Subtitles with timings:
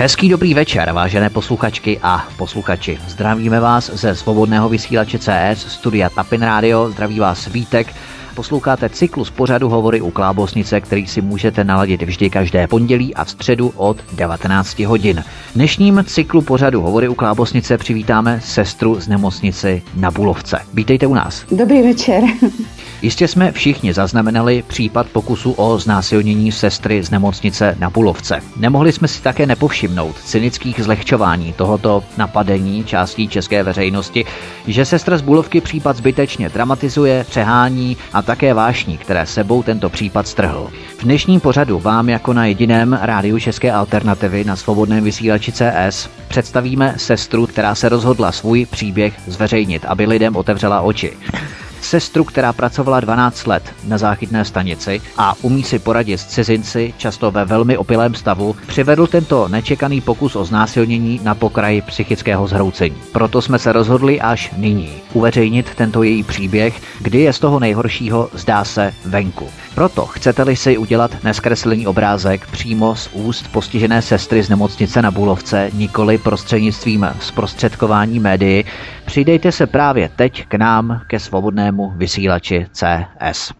[0.00, 2.98] Hezký dobrý večer, vážené posluchačky a posluchači.
[3.08, 7.94] Zdravíme vás ze svobodného vysílače CS, studia Tapin Radio, zdraví vás Vítek,
[8.34, 13.30] Posloucháte cyklus pořadu Hovory u Klábosnice, který si můžete naladit vždy každé pondělí a v
[13.30, 15.24] středu od 19 hodin.
[15.50, 20.58] V dnešním cyklu pořadu Hovory u Klábosnice přivítáme sestru z nemocnici na Bulovce.
[20.74, 21.44] Vítejte u nás.
[21.50, 22.22] Dobrý večer.
[23.02, 28.40] Jistě jsme všichni zaznamenali případ pokusu o znásilnění sestry z nemocnice na Bulovce.
[28.56, 34.24] Nemohli jsme si také nepovšimnout cynických zlehčování tohoto napadení částí české veřejnosti,
[34.66, 40.28] že sestra z Bulovky případ zbytečně dramatizuje, přehání a také vášní, které sebou tento případ
[40.28, 40.70] strhl.
[40.98, 46.94] V dnešním pořadu vám jako na jediném rádiu České alternativy na svobodném vysílači CS představíme
[46.96, 51.12] sestru, která se rozhodla svůj příběh zveřejnit, aby lidem otevřela oči
[51.84, 57.30] sestru, která pracovala 12 let na záchytné stanici a umí si poradit s cizinci, často
[57.30, 62.96] ve velmi opilém stavu, přivedl tento nečekaný pokus o znásilnění na pokraji psychického zhroucení.
[63.12, 68.30] Proto jsme se rozhodli až nyní uveřejnit tento její příběh, kdy je z toho nejhoršího
[68.32, 69.48] zdá se venku.
[69.80, 75.70] Proto chcete-li si udělat neskreslený obrázek přímo z úst postižené sestry z nemocnice na Bulovce,
[75.74, 78.64] nikoli prostřednictvím zprostředkování médií,
[79.04, 83.52] přidejte se právě teď k nám ke svobodnému vysílači CS.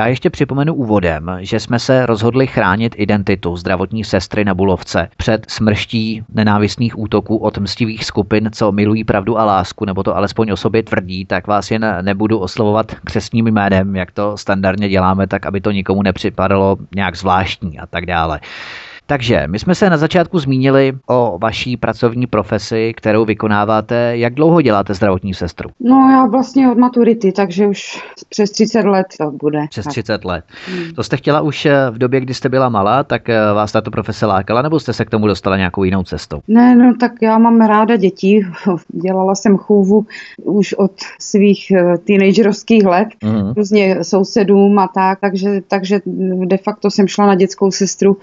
[0.00, 5.50] Já ještě připomenu úvodem, že jsme se rozhodli chránit identitu zdravotní sestry na Bulovce před
[5.50, 10.56] smrští nenávistných útoků od mstivých skupin, co milují pravdu a lásku, nebo to alespoň o
[10.56, 15.60] sobě tvrdí, tak vás jen nebudu oslovovat křesním jménem, jak to standardně děláme, tak aby
[15.60, 18.40] to nikomu nepřipadalo nějak zvláštní a tak dále.
[19.10, 24.12] Takže my jsme se na začátku zmínili o vaší pracovní profesi, kterou vykonáváte.
[24.16, 25.70] Jak dlouho děláte zdravotní sestru?
[25.80, 29.66] No já vlastně od maturity, takže už přes 30 let to bude.
[29.70, 30.44] Přes 30 let.
[30.66, 30.94] Hmm.
[30.94, 33.90] To jste chtěla už eh, v době, kdy jste byla malá, tak eh, vás tato
[33.90, 36.40] profese lákala, nebo jste se k tomu dostala nějakou jinou cestou?
[36.48, 38.46] Ne, no tak já mám ráda děti.
[38.88, 40.06] Dělala jsem chůvu
[40.42, 43.52] už od svých eh, teenagerovských let, hmm.
[43.56, 46.00] různě sousedům a tak, takže, takže
[46.44, 48.16] de facto jsem šla na dětskou sestru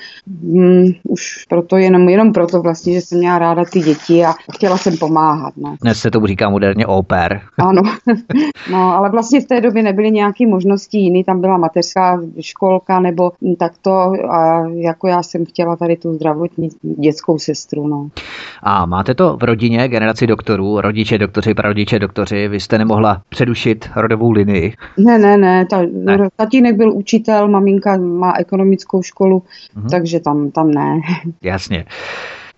[0.43, 4.77] hmm, už proto jenom, jenom proto vlastně, že jsem měla ráda ty děti a chtěla
[4.77, 5.53] jsem pomáhat.
[5.57, 5.75] No.
[5.81, 7.41] Dnes se tomu říká moderně oper.
[7.67, 7.81] Ano,
[8.71, 13.31] no ale vlastně v té době nebyly nějaké možnosti jiný, tam byla mateřská školka nebo
[13.59, 13.91] takto
[14.29, 17.87] a jako já jsem chtěla tady tu zdravotní dětskou sestru.
[17.87, 18.09] No.
[18.63, 23.89] A máte to v rodině, generaci doktorů, rodiče doktoři, prarodiče doktoři, vy jste nemohla předušit
[23.95, 24.73] rodovou linii?
[24.97, 26.29] Ne, ne, ne, ta, ne.
[26.35, 29.43] tatínek byl učitel, maminka má ekonomickou školu,
[29.75, 29.89] mhm.
[29.89, 31.01] takže tam, tam ne.
[31.41, 31.85] Jasně.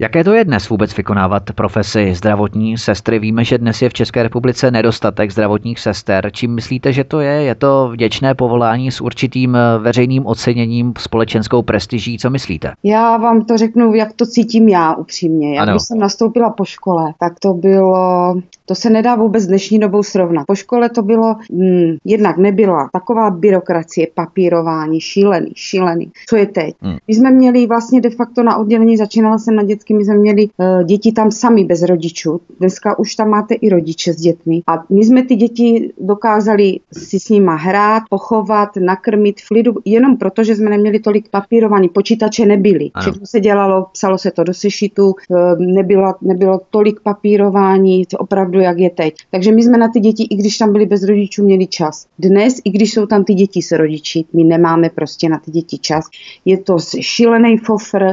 [0.02, 3.20] Jaké to je dnes vůbec vykonávat profesi zdravotní sestry?
[3.20, 6.32] Víme, že dnes je v České republice nedostatek zdravotních sester.
[6.32, 7.32] Čím myslíte, že to je?
[7.32, 12.18] Je to vděčné povolání s určitým eh, veřejným oceněním, společenskou prestiží?
[12.18, 12.72] Co myslíte?
[12.84, 15.56] Já vám to řeknu, jak to cítím já upřímně.
[15.56, 18.36] Jak když jsem nastoupila po škole, tak to bylo,
[18.66, 20.46] to se nedá vůbec dnešní dobou srovnat.
[20.48, 26.12] Po škole to bylo, hm, jednak nebyla taková byrokracie, papírování, šílený, šílený.
[26.30, 26.76] Co je teď?
[26.81, 26.98] Hmm.
[27.08, 30.47] My jsme měli vlastně de facto na oddělení, začínala jsem na dětské my jsme měli
[30.57, 32.41] uh, děti tam sami bez rodičů.
[32.59, 34.61] Dneska už tam máte i rodiče s dětmi.
[34.67, 40.17] A my jsme ty děti dokázali si s nima hrát, pochovat, nakrmit v klidu, jenom
[40.17, 41.89] proto, že jsme neměli tolik papírovaní.
[41.89, 42.89] Počítače nebyly.
[43.00, 48.79] Všechno se dělalo, psalo se to do sešitu, uh, nebylo, nebylo tolik papírování, opravdu jak
[48.79, 49.13] je teď.
[49.31, 52.06] Takže my jsme na ty děti, i když tam byli bez rodičů, měli čas.
[52.19, 55.77] Dnes, i když jsou tam ty děti s rodiči, my nemáme prostě na ty děti
[55.77, 56.06] čas.
[56.45, 58.06] Je to šílený fofr.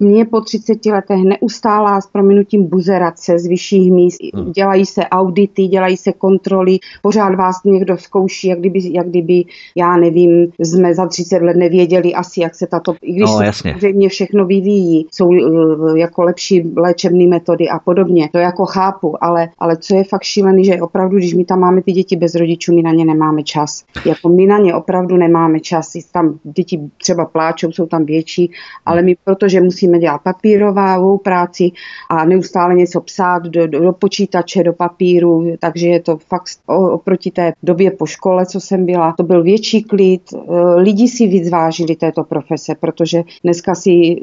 [0.00, 4.18] Mně po 30 letech neustálá s prominutím buzerace z vyšších míst.
[4.34, 4.52] Hmm.
[4.52, 9.44] Dělají se audity, dělají se kontroly, pořád vás někdo zkouší, jak kdyby, jak kdyby,
[9.76, 13.62] já nevím, jsme za 30 let nevěděli asi, jak se tato, i když no, se
[13.62, 19.48] samozřejmě všechno vyvíjí, jsou uh, jako lepší léčebné metody a podobně, to jako chápu, ale,
[19.58, 22.74] ale co je fakt šílený, že opravdu, když my tam máme ty děti bez rodičů,
[22.74, 23.84] my na ně nemáme čas.
[24.06, 25.92] Jako my na ně opravdu nemáme čas.
[26.12, 28.50] Tam děti třeba pláčou, jsou tam větší,
[28.86, 31.70] ale my, protože musíme dělat papírová, trvalou práci
[32.08, 37.30] a neustále něco psát do, do, do počítače, do papíru, takže je to fakt oproti
[37.30, 40.22] té době po škole, co jsem byla, to byl větší klid.
[40.32, 40.38] E,
[40.74, 44.16] lidi si víc vážili této profese, protože dneska si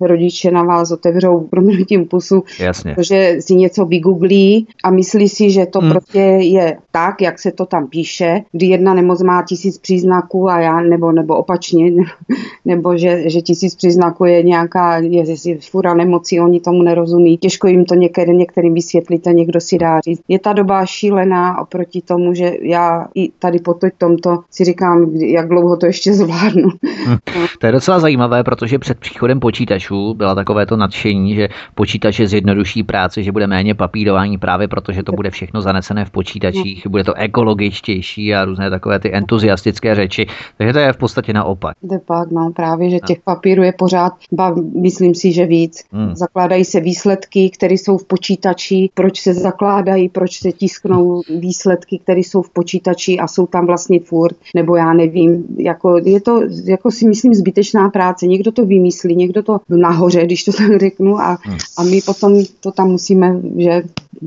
[0.00, 2.94] rodiče na vás otevřou proměnutím pusu, Jasně.
[2.94, 5.90] protože si něco vygooglí a myslí si, že to hmm.
[5.90, 10.60] prostě je tak, jak se to tam píše, kdy jedna nemoc má tisíc příznaků a
[10.60, 11.92] já, nebo, nebo opačně,
[12.64, 17.38] nebo že, že tisíc příznaků je nějaká, je, je fura nemocí, oni tomu nerozumí.
[17.38, 20.22] Těžko jim to některý, některým vysvětlíte, někdo si dá říct.
[20.28, 25.48] Je ta doba šílená oproti tomu, že já i tady po tomto si říkám, jak
[25.48, 26.68] dlouho to ještě zvládnu.
[27.08, 27.16] Hm.
[27.58, 32.82] To je docela zajímavé, protože před příchodem počítačů byla takové to nadšení, že počítače zjednoduší
[32.82, 37.14] práci, že bude méně papírování právě protože to bude všechno zanesené v počítačích, bude to
[37.14, 40.26] ekologičtější a různé takové ty entuziastické řeči.
[40.58, 41.76] Takže to je v podstatě naopak.
[41.82, 45.79] De pak, no právě, že těch papírů je pořád, ba, myslím si, že víc.
[45.92, 46.16] Hmm.
[46.16, 52.20] Zakládají se výsledky, které jsou v počítači, proč se zakládají, proč se tisknou výsledky, které
[52.20, 56.90] jsou v počítači a jsou tam vlastně furt, nebo já nevím, jako je to, jako
[56.90, 58.26] si myslím, zbytečná práce.
[58.26, 61.58] Někdo to vymyslí, někdo to nahoře, když to tak řeknu a, hmm.
[61.78, 63.82] a my potom to tam musíme, že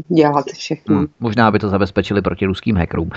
[0.08, 0.96] dělat všechno.
[0.96, 3.10] Hmm, možná by to zabezpečili proti ruským hackerům.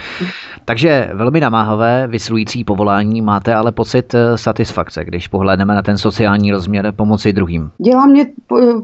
[0.64, 6.52] Takže velmi namáhavé, vyslující povolání, máte ale pocit eh, satisfakce, když pohledneme na ten sociální
[6.52, 7.70] rozměr pomoci druhým.
[7.78, 8.26] Dělá mě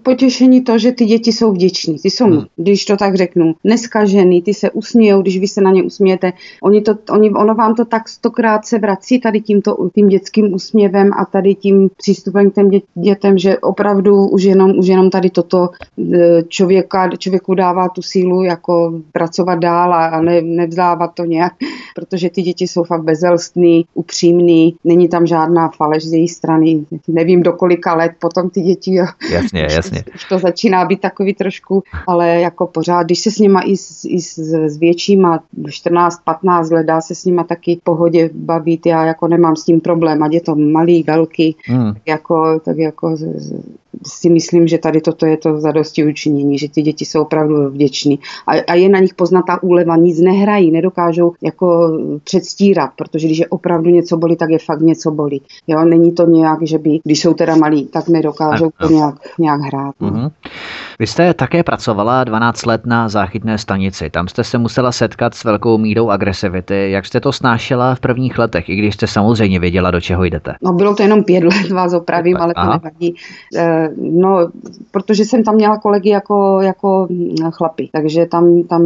[0.02, 1.98] potěšení to, že ty děti jsou vděční.
[1.98, 2.44] Ty jsou, hmm.
[2.56, 6.32] když to tak řeknu, neskažený, ty se usmějou, když vy se na ně usmějete.
[6.62, 11.10] Oni to, oni, ono vám to tak stokrát se vrací tady tímto tím dětským úsměvem
[11.18, 15.68] a tady tím přístupem k těm dětem, že opravdu už jenom, už jenom tady toto
[16.14, 21.52] eh, člověka, člověku dává dává tu sílu jako pracovat dál a ne, nevzdávat to nějak,
[21.94, 26.86] protože ty děti jsou fakt bezelstný, upřímný, není tam žádná faleš z její strany.
[27.08, 28.94] Nevím do kolika let potom ty děti.
[29.32, 30.04] Jasně, jasně.
[30.14, 34.04] Už to začíná být takový trošku, ale jako pořád, když se s nima i s,
[34.04, 39.04] i s, s většíma, 14-15 let dá se s nima taky v pohodě bavit, já
[39.04, 41.92] jako nemám s tím problém, ať je to malý, velký, hmm.
[42.06, 43.16] jako, tak jako
[44.06, 48.18] si myslím, že tady toto je to zadosti učinění, že ty děti jsou opravdu vděční.
[48.46, 53.38] A, a je na nich poznat ta úleva, nic nehrají, nedokážou jako předstírat, protože když
[53.38, 55.42] je opravdu něco bolí, tak je fakt něco bolí.
[55.66, 59.60] Jo, není to nějak, že by, když jsou teda malí, tak nedokážou to nějak, nějak
[59.60, 59.94] hrát.
[60.00, 60.10] No.
[60.10, 60.30] Mm-hmm.
[60.98, 64.10] Vy jste také pracovala 12 let na záchytné stanici.
[64.10, 66.90] Tam jste se musela setkat s velkou mírou agresivity.
[66.90, 70.54] Jak jste to snášela v prvních letech, i když jste samozřejmě věděla, do čeho jdete?
[70.62, 72.80] No bylo to jenom pět let, vás opravím, ale to Aha.
[72.82, 73.14] nevadí.
[73.56, 74.50] E, no,
[74.90, 77.08] protože jsem tam měla kolegy jako, jako
[77.52, 78.82] chlapy, takže tam, tam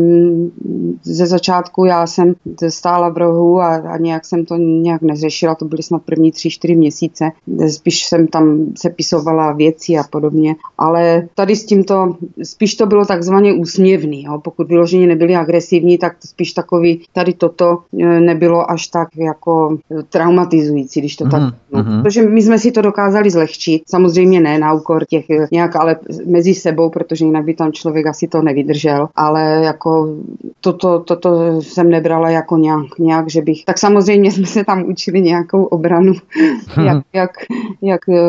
[1.03, 2.35] ze začátku já jsem
[2.69, 6.51] stála v rohu a, a nějak jsem to nějak neřešila, to byly snad první tři,
[6.51, 7.31] čtyři měsíce.
[7.69, 13.53] Spíš jsem tam sepisovala věci a podobně, ale tady s tímto spíš to bylo takzvaně
[13.53, 14.23] úsměvný.
[14.23, 14.41] Jo.
[14.45, 19.79] Pokud vyloženě nebyli agresivní, tak spíš takový, tady toto e, nebylo až tak jako
[20.11, 21.31] traumatizující, když to mm-hmm.
[21.31, 22.03] tak no.
[22.03, 25.97] Protože my jsme si to dokázali zlehčit, samozřejmě ne na úkor těch nějak, ale
[26.27, 30.17] mezi sebou, protože jinak by tam člověk asi to nevydržel, ale jako
[30.61, 35.21] toto, toto jsem nebrala jako nějak, nějak, že bych, tak samozřejmě jsme se tam učili
[35.21, 36.13] nějakou obranu,
[36.85, 37.31] jak, jak,
[37.83, 38.23] jak e,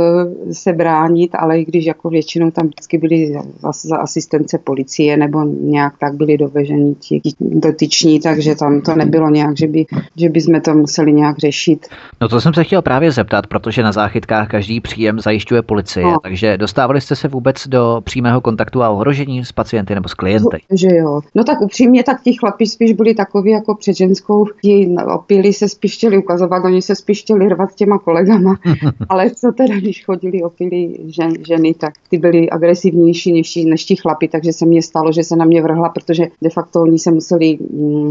[0.53, 3.35] se bránit, ale i když jako většinou tam vždycky byli
[3.83, 9.57] za asistence policie nebo nějak tak byli doveženi ti dotyční, takže tam to nebylo nějak,
[9.57, 11.87] že by, že by jsme to museli nějak řešit.
[12.21, 16.17] No to jsem se chtěl právě zeptat, protože na záchytkách každý příjem zajišťuje policie, no.
[16.23, 20.61] takže dostávali jste se vůbec do přímého kontaktu a ohrožení s pacienty nebo s klienty?
[20.71, 21.21] Že jo.
[21.35, 25.69] No tak upřímně, tak ti chlapi spíš byli takový jako před ženskou, ti opili se
[25.69, 28.55] spíš chtěli ukazovat, oni se spíš chtěli rvat s těma kolegama,
[29.09, 33.95] ale co teda, když chodili opili žen, ženy, tak ty byly agresivnější než než, ti
[33.95, 37.11] chlapi, takže se mně stalo, že se na mě vrhla, protože de facto oni se
[37.11, 38.09] museli mm,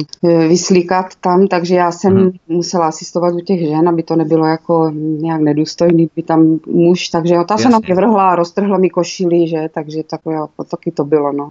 [0.48, 2.30] vyslíkat tam, takže já jsem hmm.
[2.48, 7.34] musela asistovat u těch žen, aby to nebylo jako nějak nedůstojný, by tam muž, takže
[7.34, 7.62] ta Jasně.
[7.62, 11.32] se na mě vrhla a roztrhla mi košily, že, takže takové, jako, taky to bylo.
[11.32, 11.48] No.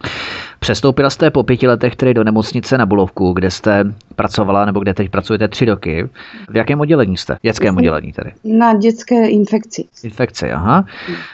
[0.59, 3.83] Přestoupila jste po pěti letech tedy do nemocnice na Bulovku, kde jste
[4.15, 6.09] pracovala, nebo kde teď pracujete tři roky.
[6.49, 7.37] V jakém oddělení jste?
[7.41, 8.31] Dětském oddělení tedy?
[8.43, 9.85] Na dětské infekci.
[10.03, 10.85] Infekci, aha.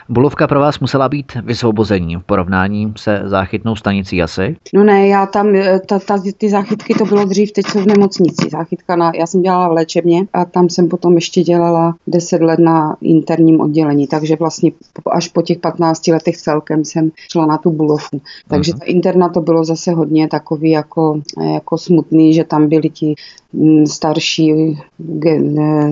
[0.08, 4.56] Bulovka pro vás musela být vysvobození v porovnání se záchytnou stanicí asi?
[4.74, 7.86] No ne, já tam, eh, ta, ta, ty záchytky to bylo dřív, teď jsou v
[7.86, 8.50] nemocnici.
[8.50, 12.58] Záchytka na, já jsem dělala v léčebně a tam jsem potom ještě dělala 10 let
[12.58, 14.72] na interním oddělení, takže vlastně
[15.12, 18.20] až po těch 15 letech celkem jsem šla na tu Bulovku.
[18.48, 18.78] Takže uh-huh.
[18.78, 21.20] ta interna to bylo zase hodně takový jako,
[21.54, 23.14] jako smutný, že tam byli ti
[23.86, 24.78] starší,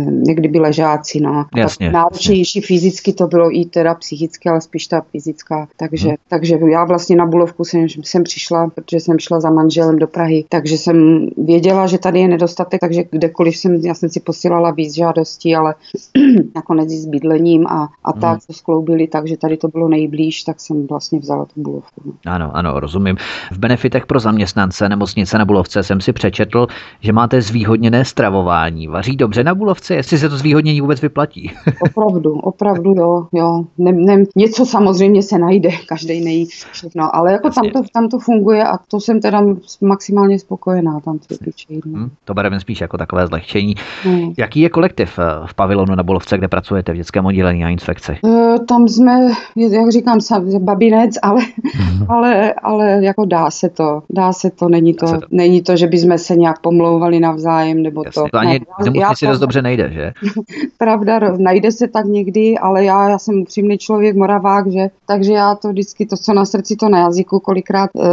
[0.08, 1.46] někdy by ležáci, no.
[1.56, 2.66] Jasně, náročnější jasně.
[2.66, 5.68] fyzicky to bylo i teda psychicky, ale spíš ta fyzická.
[5.76, 6.16] Takže, hmm.
[6.28, 10.44] takže já vlastně na Bulovku jsem, jsem přišla, protože jsem šla za manželem do Prahy,
[10.48, 14.94] takže jsem věděla, že tady je nedostatek, takže kdekoliv jsem, já jsem si posílala víc
[14.94, 15.74] žádostí, ale
[16.54, 18.40] nakonec s bydlením a, a tak hmm.
[18.46, 22.02] to skloubili, takže tady to bylo nejblíž, tak jsem vlastně vzala tu Bulovku.
[22.04, 22.12] No.
[22.26, 23.16] Ano, ano, rozumím.
[23.50, 26.66] V benefitech pro zaměstnance nemocnice na Bulovce jsem si přečetl,
[27.00, 28.86] že máte zvýhodněné stravování.
[28.86, 31.52] Vaří dobře na Bulovce, jestli se to zvýhodnění vůbec vyplatí.
[31.80, 33.26] Opravdu, opravdu jo.
[33.32, 33.64] jo.
[33.78, 38.18] Ne, ne, něco samozřejmě se najde, každý nejí všechno, ale jako tam to, tam to
[38.18, 39.42] funguje a to jsem teda
[39.80, 43.74] maximálně spokojená tam co týče hmm, To bereme spíš jako takové zlehčení.
[44.02, 44.32] Hmm.
[44.38, 48.12] Jaký je kolektiv eh, v pavilonu na Bulovce, kde pracujete v dětském oddělení a infekci?
[48.12, 49.12] E, tam jsme,
[49.56, 50.18] jak říkám,
[50.58, 51.40] babinec, ale,
[51.74, 52.06] hmm.
[52.08, 55.18] ale, ale jako dá se to, dá se to, není to, to.
[55.30, 58.28] není to, že bychom se nějak pomlouvali navzájem, nebo Jasně, to.
[58.32, 60.12] to ani ne, já, si dost dobře nejde, že?
[60.78, 65.54] Pravda, najde se tak někdy, ale já, já jsem upřímný člověk, moravák, že, takže já
[65.54, 68.04] to vždycky, to, co na srdci, to na jazyku, kolikrát uh,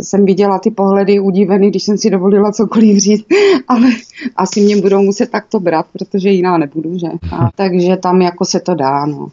[0.00, 3.26] jsem viděla ty pohledy udivený, když jsem si dovolila cokoliv říct,
[3.68, 3.88] ale
[4.36, 7.06] asi mě budou muset takto brát, protože jiná nebudu, že?
[7.32, 9.28] A, takže tam jako se to dá, no.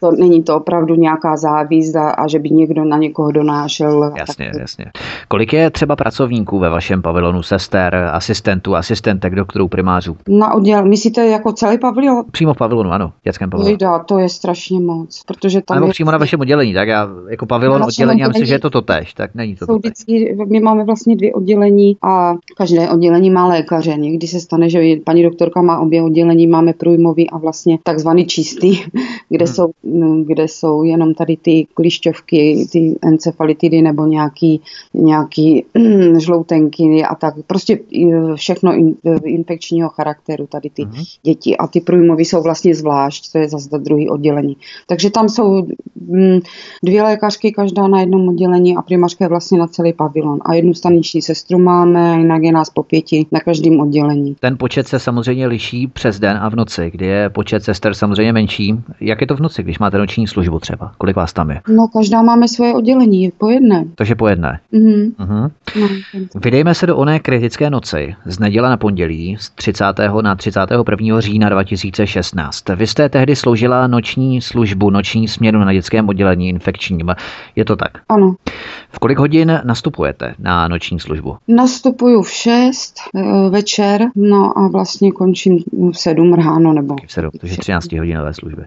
[0.00, 4.12] To, není to opravdu nějaká závíst a, a že by někdo na někoho donášel.
[4.16, 4.60] Jasně, tak...
[4.60, 4.84] jasně.
[5.28, 10.16] Kolik je třeba pracovníků ve vašem pavilonu, sester, asistentů, asistentek, doktorů, primářů?
[10.28, 12.24] Na odděl, myslíte jako celý pavilon?
[12.32, 13.76] Přímo v pavilonu, ano, v dětském pavilonu.
[13.76, 15.90] Jda, to je strašně moc, protože tam Nebo je...
[15.90, 19.14] přímo na vašem oddělení, tak já jako pavilon oddělení, já myslím, že je to totéž,
[19.14, 19.92] tak není to totéž.
[19.92, 23.96] Vždycky, my máme vlastně dvě oddělení a každé oddělení má lékaře.
[23.96, 28.78] Někdy se stane, že paní doktorka má obě oddělení, máme průjmový a vlastně takzvaný čistý,
[29.28, 29.54] kde, hmm.
[29.54, 34.60] jsou, no, kde jsou jenom tady ty klišťovky, ty encefalitidy nebo nějaký,
[34.94, 35.64] nějaký
[36.18, 37.34] žloutenky a tak.
[37.46, 37.78] Prostě
[38.34, 41.02] všechno in, infekčního charakteru tady ty hmm.
[41.22, 41.56] děti.
[41.56, 44.56] A ty průjmový jsou vlastně zvlášť, to je zase druhý oddělení.
[44.86, 45.66] Takže tam jsou
[46.08, 46.40] mm,
[46.84, 50.38] dvě lékařky, každá na jednom oddělení a primářka je vlastně na celý pavilon.
[50.44, 54.36] A jednu staniční sestru máme, jinak je nás po pěti na každém oddělení.
[54.40, 58.32] Ten počet se samozřejmě liší přes den a v noci, kdy je počet sester samozřejmě
[58.32, 58.74] menší.
[59.00, 60.92] Jak je to v noci, když máte noční službu třeba?
[60.98, 61.60] Kolik vás tam je?
[61.68, 63.84] No, každá máme svoje oddělení, po jedné.
[63.94, 64.60] Takže po jedné.
[64.72, 65.12] Mm-hmm.
[65.18, 65.50] Mm-hmm.
[65.80, 65.88] No,
[66.44, 69.84] Vydejme se do oné kritické noci z neděle na pondělí z 30.
[70.22, 71.20] na 31.
[71.20, 72.68] října 2016.
[72.68, 77.14] Vy jste tehdy sloužila noční službu, noční směru na dětském oddělení infekčním.
[77.56, 77.90] Je to tak?
[78.08, 78.34] Ano.
[78.92, 81.36] V kolik hodin nastupujete na noční službu?
[81.48, 85.58] Nastupuju v 6 eh, večer, no a vlastně končím
[85.92, 86.96] v 7 ráno nebo...
[87.06, 88.62] V 7, takže 13 hodinové služby.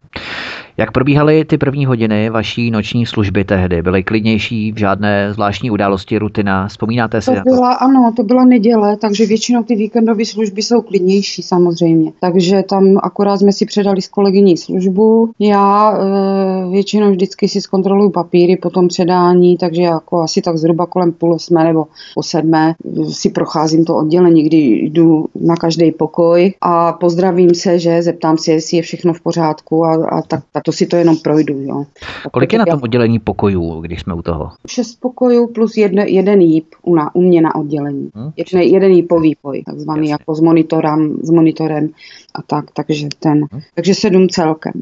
[0.77, 3.82] Jak probíhaly ty první hodiny vaší noční služby tehdy?
[3.82, 6.67] Byly klidnější, v žádné zvláštní události, rutina?
[6.67, 7.32] Vzpomínáte si?
[7.32, 12.12] To byla, ano, to byla neděle, takže většinou ty víkendové služby jsou klidnější samozřejmě.
[12.20, 15.32] Takže tam akorát jsme si předali s kolegyní službu.
[15.39, 20.86] Já e, většinou vždycky si zkontroluju papíry po tom předání, takže jako asi tak zhruba
[20.86, 22.75] kolem půl osmé nebo po sedmé
[23.12, 28.51] si procházím to oddělení, kdy jdu na každý pokoj a pozdravím se, že zeptám se,
[28.51, 31.62] jestli je všechno v pořádku a, a tak, tak to si to jenom projdu.
[31.62, 31.86] Jo.
[32.31, 34.51] Kolik je na tom oddělení pokojů, když jsme u toho?
[34.67, 38.10] Šest pokojů plus jedne, jeden jíp u, na, u mě na oddělení.
[38.15, 38.31] Hmm.
[38.38, 40.12] Jeden, jeden jípový poj, takzvaný Jasně.
[40.12, 41.89] jako s monitorem, s monitorem
[42.36, 43.62] a tak, takže ten, hmm.
[43.75, 44.74] takže sedm celkem.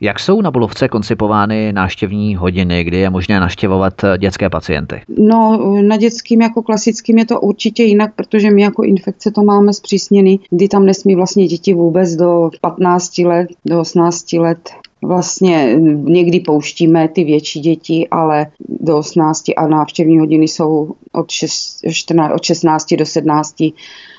[0.00, 5.02] Jak jsou na Bulovce koncipovány náštěvní hodiny, kdy je možné naštěvovat dětské pacienty?
[5.18, 9.72] No, na dětským jako klasickým je to určitě jinak, protože my jako infekce to máme
[9.72, 14.70] zpřísněný, kdy tam nesmí vlastně děti vůbec do 15 let, do 18 let
[15.02, 21.80] vlastně někdy pouštíme ty větší děti, ale do 18 a návštěvní hodiny jsou od, 6,
[21.92, 23.54] 14, od 16 do 17.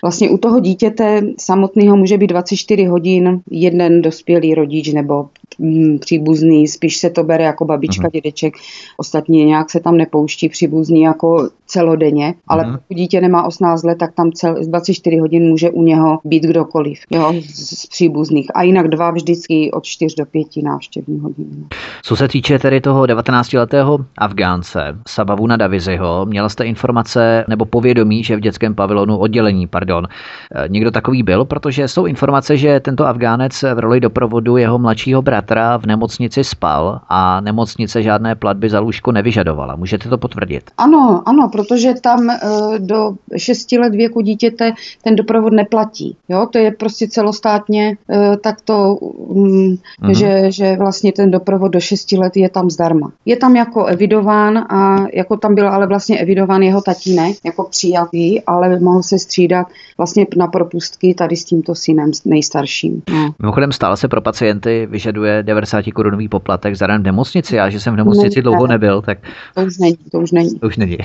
[0.02, 5.30] Vlastně u toho dítěte samotného může být 24 hodin jeden dospělý rodič nebo
[5.60, 8.12] mm, příbuzný, spíš se to bere jako babička, uh-huh.
[8.12, 8.54] dědeček,
[8.98, 12.74] ostatně nějak se tam nepouští příbuzný jako celodenně, ale uh-huh.
[12.74, 17.00] pokud dítě nemá 18 let, tak tam cel, 24 hodin může u něho být kdokoliv
[17.10, 18.48] jo, z, z příbuzných.
[18.56, 21.68] A jinak dva vždycky od 4 do 5 návštěvní hodin.
[22.04, 28.36] Co se týče tedy toho 19-letého Afgánce, Sabavuna Daviziho, měla jste informace nebo povědomí, že
[28.36, 33.64] v dětském pavilonu oddělení, pardon, eh, někdo takový byl, protože jsou informace, že tento Afgánec
[33.74, 39.12] v roli doprovodu jeho mladšího bratra v nemocnici spal a nemocnice žádné platby za lůžko
[39.12, 39.76] nevyžadovala.
[39.76, 40.72] Můžete to potvrdit?
[40.78, 42.40] Ano, ano, protože tam eh,
[42.80, 46.18] do 6 let věku dítěte ten doprovod neplatí.
[46.30, 48.98] Jo, to je prostě celostátně eh, takto,
[49.34, 50.14] mm, mhm.
[50.14, 53.12] že, že vlastně ten doprovod do 6 let je tam zdarma.
[53.26, 58.42] Je tam jako evidován a jako tam byl ale vlastně evidován jeho tatínek jako přijatý,
[58.42, 59.68] ale mohl se střídat
[59.98, 63.04] vlastně na propustky tady s tímto synem nejstarším.
[63.10, 63.36] No.
[63.40, 67.56] Mimochodem stále se pro pacienty vyžaduje 90 korunový poplatek za den v nemocnici.
[67.56, 69.18] Já, že jsem v nemocnici ne, dlouho nebyl, tak...
[69.56, 70.60] To už není, to už není.
[70.60, 70.98] To už není.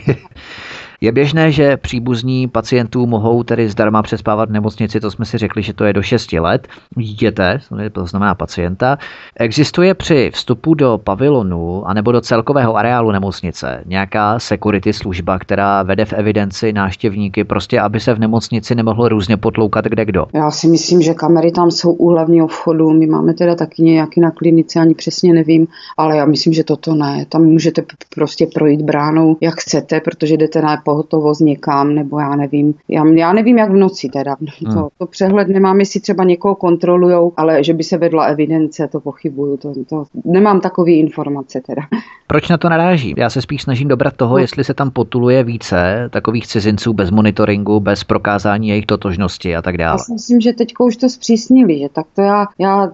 [1.01, 5.63] Je běžné, že příbuzní pacientů mohou tedy zdarma přespávat v nemocnici, to jsme si řekli,
[5.63, 7.61] že to je do 6 let dítěte,
[7.93, 8.99] to znamená pacienta.
[9.37, 16.05] Existuje při vstupu do pavilonu anebo do celkového areálu nemocnice nějaká security služba, která vede
[16.05, 20.27] v evidenci náštěvníky, prostě aby se v nemocnici nemohlo různě potloukat kde kdo?
[20.35, 22.91] Já si myslím, že kamery tam jsou u hlavního vchodu.
[22.91, 26.95] My máme teda taky nějaký na klinice, ani přesně nevím, ale já myslím, že toto
[26.95, 27.27] ne.
[27.29, 27.83] Tam můžete
[28.15, 32.75] prostě projít bránou, jak chcete, protože jdete na pohotovost někam, nebo já nevím.
[32.89, 34.37] Já, já nevím, jak v noci teda.
[34.65, 34.75] Hmm.
[34.75, 39.01] To, to přehled nemám, jestli třeba někoho kontrolujou, ale že by se vedla evidence, to
[39.01, 39.57] pochybuju.
[39.57, 41.83] To, to, nemám takové informace teda.
[42.27, 43.15] Proč na to naráží?
[43.17, 44.39] Já se spíš snažím dobrat toho, no.
[44.39, 49.77] jestli se tam potuluje více takových cizinců bez monitoringu, bez prokázání jejich totožnosti a tak
[49.77, 49.95] dále.
[49.95, 52.93] Já si myslím, že teď už to zpřísnili, že tak to já, já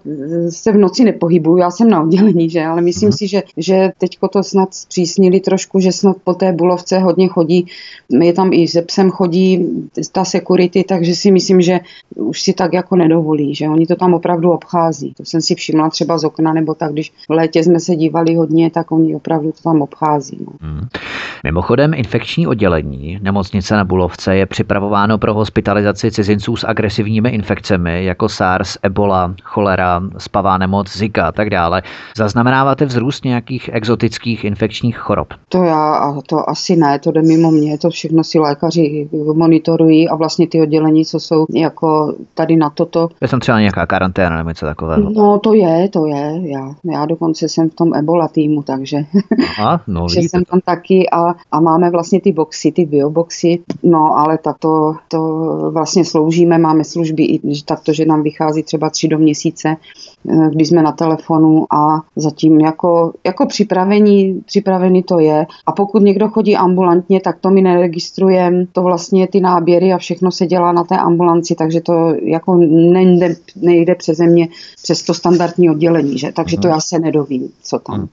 [0.49, 3.13] se v noci nepohybuju, já jsem na oddělení, že, ale myslím hmm.
[3.13, 7.67] si, že, že teď to snad zpřísnili trošku, že snad po té bulovce hodně chodí,
[8.11, 9.67] je tam i ze psem chodí
[10.13, 11.81] ta security, takže si myslím, že
[12.17, 15.15] už si tak jako nedovolí, že oni to tam opravdu obchází.
[15.17, 18.35] To jsem si všimla třeba z okna, nebo tak, když v létě jsme se dívali
[18.35, 20.39] hodně, tak oni opravdu to tam obchází.
[20.41, 20.53] No.
[20.61, 20.89] Hmm.
[21.45, 28.29] Mimochodem infekční oddělení nemocnice na Bulovce je připravováno pro hospitalizaci cizinců s agresivními infekcemi jako
[28.29, 31.83] SARS, Ebola, cholera, spavá nemoc, Zika a tak dále.
[32.17, 35.29] Zaznamenáváte vzrůst nějakých exotických infekčních chorob?
[35.49, 40.15] To já, to asi ne, to jde mimo mě, to všechno si lékaři monitorují a
[40.17, 43.09] vlastně ty oddělení, co jsou jako tady na toto.
[43.21, 45.11] Je tam třeba nějaká karanténa nebo něco takového?
[45.11, 49.05] No to je, to je, já, já dokonce jsem v tom Ebola týmu, takže
[49.49, 54.17] Aha, no, že jsem tam taky a, a máme vlastně ty boxy, ty bioboxy, no
[54.17, 55.21] ale tak to, to
[55.73, 59.77] vlastně sloužíme, máme služby i takto, že nám vychází třeba tři do měsíce,
[60.51, 65.47] když jsme na telefonu a zatím jako, jako připravení, připravený to je.
[65.67, 70.31] A pokud někdo chodí ambulantně, tak to my neregistrujeme, to vlastně ty náběry a všechno
[70.31, 74.49] se dělá na té ambulanci, takže to jako nejde, nejde přeze mě
[74.83, 76.33] přes to standardní oddělení, že?
[76.33, 76.75] takže to mhm.
[76.75, 77.97] já se nedovím, co tam.
[77.97, 78.09] Hmm.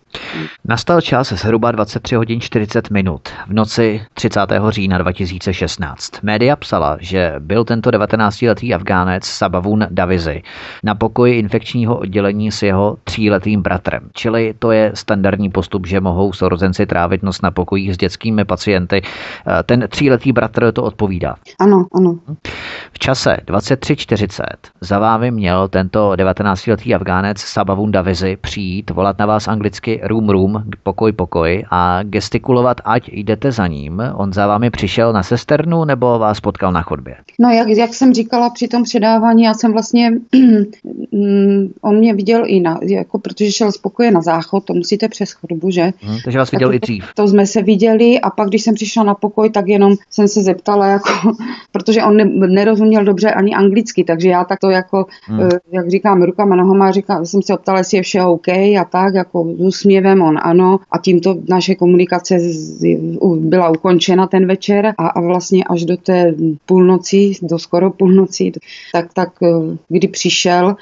[0.66, 4.40] Nastal čas zhruba 23 hodin 40 minut v noci 30.
[4.70, 6.12] října 2016.
[6.24, 10.42] Média psala, že byl tento 19-letý Afgánec Sabavun Davizi
[10.84, 14.10] na pokoji infekčního oddělení s jeho tříletým bratrem.
[14.14, 19.02] Čili to je standardní postup, že mohou sourozenci trávit noc na pokojích s dětskými pacienty.
[19.66, 21.36] Ten tříletý bratr to odpovídá.
[21.60, 22.20] Ano, ano.
[22.92, 24.44] V čase 23.40
[24.82, 30.64] za vámi měl tento 19-letý Afgánec Sabavun Davizi přijít, volat na vás anglicky room room,
[30.84, 34.04] pokoj pokoj a gestikulovat, ať jdete za ním.
[34.16, 37.16] On za vámi přišel na sesternu nebo vás potkal na chodbě?
[37.40, 40.10] No jak, jak jsem říkala při tom předávání, já jsem vlastně,
[41.12, 45.08] mm, on mě viděl i na, jako protože šel z pokoje na záchod, to musíte
[45.10, 45.94] přes chodbu, že?
[46.02, 47.06] Hmm, takže vás viděl tak, i dřív.
[47.16, 50.44] To, jsme se viděli a pak, když jsem přišla na pokoj, tak jenom jsem se
[50.44, 51.10] zeptala, jako,
[51.72, 55.50] protože on ne, nerozuměl dobře ani anglicky, takže já tak to jako, hmm.
[55.72, 59.54] jak říkám, rukama, nohama, říkám, jsem se optala, jestli je vše OK a tak, jako
[59.58, 62.40] s úsměvem, on ano a tímto naše komunikace
[63.38, 66.34] byla ukončena ten večer a, a vlastně až do té
[66.66, 68.52] půlnoci, do skoro půlnoci,
[68.94, 70.76] tak, tak eh, kdy přišel,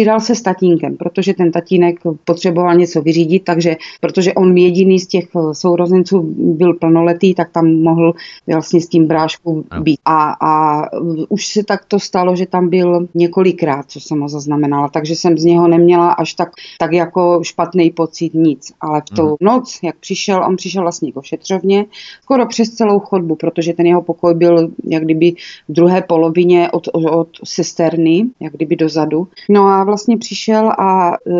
[0.00, 5.06] střídal se s tatínkem, protože ten tatínek potřeboval něco vyřídit, takže protože on jediný z
[5.06, 8.12] těch eh, sourozenců byl plnoletý, tak tam mohl
[8.46, 10.00] vlastně s tím bráškou být.
[10.04, 10.84] A, a
[11.28, 15.38] už se tak to stalo, že tam byl několikrát, co jsem ho zaznamenala, takže jsem
[15.38, 18.72] z něho neměla až tak, tak jako špatný pocit nic.
[18.80, 19.36] Ale v tu mm.
[19.40, 21.84] noc, jak přišel, on přišel vlastně k ošetřovně,
[22.22, 25.32] skoro přes celou chodbu, protože ten jeho pokoj byl jak kdyby
[25.68, 29.28] v druhé polovině od, od sesterny, jak kdyby dozadu.
[29.48, 31.32] No a vlastně přišel a e,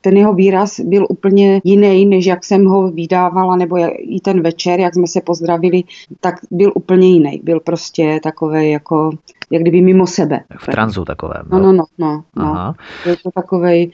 [0.00, 4.80] ten jeho výraz byl úplně jiný, než jak jsem ho vydávala, nebo i ten večer,
[4.80, 5.84] jak jsme se pozdravili,
[6.20, 7.40] tak byl úplně jiný.
[7.44, 9.10] Byl prostě takový jako
[9.52, 10.40] jak kdyby mimo sebe.
[10.58, 11.42] V tranzu takovém.
[11.50, 12.22] No, no, no, no.
[12.36, 12.74] no.
[13.06, 13.90] Je to takovej,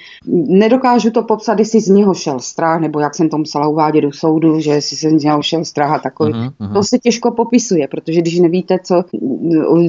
[0.48, 4.12] nedokážu to popsat, jestli z něho šel strach, nebo jak jsem to musela uvádět do
[4.12, 6.32] soudu, že jestli se z něho šel strach a takový.
[6.32, 6.72] Uh-huh, uh-huh.
[6.72, 9.04] To se těžko popisuje, protože když nevíte, co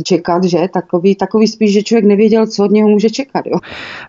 [0.04, 3.46] čekat, že takový, takový spíš, že člověk nevěděl, co od něho může čekat.
[3.46, 3.60] Jo.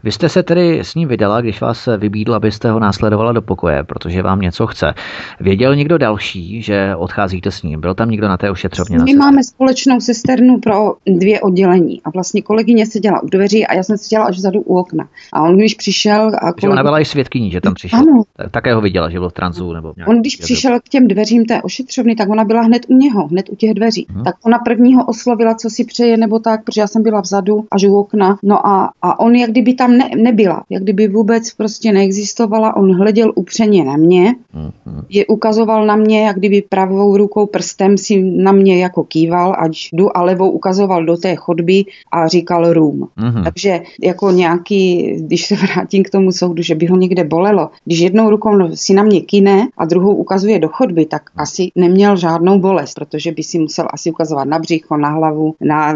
[0.04, 3.84] Vy jste se tedy s ním vydala, když vás vybídl, abyste ho následovala do pokoje,
[3.84, 4.94] protože vám něco chce.
[5.40, 7.80] Věděl někdo další, že odcházíte s ním?
[7.80, 8.98] Byl tam někdo na té ošetřovně?
[8.98, 12.00] My máme společnou sesternu pro dvě oddělení.
[12.04, 15.08] A vlastně kolegyně seděla u dveří a já jsem seděla až vzadu u okna.
[15.32, 16.26] A on když přišel...
[16.26, 16.60] A kolegyně...
[16.60, 17.98] Že ona byla i svědkyní, že tam přišel.
[17.98, 18.22] Ano.
[18.50, 19.72] Také ho viděla, že byl v tranzu.
[19.72, 23.26] Nebo on když přišel k těm dveřím té ošetřovny, tak ona byla hned u něho,
[23.26, 24.06] hned u těch dveří.
[24.10, 24.24] Hmm.
[24.24, 27.84] Tak ona prvního oslovila, co si přeje nebo tak, protože já jsem byla vzadu až
[27.84, 28.38] u okna.
[28.42, 32.96] No a, a on jak kdyby tam ne, nebyla, jak kdyby vůbec prostě neexistovala, on
[32.96, 35.04] hleděl upřeně na mě Mm-hmm.
[35.08, 39.88] Je ukazoval na mě, jak kdyby pravou rukou prstem si na mě jako kýval, ať
[39.92, 43.08] jdu a levou ukazoval do té chodby a říkal room.
[43.18, 43.44] Mm-hmm.
[43.44, 47.98] Takže jako nějaký, když se vrátím k tomu soudu, že by ho někde bolelo, když
[47.98, 52.58] jednou rukou si na mě kine a druhou ukazuje do chodby, tak asi neměl žádnou
[52.58, 55.94] bolest, protože by si musel asi ukazovat na břicho, na hlavu, na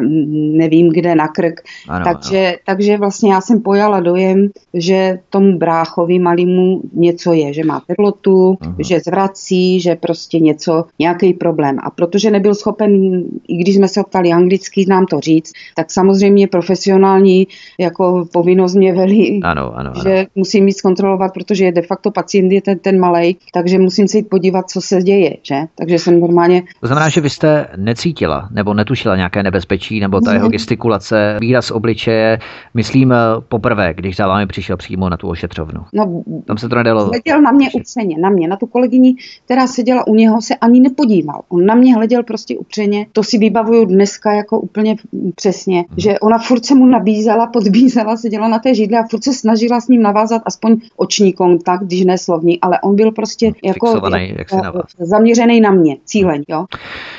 [0.57, 1.61] nevím kde, na krk.
[1.89, 2.57] Ano, takže, ano.
[2.67, 8.53] takže vlastně já jsem pojala dojem, že tomu bráchovi malému něco je, že má teplotu,
[8.53, 8.75] uh-huh.
[8.79, 11.77] že zvrací, že prostě něco, nějaký problém.
[11.83, 16.49] A protože nebyl schopen, i když jsme se ptali anglicky, nám to říct, tak samozřejmě
[16.49, 17.47] profesionální
[17.79, 20.03] jako povinnost mě velí, ano, ano, ano.
[20.05, 24.17] že musím mít zkontrolovat, protože de facto pacient je ten, ten malej, takže musím se
[24.17, 25.61] jít podívat, co se děje, že?
[25.75, 26.63] Takže jsem normálně...
[26.81, 31.71] To znamená, že vy jste necítila nebo netušila nějaké nebezpečí, nebo ta jeho gestikulace, výraz
[31.71, 32.39] obličeje,
[32.75, 33.17] myslím eh,
[33.49, 35.81] poprvé, když za vámi přišel přímo na tu ošetřovnu.
[35.93, 37.07] No, Tam se to nedalo.
[37.07, 40.81] Hleděl na mě upřeně, na mě, na tu kolegyni, která seděla u něho, se ani
[40.81, 41.41] nepodíval.
[41.49, 43.07] On na mě hleděl prostě upřeně.
[43.13, 44.97] To si vybavuju dneska jako úplně
[45.35, 45.87] přesně, hmm.
[45.97, 49.81] že ona furt se mu nabízela, podbízela, seděla na té židli a furt se snažila
[49.81, 54.35] s ním navázat aspoň oční kontakt, když ne slovní, ale on byl prostě jako Fixovaný,
[54.39, 56.65] jak na zaměřený na mě, cíleň, jo.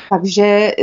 [0.10, 0.76] Takže eh,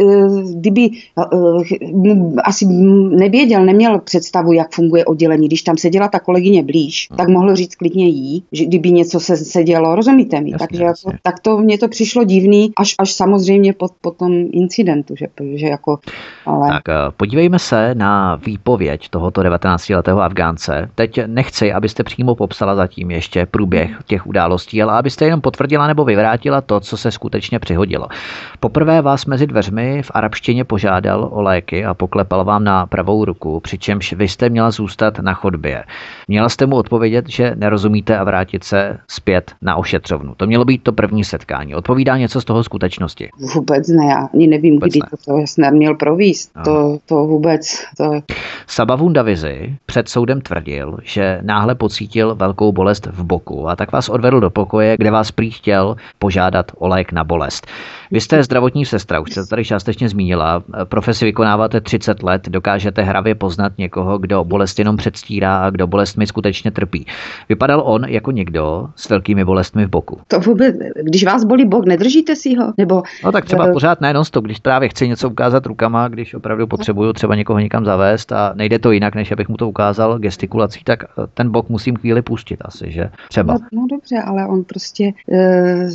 [0.55, 2.67] kdyby eh, asi
[3.11, 7.17] nevěděl, neměl představu, jak funguje oddělení, když tam seděla ta kolegyně blíž, hmm.
[7.17, 10.51] tak mohl říct klidně jí, že kdyby něco se, se dělo, rozumíte mi?
[10.51, 11.09] Jasně, Takže jasně.
[11.09, 15.27] Jako, tak to mně to přišlo divný, až, až samozřejmě po, po tom incidentu, že,
[15.55, 15.99] že jako,
[16.47, 16.69] ale...
[16.69, 20.91] Tak eh, podívejme se na výpověď tohoto 19-letého Afgánce.
[20.95, 26.05] Teď nechci, abyste přímo popsala zatím ještě průběh těch událostí, ale abyste jenom potvrdila nebo
[26.05, 28.07] vyvrátila to, co se skutečně přihodilo.
[28.61, 33.61] Poprvé vás mezi dveřmi v arabštině požádal o léky a poklepal vám na pravou ruku,
[33.61, 35.85] přičemž vy jste měla zůstat na chodbě.
[36.29, 40.35] Měla jste mu odpovědět, že nerozumíte a vrátit se zpět na ošetřovnu.
[40.35, 41.75] To mělo být to první setkání.
[41.75, 43.31] Odpovídá něco z toho skutečnosti?
[43.55, 45.07] Vůbec ne, já ani nevím, vůbec kdy ne.
[45.11, 46.51] to, to snad měl províst.
[46.65, 47.85] To, to vůbec.
[47.97, 48.21] To...
[48.67, 54.09] Sabavun Davizi před soudem tvrdil, že náhle pocítil velkou bolest v boku a tak vás
[54.09, 57.67] odvedl do pokoje, kde vás prý chtěl požádat o lék na bolest.
[58.11, 60.63] Vy jste zdravotní sestra, už jste to tady částečně zmínila.
[60.85, 66.27] Profesi vykonáváte 30 let, dokážete hravě poznat někoho, kdo bolest jenom předstírá a kdo bolestmi
[66.27, 67.07] skutečně trpí.
[67.49, 70.21] Vypadal on jako někdo s velkými bolestmi v boku.
[70.29, 72.73] To vůbec, když vás bolí bok, nedržíte si ho?
[72.79, 76.35] Nebo, no tak třeba uh, pořád ne stop, když právě chci něco ukázat rukama, když
[76.35, 80.19] opravdu potřebuju třeba někoho někam zavést a nejde to jinak, než abych mu to ukázal
[80.19, 83.11] gestikulací, tak eh, ten bok musím chvíli pustit asi, že?
[83.29, 83.55] Třeba.
[83.55, 85.91] No, no dobře, ale on prostě uh,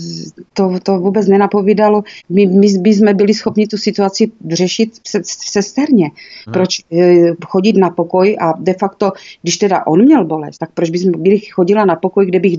[0.54, 4.89] to, to vůbec nenapovídalo my, my bychom byli schopni tu situaci řešit
[5.26, 6.12] sesterně.
[6.45, 6.54] Hmm.
[6.54, 10.89] Proč e, chodit na pokoj a de facto, když teda on měl bolest, tak proč
[10.89, 12.58] bychom byli chodila na pokoj, kde bych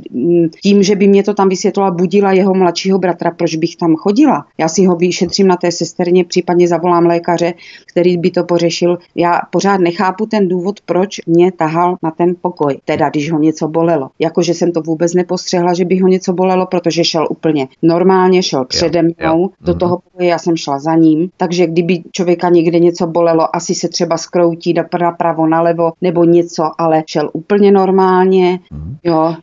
[0.63, 4.47] tím, že by mě to tam vysvětlila, budila jeho mladšího bratra, proč bych tam chodila?
[4.59, 7.55] Já si ho vyšetřím na té sesterně, případně zavolám lékaře,
[7.87, 8.99] který by to pořešil.
[9.15, 13.69] Já pořád nechápu ten důvod, proč mě tahal na ten pokoj, teda když ho něco
[13.69, 14.11] bolelo.
[14.19, 18.65] Jakože jsem to vůbec nepostřehla, že by ho něco bolelo, protože šel úplně normálně, šel
[18.65, 19.79] přede mnou, jo, jo do mhm.
[19.79, 23.89] toho pokoje, já jsem šla za ním, takže kdyby člověka někde něco bolelo, asi se
[23.89, 24.83] třeba skroutí do
[25.19, 28.97] pravo, nalevo nebo něco, ale šel úplně normálně, mhm.
[29.05, 29.35] jo,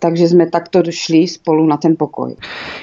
[0.00, 2.36] takže jsme takto došli spolu na ten pokoj.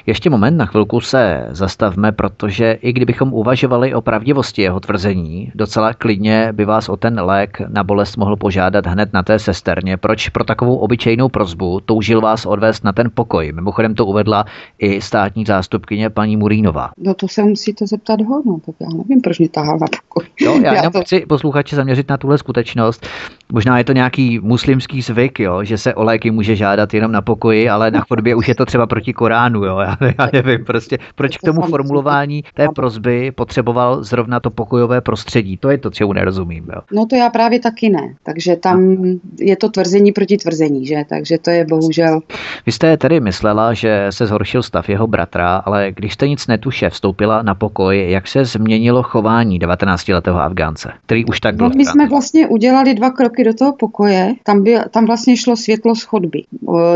[0.05, 5.93] Ještě moment, na chvilku se zastavme, protože i kdybychom uvažovali o pravdivosti jeho tvrzení, docela
[5.93, 9.97] klidně by vás o ten lék na bolest mohl požádat hned na té sesterně.
[9.97, 13.51] Proč pro takovou obyčejnou prozbu toužil vás odvést na ten pokoj?
[13.51, 14.45] Mimochodem to uvedla
[14.79, 16.91] i státní zástupkyně paní Murínová.
[16.97, 20.27] No to se musíte zeptat ho, no, tak já nevím, proč mě tahal na pokoj.
[20.41, 21.01] Jo, já, já jenom to...
[21.01, 23.07] chci posluchače zaměřit na tuhle skutečnost.
[23.51, 27.21] Možná je to nějaký muslimský zvyk, jo, že se o léky může žádat jenom na
[27.21, 30.97] pokoji, ale na chodbě už je to třeba proti Koránu, jo, já, já nevím, prostě
[31.15, 36.13] proč k tomu formulování té prozby potřeboval zrovna to pokojové prostředí, to je to, čemu
[36.13, 36.81] nerozumím, jo.
[36.91, 38.97] No to já právě taky ne, takže tam
[39.39, 42.19] je to tvrzení proti tvrzení, že, takže to je bohužel.
[42.65, 46.89] Vy jste tedy myslela, že se zhoršil stav jeho bratra, ale když jste nic netuše
[46.89, 51.69] vstoupila na pokoj, jak se změnilo chování 19-letého Afgánce, který už tak byl.
[51.69, 55.55] No, my jsme vlastně udělali dva kroky do toho pokoje, tam, byl, tam vlastně šlo
[55.55, 56.43] světlo z chodby.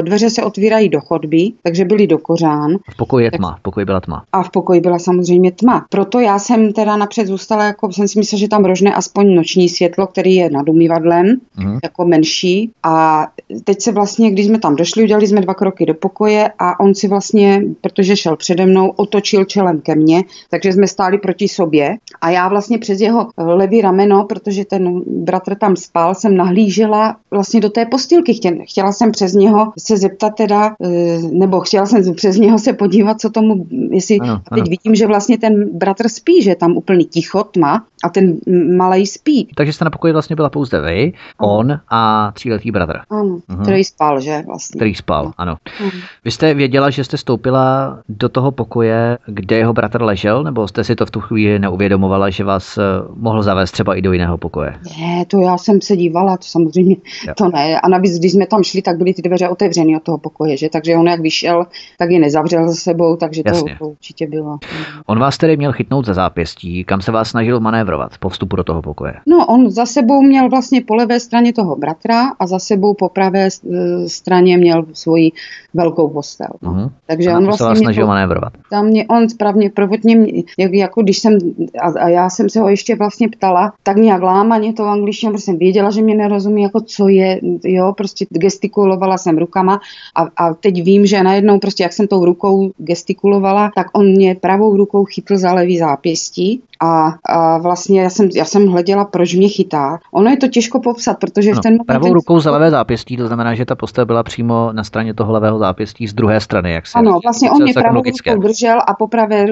[0.01, 2.77] Dveře se otvírají do chodby, takže byly do kořán.
[2.89, 4.23] V pokoji je tma, v pokoji byla tma.
[4.33, 5.85] A v pokoji byla samozřejmě tma.
[5.89, 9.69] Proto já jsem teda napřed zůstala, jako jsem si myslela, že tam rožne aspoň noční
[9.69, 11.25] světlo, který je nad umývadlem,
[11.57, 11.79] mm.
[11.83, 12.71] jako menší.
[12.83, 13.27] A
[13.63, 16.95] teď se vlastně, když jsme tam došli, udělali jsme dva kroky do pokoje a on
[16.95, 21.97] si vlastně, protože šel přede mnou, otočil čelem ke mně, takže jsme stáli proti sobě
[22.21, 27.59] a já vlastně přes jeho levý rameno, protože ten bratr tam spal, jsem nahlížela vlastně
[27.59, 28.39] do té postýlky.
[28.63, 33.21] Chtěla jsem přes něho se zeptat teda, eh, nebo chtěla jsem přes něho se podívat,
[33.21, 34.61] co tomu, jestli ano, ano.
[34.61, 38.37] teď vidím, že vlastně ten bratr spí, že tam úplný ticho, tma a ten
[38.77, 39.47] malý spí.
[39.55, 42.99] Takže jste na pokoji vlastně byla pouze vy, on a tříletý bratr.
[43.09, 43.63] Ano, mhm.
[43.63, 44.77] který spal, že vlastně.
[44.77, 45.55] Který spal, ano.
[45.81, 46.01] Mhm.
[46.25, 50.83] Vy jste věděla, že jste stoupila do toho pokoje, kde jeho bratr ležel, nebo jste
[50.83, 52.81] si to v tu chvíli neuvědomovala, že vás eh,
[53.15, 54.75] mohl zavést třeba i do jiného pokoje?
[54.99, 56.95] Ne, to já jsem se dívala, to samozřejmě,
[57.27, 57.33] jo.
[57.37, 57.79] to ne.
[57.79, 60.69] A navíc, když jsme tam šli, tak byly ty dveře otevřeny od toho pokoje, že?
[60.69, 61.65] Takže on jak vyšel,
[61.97, 64.57] tak je nezavřel za sebou, takže to, to určitě bylo.
[65.05, 68.63] On vás tedy měl chytnout za zápěstí, kam se vás snažil manévrovat po vstupu do
[68.63, 69.13] toho pokoje?
[69.25, 73.09] No, on za sebou měl vlastně po levé straně toho bratra a za sebou po
[73.09, 75.31] pravé eh, straně měl svoji
[75.73, 76.47] velkou postel.
[76.63, 76.89] Uh-huh.
[77.05, 78.53] Takže a on vlastně se snažil manévrovat.
[78.69, 81.37] Tam mě, on správně prvotně, jak, jako když jsem,
[81.81, 85.43] a, a, já jsem se ho ještě vlastně ptala, tak nějak lámaně to angličtině, protože
[85.43, 89.79] jsem věděla, že mě nerozumí, jako co je, jo, prostě gestikulovala jsem rukama
[90.15, 94.35] a, a teď vím, že najednou prostě, jak jsem tou rukou gestikulovala, tak on mě
[94.35, 99.35] pravou rukou chytl za levý zápěstí a, a vlastně já jsem, já jsem hleděla, proč
[99.35, 99.99] mě chytá.
[100.11, 101.85] Ono je to těžko popsat, protože no, v ten moment...
[101.85, 105.33] Pravou rukou za levé zápěstí, to znamená, že ta postel byla přímo na straně toho
[105.33, 108.93] levého zápěstí z druhé strany, jak se Ano, vlastně on mě pravou rukou držel a
[108.93, 109.45] po pravé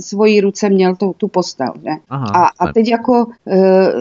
[0.00, 1.72] svojí ruce měl tu, tu postel.
[1.82, 1.98] Ne?
[2.08, 3.92] Aha, a, a teď jako e,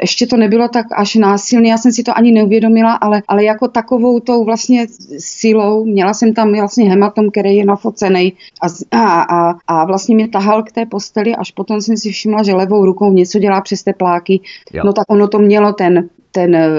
[0.00, 3.68] ještě to nebylo tak až násilné, já jsem si to ani neuvědomila, ale, ale jako
[3.68, 4.86] takovou tou vlastně
[5.18, 8.66] silou, měla jsem tam vlastně hematom, který je nafocený a,
[8.98, 12.54] a, a, a vlastně mě tahal k té posteli až potom jsem si všimla, že
[12.54, 14.40] levou rukou něco dělá přes tepláky.
[14.72, 14.82] Jo.
[14.86, 16.70] No tak ono to mělo ten ten eh,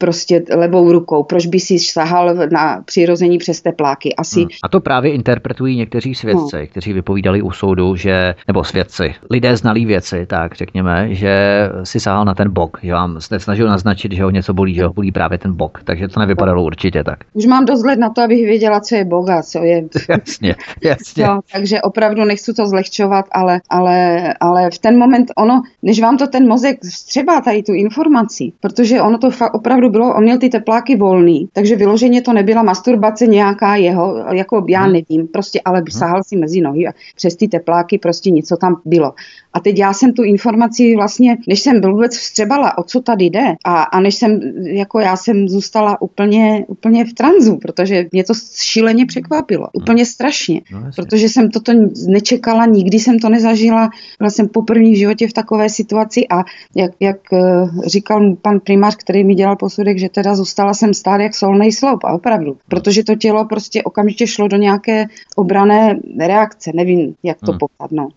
[0.00, 1.22] prostě levou rukou.
[1.22, 4.14] Proč by si sahal na přirození přes tepláky?
[4.14, 4.40] Asi.
[4.40, 4.48] Hmm.
[4.62, 6.66] A to právě interpretují někteří svědci, hmm.
[6.66, 12.24] kteří vypovídali u soudu, že, nebo svědci, lidé znalí věci, tak řekněme, že si sahal
[12.24, 15.12] na ten bok, že vám jste snažil naznačit, že ho něco bolí, že ho bolí
[15.12, 17.18] právě ten bok, takže to nevypadalo určitě tak.
[17.32, 19.82] Už mám dost let na to, abych věděla, co je bok a co je.
[20.08, 21.26] jasně, jasně.
[21.26, 26.16] No, takže opravdu nechci to zlehčovat, ale, ale, ale v ten moment ono, než vám
[26.16, 30.22] to ten mozek vstřebá tady tu informaci, protože protože ono to fakt opravdu bylo, on
[30.22, 34.92] měl ty tepláky volný, takže vyloženě to nebyla masturbace nějaká jeho, jako já hmm.
[34.92, 35.86] nevím, prostě, ale hmm.
[35.90, 39.12] sahal si mezi nohy a přes ty tepláky prostě něco tam bylo.
[39.52, 43.54] A teď já jsem tu informaci vlastně, než jsem vůbec vstřebala, o co tady jde,
[43.64, 48.34] a, a než jsem, jako já jsem zůstala úplně, úplně v tranzu, protože mě to
[48.54, 49.82] šíleně překvapilo, hmm.
[49.82, 51.72] úplně strašně, no, protože jsem toto
[52.06, 56.44] nečekala, nikdy jsem to nezažila, byla jsem poprvé v životě v takové situaci a
[56.76, 57.38] jak, jak eh,
[57.86, 62.04] říkal pan primář, který mi dělal posudek, že teda zůstala jsem stát jak solný sloup
[62.04, 65.06] a opravdu, protože to tělo prostě okamžitě šlo do nějaké
[65.36, 67.58] obrané reakce, nevím, jak to hmm.
[67.58, 67.92] popsat.
[67.92, 68.08] No.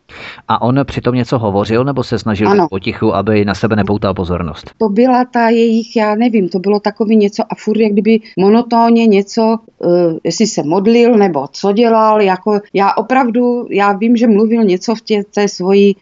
[0.47, 2.67] A on přitom něco hovořil nebo se snažil ano.
[2.69, 4.71] potichu, aby na sebe nepoutal pozornost?
[4.77, 9.07] To byla ta jejich, já nevím, to bylo takový něco a furt jak kdyby monotónně
[9.07, 14.63] něco, uh, jestli se modlil nebo co dělal, jako já opravdu, já vím, že mluvil
[14.63, 15.95] něco v tě, té svojí,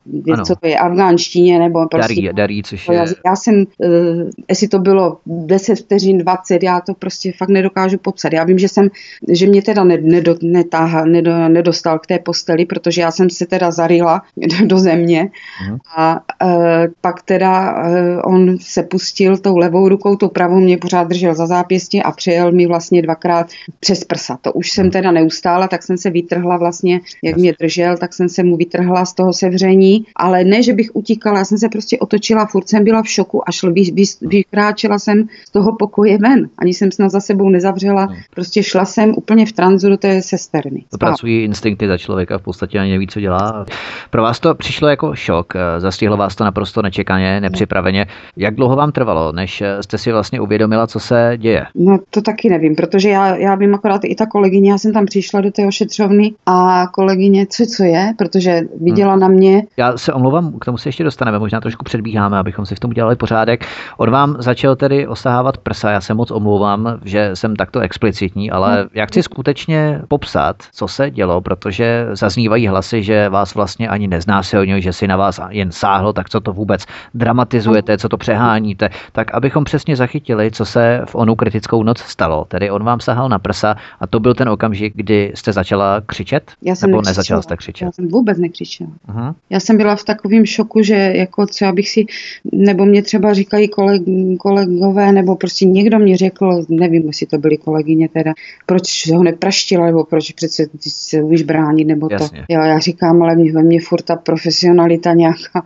[0.46, 2.16] co to je, afgánštině nebo prostě.
[2.16, 3.06] Darí, darí, což je...
[3.26, 8.34] Já jsem uh, jestli to bylo 10 vteřin, 20, já to prostě fakt nedokážu popsat.
[8.34, 8.90] Já vím, že jsem,
[9.30, 13.72] že mě teda nedo, netáha, nedo, nedostal k té posteli, protože já jsem se teda
[13.72, 14.22] zarila
[14.66, 15.30] do, země
[15.70, 15.78] mm.
[15.96, 21.08] a e, pak teda e, on se pustil tou levou rukou, tou pravou mě pořád
[21.08, 23.48] držel za zápěstí a přejel mi vlastně dvakrát
[23.80, 24.38] přes prsa.
[24.42, 24.92] To už jsem mhm.
[24.92, 29.06] teda neustála, tak jsem se vytrhla vlastně, jak mě držel, tak jsem se mu vytrhla
[29.06, 32.84] z toho sevření, ale ne, že bych utíkala, já jsem se prostě otočila, furt jsem
[32.84, 36.50] byla v šoku a šl, vy, vy, vykráčela jsem z toho pokoje ven.
[36.58, 38.06] Ani jsem snad za sebou nezavřela.
[38.06, 38.18] Hmm.
[38.36, 40.84] Prostě šla jsem úplně v tranzu do té sesterny.
[40.92, 43.66] To pracují instinkty za člověka, v podstatě ani neví, co dělá.
[44.10, 45.54] Pro vás to přišlo jako šok.
[45.78, 48.06] Zastihlo vás to naprosto nečekaně, nepřipraveně.
[48.38, 51.66] Jak dlouho vám trvalo, než jste si vlastně uvědomila, co se děje?
[51.76, 55.06] No to taky nevím, protože já, já vím akorát i ta kolegyně, já jsem tam
[55.06, 59.22] přišla do té ošetřovny a kolegyně, co, co je, protože viděla hmm.
[59.22, 59.64] na mě.
[59.78, 62.90] Já se omlouvám, k tomu se ještě dostaneme, možná trošku předbíháme, abychom si v tom
[62.90, 63.66] udělali pořádek.
[63.98, 68.84] On vám začal tedy osahávat prsa, já se moc omlouvám, že jsem takto explicitní, ale
[68.84, 68.90] no.
[68.94, 74.82] jak chci skutečně popsat, co se dělo, protože zaznívají hlasy, že vás vlastně ani neznásilňuje,
[74.82, 79.34] že si na vás jen sáhlo, tak co to vůbec dramatizujete, co to přeháníte, tak
[79.34, 82.46] abychom přesně zachytili, co se v onu kritickou noc stalo.
[82.48, 86.52] Tedy on vám sahal na prsa a to byl ten okamžik, kdy jste začala křičet?
[86.62, 87.86] Já jsem nebo nezačala jste křičet?
[87.86, 88.90] Já jsem vůbec nekřičela.
[89.10, 89.34] Uh-huh.
[89.50, 92.06] Já jsem byla v takovém šoku, že jako co já bych si,
[92.52, 94.03] nebo mě třeba říkají kolegy,
[94.40, 98.34] kolegové, nebo prostě někdo mě řekl, nevím, jestli to byly kolegyně teda,
[98.66, 102.46] proč ho nepraštila, nebo proč přece se umíš bránit, nebo Jasně.
[102.48, 102.54] to.
[102.54, 105.64] Jo, já říkám, ale mě, ve mně furt ta profesionalita nějaká,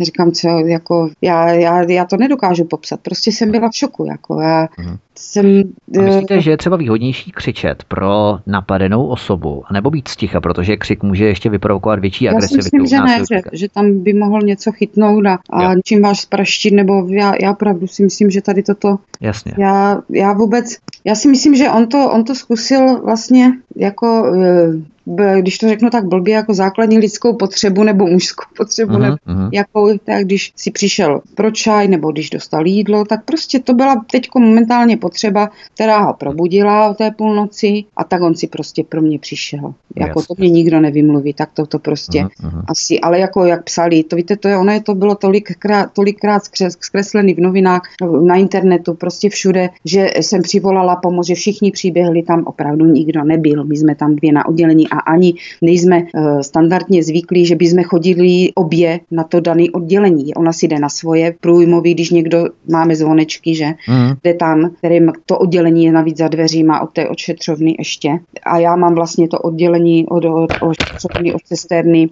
[0.00, 4.40] říkám, co, jako, já, já, já to nedokážu popsat, prostě jsem byla v šoku, jako,
[4.40, 4.96] já hmm.
[5.14, 5.62] jsem...
[5.98, 10.76] A myslíte, uh, že je třeba výhodnější křičet pro napadenou osobu, nebo být sticha, protože
[10.76, 12.76] křik může ještě vyprovokovat větší agresivitu?
[12.76, 16.20] Já myslím, že ne, že, že tam by mohl něco chytnout a, a čím vás
[16.20, 18.98] spraštit, nebo já, já pravdu si myslím, že tady toto...
[19.20, 19.52] Jasně.
[19.58, 24.97] Já, já vůbec, já si myslím, že on to, on to zkusil vlastně jako eh,
[25.40, 29.48] když to řeknu tak blbě, jako základní lidskou potřebu nebo mužskou potřebu, uh-huh, nebo uh-huh.
[29.52, 34.04] jako tak, když si přišel pro čaj nebo když dostal jídlo, tak prostě to byla
[34.10, 39.02] teď momentálně potřeba, která ho probudila o té půlnoci a tak on si prostě pro
[39.02, 39.74] mě přišel.
[39.96, 42.62] Jako to mě nikdo nevymluví, tak to, to prostě uh-huh.
[42.68, 46.42] asi, ale jako jak psali, to víte, to je, ono je to bylo tolikrát, tolikrát
[46.68, 47.82] zkreslený v novinách,
[48.22, 53.64] na internetu, prostě všude, že jsem přivolala pomoc, že všichni přiběhli, tam opravdu nikdo nebyl,
[53.64, 58.52] my jsme tam dvě na oddělení a ani nejsme uh, standardně zvyklí, že bychom chodili
[58.54, 60.34] obě na to dané oddělení.
[60.34, 64.12] Ona si jde na svoje průjmový, když někdo máme zvonečky, že mm.
[64.24, 68.18] jde tam, kterým to oddělení je navíc za dveřima od té odšetřovny ještě.
[68.42, 72.08] A já mám vlastně to oddělení od, od, od odšetřovny, od cesterny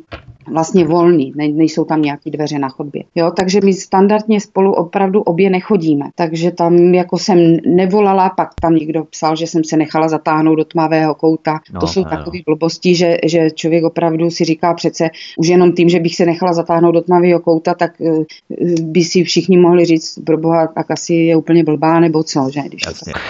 [0.53, 3.03] vlastně volný, ne, nejsou tam nějaké dveře na chodbě.
[3.15, 6.05] Jo, takže my standardně spolu opravdu obě nechodíme.
[6.15, 10.65] Takže tam jako jsem nevolala, pak tam někdo psal, že jsem se nechala zatáhnout do
[10.65, 11.61] tmavého kouta.
[11.73, 15.73] No, to jsou no, takové blbosti, že, že člověk opravdu si říká přece, už jenom
[15.73, 18.25] tím, že bych se nechala zatáhnout do tmavého kouta, tak uh,
[18.83, 22.61] by si všichni mohli říct, pro boha, tak asi je úplně blbá nebo co, že?
[22.61, 23.13] Když Jasně.
[23.13, 23.23] to tak...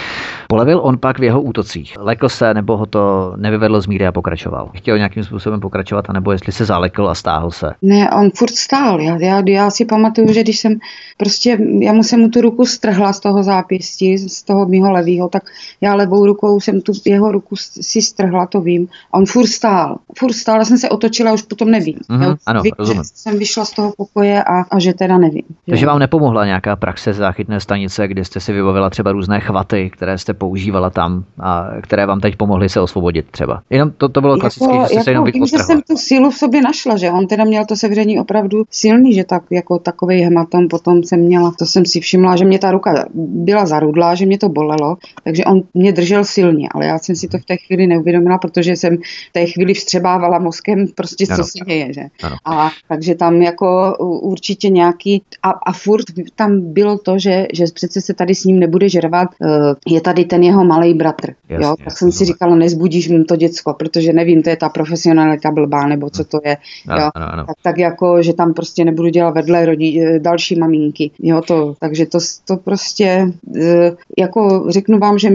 [0.49, 1.95] Polevil on pak v jeho útocích.
[1.99, 4.71] Lekl se, nebo ho to nevyvedlo z míry a pokračoval?
[4.75, 7.71] Chtěl nějakým způsobem pokračovat, anebo jestli se zalekl a stáhl se?
[7.83, 9.01] Ne, on furt stál.
[9.01, 10.79] Já, já, já si pamatuju, že když jsem
[11.17, 15.29] prostě, já mu jsem mu tu ruku strhla z toho zápěstí, z toho mýho levýho,
[15.29, 15.43] tak
[15.81, 18.89] já levou rukou jsem tu jeho ruku si strhla, to vím.
[19.13, 19.99] A on furt stál.
[20.19, 21.99] Furt stál, já jsem se otočila, už potom nevím.
[22.11, 23.05] Mm-hmm, já ano, vím, rozumím.
[23.05, 25.43] jsem vyšla z toho pokoje a, a že teda nevím.
[25.67, 25.87] Takže že?
[25.87, 30.35] vám nepomohla nějaká praxe záchytné stanice, kde jste si vybavila třeba různé chvaty, které jste
[30.37, 33.63] používala tam a které vám teď pomohly se osvobodit třeba.
[33.71, 35.97] Jenom to, to bylo klasické, jako, že jste jako, se jenom vím, že jsem tu
[35.97, 39.79] sílu v sobě našla, že on teda měl to sevření opravdu silný, že tak jako
[39.79, 41.53] takový hematom potom jsem měla.
[41.59, 45.45] To jsem si všimla, že mě ta ruka byla zarudlá, že mě to bolelo, takže
[45.45, 48.97] on mě držel silně, ale já jsem si to v té chvíli neuvědomila, protože jsem
[48.97, 51.45] v té chvíli vstřebávala mozkem prostě, co ano.
[51.45, 52.03] se děje, že.
[52.23, 52.37] Ano.
[52.45, 58.01] A takže tam jako určitě nějaký a, a furt tam bylo to, že, že přece
[58.01, 59.49] se tady s ním nebude žervat, uh,
[59.87, 61.33] je tady ten jeho malý bratr.
[61.49, 61.75] Jasně, jo?
[61.85, 65.87] Tak jsem si říkala, nezbudíš mu to děcko, protože nevím, to je ta profesionalita blbá,
[65.87, 66.57] nebo co to je.
[66.89, 67.11] Ano, jo?
[67.15, 67.45] Ano, ano.
[67.47, 71.11] Tak, tak, jako, že tam prostě nebudu dělat vedle rodí, eh, další maminky.
[71.19, 75.31] Jo, to, takže to, to prostě, eh, jako řeknu vám, že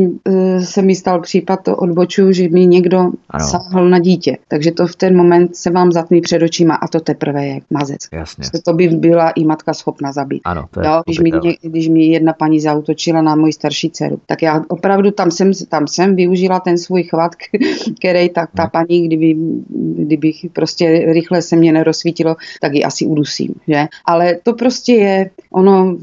[0.63, 2.99] se mi stal případ to odboču, že mi někdo
[3.29, 3.47] ano.
[3.47, 4.37] sáhl na dítě.
[4.47, 7.99] Takže to v ten moment se vám zatmí před očima a to teprve je mazec.
[8.13, 8.45] Jasně.
[8.65, 10.41] To by byla i matka schopna zabít.
[10.45, 14.19] Ano, to je jo, když, mi, když mi jedna paní zautočila na moji starší dceru,
[14.25, 17.31] tak já opravdu tam jsem, tam jsem využila ten svůj chvat,
[17.99, 19.35] který tak ta paní, kdyby,
[19.95, 23.53] kdybych prostě rychle se mě nerozsvítilo, tak ji asi udusím.
[23.67, 23.87] Že?
[24.05, 25.97] Ale to prostě je, ono,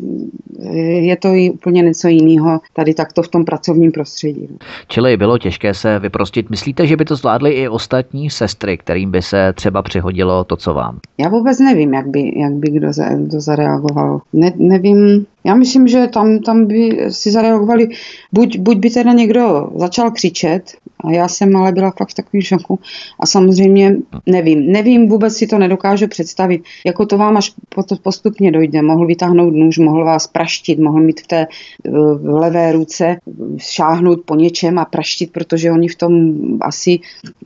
[1.02, 4.48] je to i úplně něco jiného tady takto v tom pracovním prostředí.
[4.88, 6.50] Čili bylo těžké se vyprostit.
[6.50, 10.74] Myslíte, že by to zvládly i ostatní sestry, kterým by se třeba přihodilo to, co
[10.74, 10.98] vám?
[11.18, 14.20] Já vůbec nevím, jak by, jak by kdo, za, kdo zareagoval.
[14.32, 17.88] Ne, nevím, já myslím, že tam, tam by si zareagovali,
[18.32, 20.62] buď, buď by teda někdo začal křičet,
[21.04, 22.78] a já jsem ale byla fakt v takovém šoku
[23.20, 27.52] a samozřejmě nevím, nevím, vůbec si to nedokážu představit, jako to vám až
[28.02, 31.46] postupně dojde, mohl vytáhnout nůž, mohl vás praštit, mohl mít v té
[32.14, 33.16] v levé ruce
[33.58, 37.00] šáhnout po něčem a praštit, protože oni v tom asi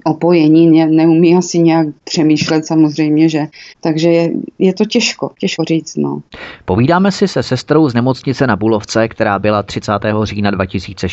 [0.05, 3.47] opojení ne, neumí asi nějak přemýšlet samozřejmě, že
[3.81, 5.97] takže je, je to těžko, těžko říct.
[5.97, 6.23] No.
[6.65, 9.93] Povídáme si se sestrou z nemocnice na Bulovce, která byla 30.
[10.25, 11.12] října 2016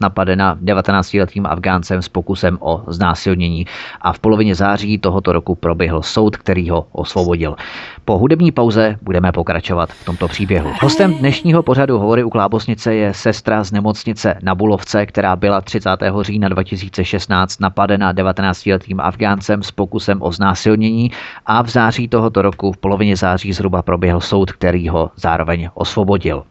[0.00, 3.66] napadena 19-letým Afgáncem s pokusem o znásilnění
[4.00, 7.56] a v polovině září tohoto roku proběhl soud, který ho osvobodil.
[8.04, 10.72] Po hudební pauze budeme pokračovat v tomto příběhu.
[10.82, 15.90] Hostem dnešního pořadu Hovory u Klábosnice je sestra z nemocnice na Bulovce, která byla 30.
[16.20, 21.10] října 2016 napadena 19-letým Afgáncem s pokusem o znásilnění
[21.46, 26.44] a v září tohoto roku v polovině září zhruba proběhl soud, který ho zároveň osvobodil.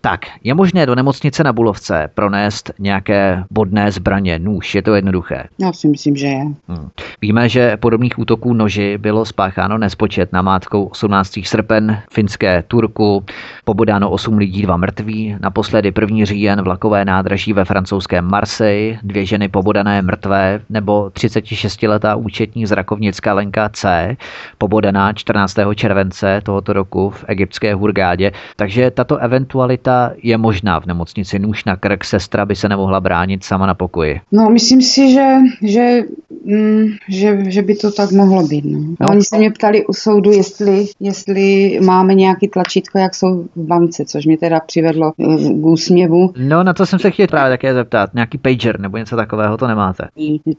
[0.00, 5.44] Tak, je možné do nemocnice na Bulovce pronést nějaké bodné zbraně, nůž, je to jednoduché?
[5.58, 6.44] Já si myslím, že je.
[6.68, 6.88] Hmm.
[7.22, 11.32] Víme, že podobných útoků noži bylo spácháno nespočet na mátkou 18.
[11.44, 13.24] srpen, finské Turku,
[13.64, 16.24] pobodáno 8 lidí, dva mrtví, naposledy 1.
[16.24, 23.68] říjen vlakové nádraží ve francouzském Marseille, dvě ženy pobodané mrtvé, nebo 36-letá účetní zrakovnická Lenka
[23.68, 24.16] C,
[24.58, 25.56] pobodaná 14.
[25.74, 28.32] července tohoto roku v egyptské Hurgádě.
[28.56, 29.87] Takže tato eventualita
[30.22, 31.38] je možná v nemocnici.
[31.38, 34.20] Nůž na krk sestra by se nemohla bránit sama na pokoji.
[34.32, 36.02] No, myslím si, že, že
[36.48, 38.64] Mm, že, že by to tak mohlo být.
[38.64, 38.78] No.
[39.00, 39.06] No.
[39.10, 44.04] Oni se mě ptali u soudu, jestli, jestli máme nějaký tlačítko, jak jsou v bance,
[44.04, 46.32] což mě teda přivedlo eh, k úsměvu.
[46.36, 48.14] No, na to jsem se chtěl právě také zeptat.
[48.14, 50.08] Nějaký pager nebo něco takového to nemáte?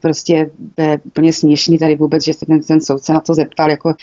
[0.01, 3.69] Prostě je úplně směšný tady vůbec, že se ten, ten soudce na to zeptal.
[3.69, 3.93] Jako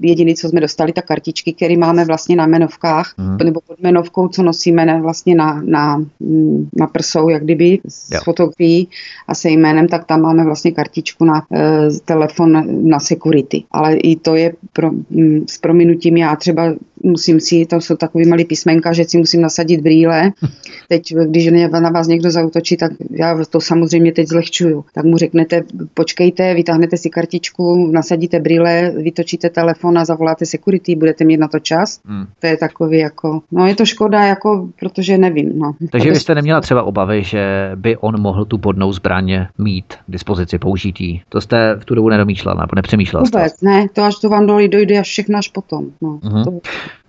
[0.00, 3.36] jediný, co jsme dostali, ta kartičky, které máme vlastně na menovkách, hmm.
[3.44, 8.10] nebo pod menovkou, co nosíme ne, vlastně na, na, mm, na prsou, jak kdyby s
[8.10, 8.20] jo.
[8.24, 8.88] fotografií
[9.28, 13.64] a se jménem, tak tam máme vlastně kartičku na e, telefon na security.
[13.70, 17.96] Ale i to je pro, m, mm, s prominutím já třeba musím si, to jsou
[17.96, 20.32] takový malý písmenka, že si musím nasadit brýle.
[20.88, 24.84] Teď, když na vás někdo zautočí, tak já to samozřejmě teď zlehčuju.
[24.94, 25.62] Tak mu řeknete,
[25.94, 31.58] počkejte, vytáhnete si kartičku, nasadíte brýle, vytočíte telefon a zavoláte security, budete mít na to
[31.58, 32.00] čas.
[32.04, 32.26] Hmm.
[32.40, 35.58] To je takový jako, no je to škoda, jako, protože nevím.
[35.58, 35.72] No.
[35.90, 40.10] Takže vy jste neměla třeba obavy, že by on mohl tu podnou zbraně mít k
[40.10, 41.20] dispozici, použitý.
[41.28, 43.24] To jste v tu dobu nedomýšlela nebo nepřemýšlela?
[43.24, 43.66] Vůbec, jste?
[43.66, 45.86] ne, to až to vám dojde až všechno až potom.
[46.02, 46.44] No, uh-huh.
[46.44, 46.50] to...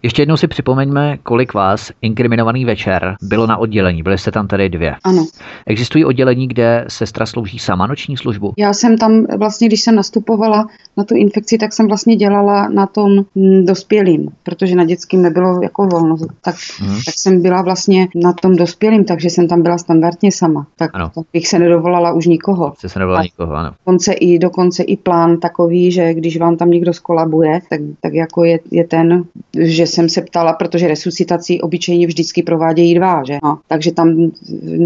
[0.06, 4.04] Ještě jednou si připomeňme, kolik vás inkriminovaný večer bylo na oddělení.
[4.04, 4.96] Byli jste tam tedy dvě.
[5.04, 5.28] Ano.
[5.66, 8.54] Existují oddělení, kde sestra slouží sama noční službu?
[8.58, 12.86] Já jsem tam vlastně, když jsem nastupovala na tu infekci, tak jsem vlastně dělala na
[12.86, 16.18] tom mm, dospělým, protože na dětským nebylo jako volno.
[16.42, 17.00] Tak, hmm.
[17.06, 20.68] tak jsem byla vlastně na tom dospělým, takže jsem tam byla standardně sama.
[20.78, 21.12] Tak, ano.
[21.16, 22.74] tak bych se nedovolala už nikoho.
[22.78, 23.72] Jste se nedovolala nikoho, ano.
[23.86, 28.44] Dokonce i, dokonce i plán takový, že když vám tam někdo skolabuje, tak, tak jako
[28.44, 29.24] je, je ten,
[29.60, 33.38] že jsem se ptala, protože resuscitaci obyčejně vždycky provádějí dva, že?
[33.44, 34.32] No, takže tam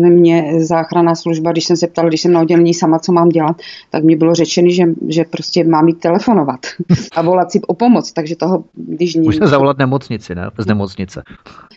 [0.10, 3.62] mě záchranná služba, když jsem se ptala, když jsem na oddělení sama, co mám dělat,
[3.90, 6.60] tak mi bylo řečeno, že, že prostě mám jít telefonovat
[7.16, 9.16] a volat si o pomoc, takže toho, když...
[9.16, 10.50] Můžete zavolat nemocnici, ne?
[10.58, 11.24] Z nemocnice.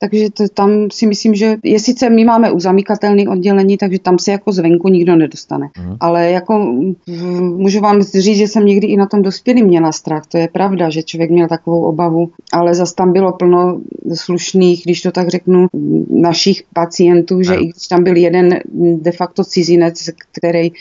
[0.00, 4.32] Takže to, tam si myslím, že je sice my máme uzamykatelné oddělení, takže tam se
[4.32, 5.68] jako zvenku nikdo nedostane.
[5.78, 5.96] Mm.
[6.00, 6.58] Ale jako
[7.40, 10.26] můžu vám říct, že jsem někdy i na tom dospělým měla strach.
[10.26, 13.80] To je pravda, že člověk měl takovou obavu, ale zase tam bylo plno
[14.14, 15.66] slušných, když to tak řeknu,
[16.10, 18.58] našich pacientů, že i když tam byl jeden
[18.96, 20.72] de facto cizinec, který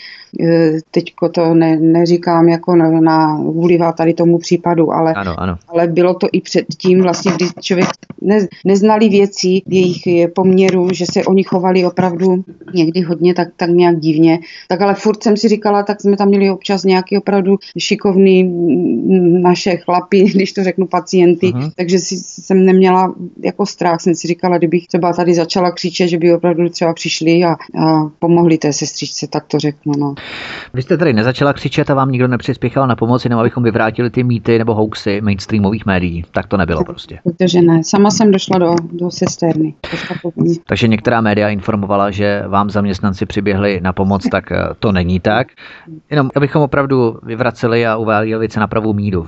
[0.91, 5.57] teďko to ne, neříkám jako na, na vůlivá tady tomu případu, ale, ano, ano.
[5.67, 7.87] ale bylo to i předtím, vlastně, kdy člověk
[8.21, 13.69] ne, neznali věci v jejich poměru, že se oni chovali opravdu někdy hodně tak, tak
[13.69, 14.39] nějak divně.
[14.67, 18.43] Tak ale furt jsem si říkala, tak jsme tam měli občas nějaký opravdu šikovný
[19.41, 21.71] naše chlapy, když to řeknu pacienty, uh-huh.
[21.75, 23.13] takže si, jsem neměla
[23.43, 27.43] jako strach, jsem si říkala, kdybych třeba tady začala křičet, že by opravdu třeba přišli
[27.43, 29.93] a, a pomohli té sestřičce, tak to řeknu.
[29.97, 30.15] No.
[30.73, 34.23] Vy jste tady nezačala křičet a vám nikdo nepřispěchal na pomoci, nebo abychom vyvrátili ty
[34.23, 36.25] mýty nebo hoaxy mainstreamových médií.
[36.31, 37.19] Tak to nebylo prostě.
[37.23, 37.83] Protože ne.
[37.83, 39.73] Sama jsem došla do, do sesterny.
[40.67, 45.47] Takže některá média informovala, že vám zaměstnanci přiběhli na pomoc, tak eh, to není tak.
[46.09, 49.27] Jenom abychom opravdu vyvraceli a uváděli věci na pravou míru.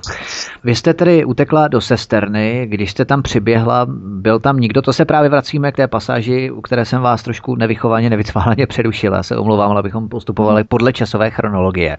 [0.64, 5.04] Vy jste tedy utekla do sesterny, když jste tam přiběhla, byl tam nikdo, to se
[5.04, 9.22] právě vracíme k té pasáži, u které jsem vás trošku nevychovaně, nevycváleně přerušila.
[9.22, 11.96] Se omlouvám, ale abychom postupovali podle časové chronologie.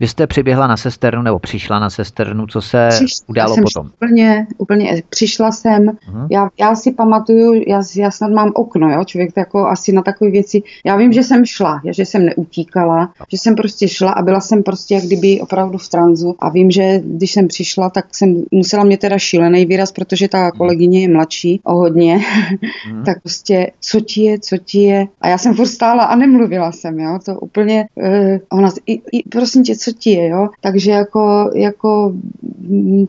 [0.00, 3.86] Vy jste přiběhla na sesternu nebo přišla na sesternu, co se Přiš, událo jsem potom?
[3.86, 6.26] Úplně, úplně, přišla jsem, uh-huh.
[6.30, 10.30] já, já si pamatuju, já, já snad mám okno, jo, člověk jako asi na takové
[10.30, 14.40] věci, já vím, že jsem šla, že jsem neutíkala, že jsem prostě šla a byla
[14.40, 18.44] jsem prostě jak kdyby opravdu v tranzu a vím, že když jsem přišla, tak jsem
[18.52, 20.50] musela mě teda šílený výraz, protože ta mhm.
[20.50, 23.02] kolegyně je mladší o hodně, uh-huh.
[23.06, 26.72] tak prostě co ti je, co ti je a já jsem furt stála a nemluvila
[26.72, 30.48] jsem, jo, to úplně, uh, ona, i, i, prosím tě, co ti je, jo?
[30.60, 32.14] Takže jako, jako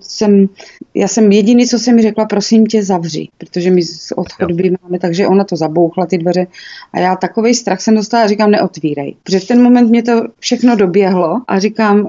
[0.01, 0.49] jsem,
[0.93, 4.99] já jsem jediný, co jsem mi řekla, prosím tě, zavři, protože my z odchodby máme,
[4.99, 6.47] takže ona to zabouchla ty dveře
[6.93, 9.15] a já takový strach jsem dostala a říkám, neotvírej.
[9.23, 12.07] Protože v ten moment mě to všechno doběhlo a říkám,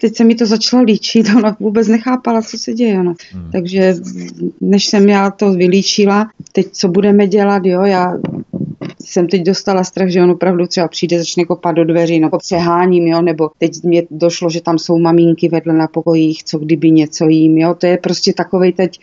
[0.00, 3.00] teď se mi to začalo líčit, ona vůbec nechápala, co se děje.
[3.00, 3.14] Ona.
[3.32, 3.50] Hmm.
[3.52, 3.94] Takže
[4.60, 8.18] než jsem já to vylíčila, teď co budeme dělat, jo, já
[9.14, 13.06] jsem teď dostala strach, že on opravdu třeba přijde, začne kopat do dveří, no přeháním,
[13.06, 17.28] jo, nebo teď mě došlo, že tam jsou maminky vedle na pokojích, co kdyby něco
[17.28, 19.00] jím, jo, to je prostě takovej teď,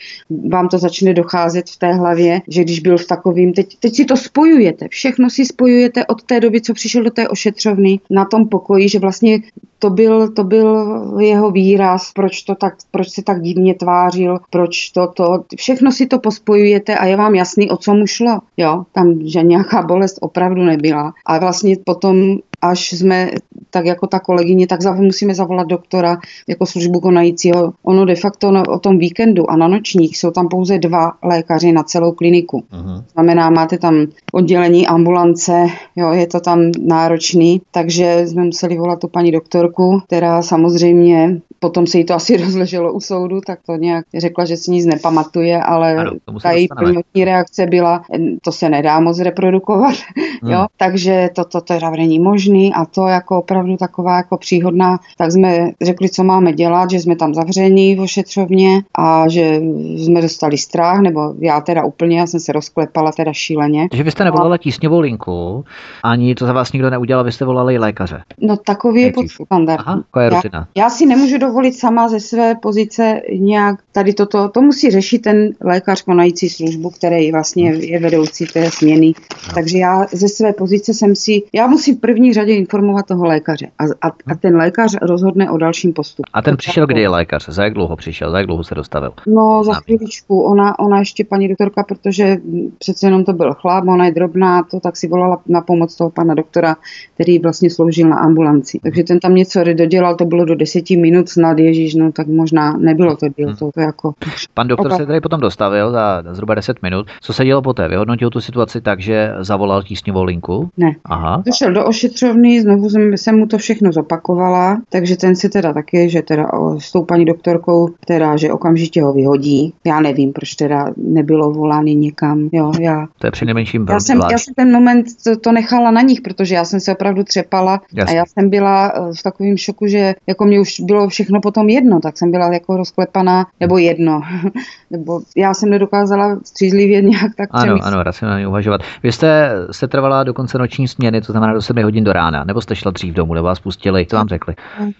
[0.49, 4.05] vám to začne docházet v té hlavě, že když byl v takovým, teď, teď si
[4.05, 8.47] to spojujete, všechno si spojujete od té doby, co přišel do té ošetřovny na tom
[8.47, 9.39] pokoji, že vlastně
[9.81, 14.89] to byl, to byl jeho výraz, proč, to tak, proč se tak divně tvářil, proč
[14.89, 18.83] to, to, všechno si to pospojujete a je vám jasný, o co mu šlo, jo,
[18.91, 21.13] tam, že nějaká bolest opravdu nebyla.
[21.25, 23.31] A vlastně potom až jsme,
[23.71, 26.17] tak jako ta kolegyně, tak musíme zavolat doktora
[26.47, 27.73] jako službu konajícího.
[27.83, 31.71] Ono de facto no, o tom víkendu a na nočních jsou tam pouze dva lékaři
[31.71, 32.63] na celou kliniku.
[32.73, 33.03] Uh-huh.
[33.13, 39.07] Znamená, máte tam oddělení ambulance, jo, je to tam náročný, takže jsme museli volat tu
[39.07, 44.05] paní doktorku, která samozřejmě potom se jí to asi rozleželo u soudu, tak to nějak
[44.17, 46.11] řekla, že si nic nepamatuje, ale ano,
[46.43, 48.03] ta její první reakce byla,
[48.43, 49.95] to se nedá moc reprodukovat,
[50.43, 50.51] hmm.
[50.51, 55.31] jo, takže to, to teda není možný a to jako opravdu taková jako příhodná, tak
[55.31, 59.61] jsme řekli, co máme dělat, že jsme tam zavření v ošetřovně a že
[59.97, 63.87] jsme dostali strach, nebo já teda úplně, já jsem se rozklepala teda šíleně.
[63.93, 65.65] Že vy jste nevolala tísňovou linku,
[66.03, 68.21] ani to za vás nikdo neudělal, vy jste volali lékaře.
[68.41, 69.83] No takový je podstandard.
[69.85, 74.61] Aha, je já, já si nemůžu dovolit sama ze své pozice nějak tady toto, to
[74.61, 79.13] musí řešit ten lékař konající službu, který vlastně je vedoucí té směny.
[79.55, 83.67] Takže já ze své pozice jsem si, já musím v první řadě informovat toho lékaře
[83.79, 86.29] a, a, a ten lékař rozhodne o dalším postupu.
[86.33, 87.49] A ten přišel, kdy je lékař?
[87.49, 88.31] Za jak dlouho přišel?
[88.31, 89.13] Za jak dlouho se dostavil?
[89.27, 90.41] No, za chvíličku.
[90.41, 92.37] Ona, ona ještě paní doktorka, protože
[92.77, 96.09] přece jenom to byl chlap, ona je drobná, to tak si volala na pomoc toho
[96.09, 96.75] pana doktora,
[97.13, 98.79] který vlastně sloužil na ambulanci.
[98.83, 102.77] Takže ten tam něco dodělal, to bylo do deseti minut snad, Ježíš, no tak možná
[102.77, 104.13] nebylo to, bylo to, to jako...
[104.53, 104.97] Pan doktor Oba...
[104.97, 107.07] se tady potom dostavil za zhruba 10 minut.
[107.21, 107.87] Co se dělo poté?
[107.87, 110.69] Vyhodnotil tu situaci tak, že zavolal tísňovou linku?
[110.77, 110.91] Ne.
[111.05, 111.43] Aha.
[111.45, 116.09] Došel do ošetřovny, znovu jsem, jsem mu to všechno zopakovala, takže ten si teda taky,
[116.09, 119.73] že teda s tou paní doktorkou, teda, že okamžitě ho vyhodí.
[119.85, 122.49] Já nevím, proč teda nebylo volány někam.
[122.51, 126.01] Jo, já, to je přinejmenším já jsem, já jsem ten moment to, to nechala na
[126.01, 128.13] nich, protože já jsem se opravdu třepala Jasně.
[128.13, 131.69] a já jsem byla eh, v takovém šoku, že jako mě už bylo všechno potom
[131.69, 134.21] jedno, tak jsem byla jako rozklepaná, nebo jedno.
[134.91, 137.93] nebo já jsem nedokázala střízlivě nějak tak Ano, přemyslet.
[137.93, 138.81] ano, racionálně uvažovat.
[139.03, 142.43] Vy jste se trvala do konce noční směny, to znamená do 7 hodin do rána,
[142.43, 144.55] nebo jste šla dřív domů, nebo vás pustili, co vám řekli?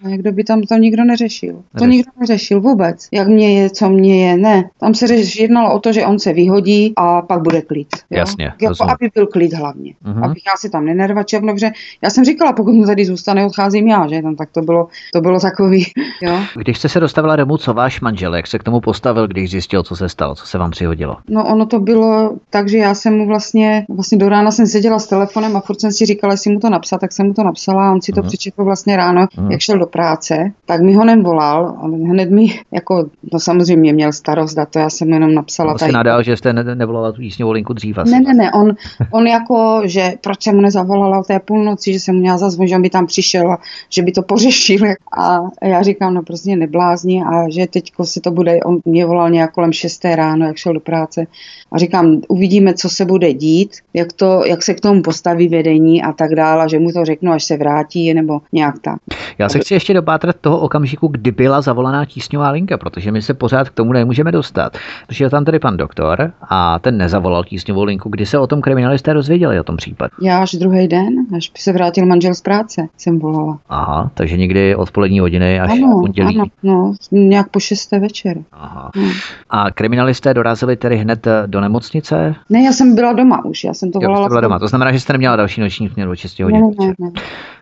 [0.08, 1.54] Jak by tam to nikdo neřešil.
[1.54, 1.64] Neřeš.
[1.78, 3.08] To nikdo neřešil vůbec.
[3.12, 4.70] Jak mě je, co mě je, ne.
[4.80, 7.88] Tam se řeš, jednalo o to, že on se vyhodí a pak bude klid.
[8.10, 8.18] Jo?
[8.18, 8.52] Jasně.
[8.62, 9.94] Jako, aby byl klid hlavně.
[10.04, 10.24] Uh-huh.
[10.24, 11.70] Abych já si tam nenervačil, protože
[12.02, 15.20] já jsem říkala, pokud mu tady zůstane, odcházím já, že tam tak to bylo, to
[15.20, 15.84] bylo takový,
[16.22, 16.38] jo.
[16.56, 19.82] Když jste se dostavila domů, co váš manžel, jak se k tomu postavil, když zjistil,
[19.82, 21.16] co se stalo, co se vám přihodilo?
[21.28, 24.98] No ono to bylo tak, že já jsem mu vlastně, vlastně do rána jsem seděla
[24.98, 27.42] s telefonem a furt jsem si říkala, jestli mu to napsat, tak jsem mu to
[27.42, 28.26] napsala a on si to uh-huh.
[28.26, 29.50] přečetl vlastně ráno, uh-huh.
[29.50, 34.12] jak šel do práce, tak mi ho nevolal, ale hned mi, jako, no samozřejmě měl
[34.12, 35.72] starost, a to já jsem jenom napsala.
[35.72, 38.10] Vlastně nadal, že jste ne- nevolala tu jísňovou linku dřív asi.
[38.10, 38.70] Ne, ne, ne, on,
[39.10, 42.68] on jako, že proč jsem mu nezavolala o té půlnoci, že jsem mu měla zazvonit,
[42.68, 43.58] že on by tam přišel a
[43.90, 44.86] že by to pořešil.
[45.18, 49.30] A já říkám, no prostě neblázni a že teďko se to bude, on mě volal
[49.30, 51.26] nějak kolem 6 ráno, jak šel do práce
[51.72, 56.02] a říkám, uvidíme, co se bude dít, jak, to, jak se k tomu postaví vedení
[56.02, 58.96] a tak dále, že mu to řeknu, až se vrátí, nebo nějak tak.
[59.38, 63.34] Já se chci ještě dopátrat toho okamžiku, kdy byla zavolaná tísňová linka, protože my se
[63.34, 64.76] pořád k tomu nemůžeme dostat.
[65.06, 68.60] Protože je tam tady pan doktor a ten nezavolal tísňovou linku, kdy se o tom
[68.60, 70.10] kriminalisté dozvěděli o tom případu.
[70.22, 73.58] Já až druhý den, až se vrátil manžel z práce, jsem volala.
[73.68, 76.36] Aha, takže někdy odpolední hodiny až ano, pondělí.
[76.36, 78.38] Ano, no, nějak po šesté večer.
[78.52, 78.90] Aha.
[78.96, 79.08] No.
[79.50, 82.34] A kriminalisté dorazili tedy hned do nemocnice?
[82.50, 84.22] Ne, já jsem byla doma už, já jsem to volala.
[84.22, 84.58] Jo, byla doma.
[84.58, 86.60] To znamená, že jste neměla další noční směru 6 hodin.
[86.60, 87.10] Ne, ne, ne.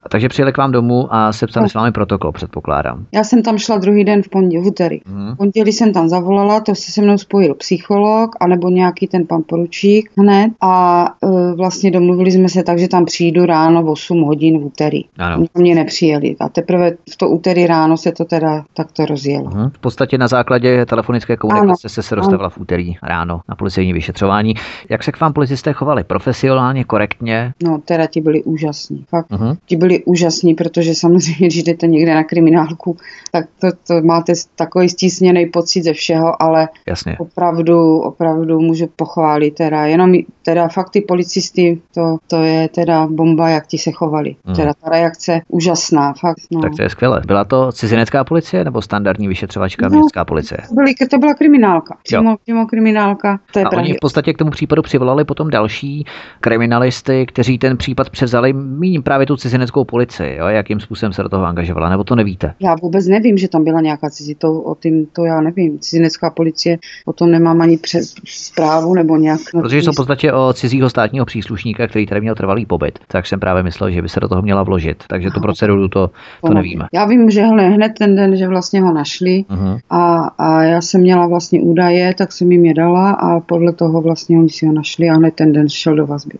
[0.02, 1.68] A takže přijeli k vám domů a sepsali no.
[1.68, 3.06] s vámi protokol, předpokládám.
[3.12, 5.00] Já jsem tam šla druhý den v pondělí, v úterý.
[5.06, 5.34] Hmm.
[5.34, 9.42] V pondělí jsem tam zavolala, to se se mnou spojil psycholog, anebo nějaký ten pan
[9.46, 14.22] poručík hned a e, vlastně domluvili jsme se tak, že tam přijdu ráno v 8
[14.22, 15.04] hodin v úterý.
[15.18, 15.44] Ano.
[15.54, 19.50] Mě nepřijeli a teprve v to úterý ráno se to teda takto rozjelo.
[19.50, 19.70] Hmm.
[19.70, 24.54] V podstatě na základě telefonické komunikace se se dostavila v úterý ráno na policejní vyšetřování.
[24.88, 26.04] Jak se k vám policisté chovali?
[26.04, 27.52] Profesionálně, korektně?
[27.62, 29.04] No, teda ti byli úžasní.
[29.08, 29.30] Fakt.
[29.30, 29.56] Uh-huh.
[29.66, 32.96] Ti byli úžasní, protože samozřejmě, když jdete někde na kriminálku,
[33.32, 37.16] tak to, to máte takový stísněný pocit ze všeho, ale Jasně.
[37.18, 39.86] opravdu, opravdu můžu pochválit teda.
[39.86, 40.12] Jenom
[40.42, 44.36] teda fakt ty policisty, to, to je teda bomba, jak ti se chovali.
[44.46, 44.56] Uh-huh.
[44.56, 46.40] Teda ta reakce úžasná, fakt.
[46.50, 46.60] No.
[46.60, 47.22] Tak to je skvělé.
[47.26, 50.58] Byla to cizinecká cizinecká policie nebo standardní vyšetřovačka no, městská policie?
[50.68, 51.96] To, byly, to byla kriminálka.
[52.02, 53.40] Přímo, přímo kriminálka.
[53.52, 56.04] To je a oni v podstatě k tomu případu přivolali potom další
[56.40, 60.36] kriminalisty, kteří ten případ převzali, míním právě tu cizineckou policii.
[60.36, 60.46] Jo?
[60.46, 62.54] Jakým způsobem se do toho angažovala, nebo to nevíte?
[62.60, 65.78] Já vůbec nevím, že tam byla nějaká cizí, to, o tím, to já nevím.
[65.78, 69.40] Cizinecká policie, o tom nemám ani přes zprávu nebo nějak.
[69.52, 72.98] Protože jsou v podstatě o cizího státního příslušníka, který tady měl trvalý pobyt.
[73.08, 75.04] Tak jsem právě myslel, že by se do toho měla vložit.
[75.08, 76.10] Takže tu proceduru to,
[76.46, 76.86] to nevíme.
[76.92, 79.80] Já vím, že hned ten den, že vlastně ho našli uh-huh.
[79.90, 84.00] a, a já jsem měla vlastně údaje, tak jsem jim je dala a podle toho
[84.00, 86.38] vlastně oni si ho našli a hned ten den šel do vazby.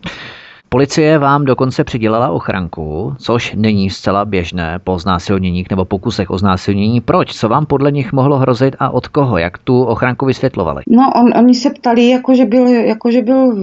[0.73, 7.01] Policie vám dokonce přidělala ochranku, což není zcela běžné po znásilněních nebo pokusech o znásilnění.
[7.01, 7.33] Proč?
[7.33, 9.37] Co vám podle nich mohlo hrozit a od koho?
[9.37, 10.83] Jak tu ochranku vysvětlovali?
[10.87, 13.55] No, on, oni se ptali, jakože byl, jakože byl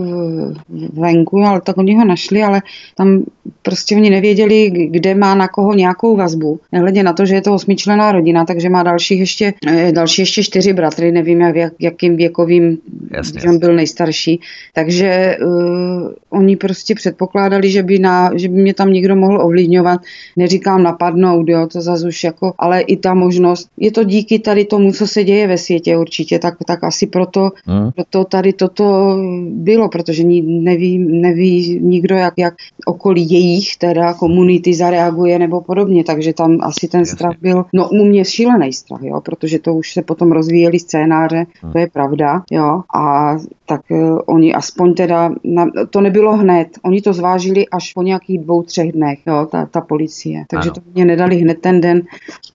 [0.93, 2.63] venku, ale tak oni ho našli, ale
[2.97, 3.23] tam
[3.63, 6.61] prostě oni nevěděli, kde má na koho nějakou vazbu.
[6.73, 10.43] Nehledě na to, že je to osmičlená rodina, takže má dalších ještě, eh, další ještě
[10.43, 12.79] čtyři bratry, nevím, jak, jakým věkovým,
[13.11, 13.51] Jasně.
[13.51, 14.41] on byl nejstarší.
[14.75, 20.01] Takže uh, oni prostě předpokládali, že by, na, že by mě tam někdo mohl ovlivňovat.
[20.37, 24.65] Neříkám napadnout, jo, to zase už jako, ale i ta možnost, je to díky tady
[24.65, 27.91] tomu, co se děje ve světě určitě, tak, tak asi proto, hmm.
[27.93, 29.17] proto tady toto
[29.51, 32.55] bylo, protože neví, neví nikdo, jak, jak
[32.87, 38.05] okolí jejich teda komunity zareaguje nebo podobně, takže tam asi ten strach byl, no u
[38.05, 41.73] mě šílený strach, jo, protože to už se potom rozvíjeli scénáře, hmm.
[41.73, 43.37] to je pravda, jo, a
[43.67, 48.39] tak uh, oni aspoň teda, na, to nebylo hned, oni to zvážili až po nějakých
[48.39, 50.45] dvou, třech dnech, jo, ta, ta policie.
[50.49, 50.75] Takže ano.
[50.75, 52.03] to mě nedali hned ten den,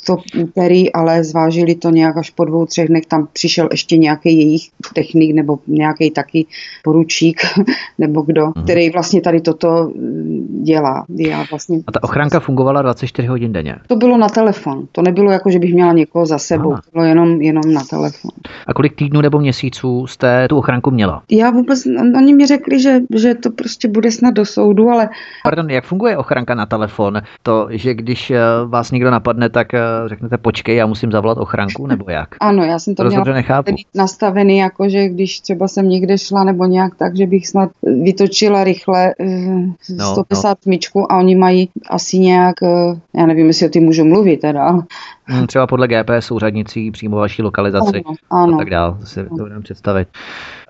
[0.06, 3.06] to úterý, ale zvážili to nějak až po dvou, třech dnech.
[3.06, 6.46] Tam přišel ještě nějaký jejich technik nebo nějaký taky
[6.84, 7.42] poručík
[7.98, 8.64] nebo kdo, mhm.
[8.64, 11.06] který vlastně tady toto mm, dělá.
[11.18, 11.80] Já vlastně...
[11.88, 13.76] A ta ochranka fungovala 24 hodin denně?
[13.88, 14.88] To bylo na telefon.
[14.92, 16.72] To nebylo jako, že bych měla někoho za sebou.
[16.72, 16.82] Aha.
[16.86, 18.32] To bylo jenom, jenom na telefon.
[18.68, 21.24] A kolik týdnů nebo měsíců jste tu ochranku měla?
[21.32, 21.86] Já vůbec,
[22.18, 25.10] oni mi řekli, že, že to prostě bude snad do soudu, ale...
[25.44, 27.22] Pardon, jak funguje ochranka na telefon?
[27.44, 31.88] To, že když eh, vás někdo napadne, tak eh, řeknete počkej, já musím zavolat ochranku,
[31.88, 32.36] nebo jak?
[32.40, 33.76] Ano, já jsem to, to měla nechápu.
[33.96, 37.70] nastavený, jako že když třeba jsem někde šla nebo nějak tak, že bych snad
[38.04, 40.70] vytočila rychle uh, no, 150 no.
[40.70, 44.84] myčku a oni mají asi nějak, uh, já nevím, jestli o tím můžu mluvit teda,
[45.48, 48.56] třeba podle GPS úřadnicí přímo vaší lokalizaci ano, ano.
[48.56, 50.08] a tak dál, si to budeme představit.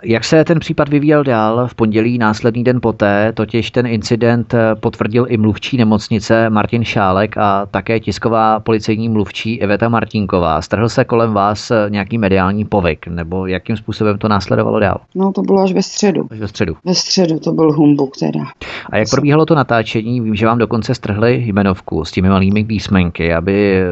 [0.05, 1.67] Jak se ten případ vyvíjel dál?
[1.67, 7.37] V pondělí následný den poté, totiž ten incident eh, potvrdil i mluvčí nemocnice Martin Šálek
[7.37, 10.61] a také tisková policejní mluvčí Eveta Martinková.
[10.61, 14.97] Strhl se kolem vás eh, nějaký mediální povyk, nebo jakým způsobem to následovalo dál?
[15.15, 16.27] No to bylo až ve středu.
[16.31, 16.75] Až ve středu.
[16.85, 18.39] Ve středu to byl humbuk teda.
[18.89, 20.21] A jak probíhalo to natáčení?
[20.21, 23.83] Vím, že vám dokonce strhli jmenovku s těmi malými písmenky, aby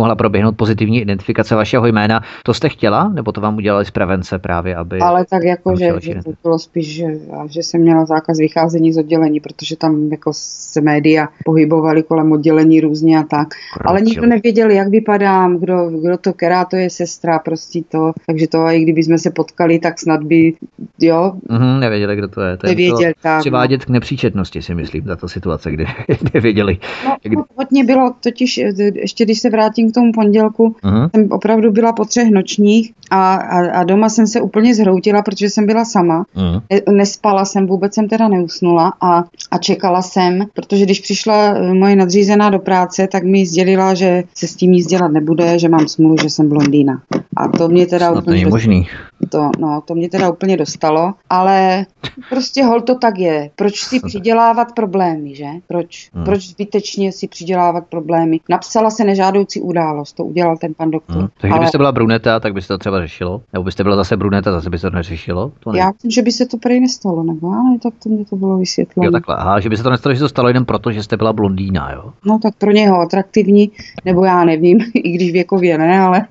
[0.00, 2.22] nemohla proběhnout pozitivní identifikace vašeho jména.
[2.42, 4.98] To jste chtěla, nebo to vám udělali z prevence právě, aby...
[4.98, 7.06] Ale tak jako, že, že to bylo spíš, že,
[7.46, 12.80] že jsem měla zákaz vycházení z oddělení, protože tam jako se média pohybovaly kolem oddělení
[12.80, 13.48] různě a tak.
[13.74, 18.12] Krok, Ale nikdo nevěděl, jak vypadám, kdo, kdo to, která to je sestra, prostě to.
[18.26, 20.52] Takže to, i kdyby jsme se potkali, tak snad by,
[21.00, 21.32] jo.
[21.48, 22.56] Mm-hmm, nevěděli, kdo to je.
[22.56, 23.40] To nevěděl, tak.
[23.40, 23.86] Přivádět no.
[23.86, 25.84] k nepříčetnosti, si myslím, tato situace, kdy
[26.34, 26.78] nevěděli.
[27.04, 27.36] No, kdy...
[27.36, 28.60] no, hodně bylo, totiž
[28.94, 31.10] ještě když se vrátím k tomu pondělku, mm-hmm.
[31.10, 35.50] jsem opravdu byla po třech nočních a, a, a doma jsem se úplně zhroutila, protože
[35.50, 36.24] jsem byla sama.
[36.36, 36.96] Mm.
[36.96, 41.96] Nespala jsem, vůbec jsem teda neusnula a, a čekala jsem, protože když přišla eh, moje
[41.96, 45.88] nadřízená do práce, tak mi sdělila, že se s tím nic dělat nebude, že mám
[45.88, 47.02] smůlu, že jsem blondýna.
[47.36, 48.36] A to mě teda Snad úplně...
[48.36, 48.86] Není možný.
[49.30, 51.86] To, no, to mě teda úplně dostalo, ale
[52.28, 53.50] prostě hol to tak je.
[53.56, 55.46] Proč si přidělávat problémy, že?
[55.68, 56.10] Proč?
[56.14, 56.24] Hmm.
[56.24, 58.40] Proč zbytečně si přidělávat problémy?
[58.48, 61.16] Napsala se nežádoucí událost, to udělal ten pan doktor.
[61.16, 61.28] Hmm.
[61.40, 61.58] Takže ale...
[61.58, 63.42] kdybyste byla bruneta, tak byste to třeba řešilo?
[63.52, 65.52] Nebo byste byla zase bruneta, zase by se to neřešilo?
[65.60, 65.78] To ne.
[65.78, 68.58] Já myslím, že by se to prej nestalo, nebo ale tak to mě to bylo
[68.58, 69.06] vysvětleno.
[69.06, 69.36] Jo, takhle.
[69.36, 71.92] Aha, že by se to nestalo, že to stalo jenom proto, že jste byla blondýna,
[71.92, 72.12] jo?
[72.24, 73.70] No tak pro něho atraktivní,
[74.04, 76.26] nebo já nevím, i když věkově ne, ale...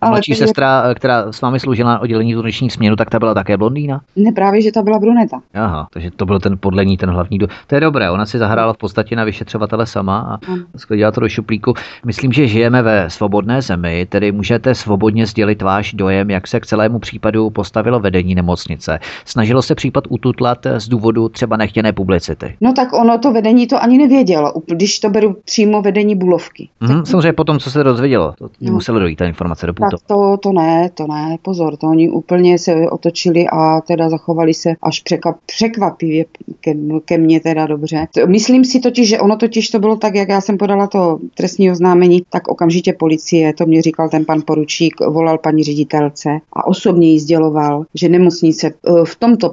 [0.00, 0.94] ale mladší sestra, je...
[0.94, 4.00] která s vámi sloužila na oddělení turniční směnu, tak ta byla také blondýna?
[4.16, 5.40] Ne, právě, že ta byla bruneta.
[5.54, 7.38] Aha, takže to byl ten podle ní ten hlavní.
[7.38, 7.46] Do...
[7.66, 10.64] To je dobré, ona si zahrála v podstatě na vyšetřovatele sama a hmm.
[10.76, 11.74] sklidila to do šuplíku.
[12.06, 16.66] Myslím, že žijeme ve svobodné zemi, tedy můžete svobodně sdělit váš dojem, jak se k
[16.66, 18.98] celému případu postavilo vedení nemocnice.
[19.24, 22.56] Snažilo se případ ututlat z důvodu třeba nechtěné publicity.
[22.60, 26.68] No tak ono to vedení to ani nevědělo, když to beru přímo vedení Bulovky.
[26.80, 28.72] Mm, samozřejmě potom, co se dozvědělo, to no.
[28.72, 29.72] muselo dojít ta informace do.
[29.72, 34.54] Tak to, to ne, to ne, pozor, to oni úplně se otočili a teda zachovali
[34.54, 35.02] se až
[35.46, 36.24] překvapivě
[36.60, 38.06] ke, ke mně teda dobře.
[38.26, 41.70] Myslím si totiž, že ono totiž to bylo tak, jak já jsem podala to trestní
[41.70, 47.10] oznámení, tak okamžitě policie, to mě říkal ten pan poručík, volal paní ředitelce a osobně
[47.10, 49.48] jí sděloval, že nemocnice eh, v tomto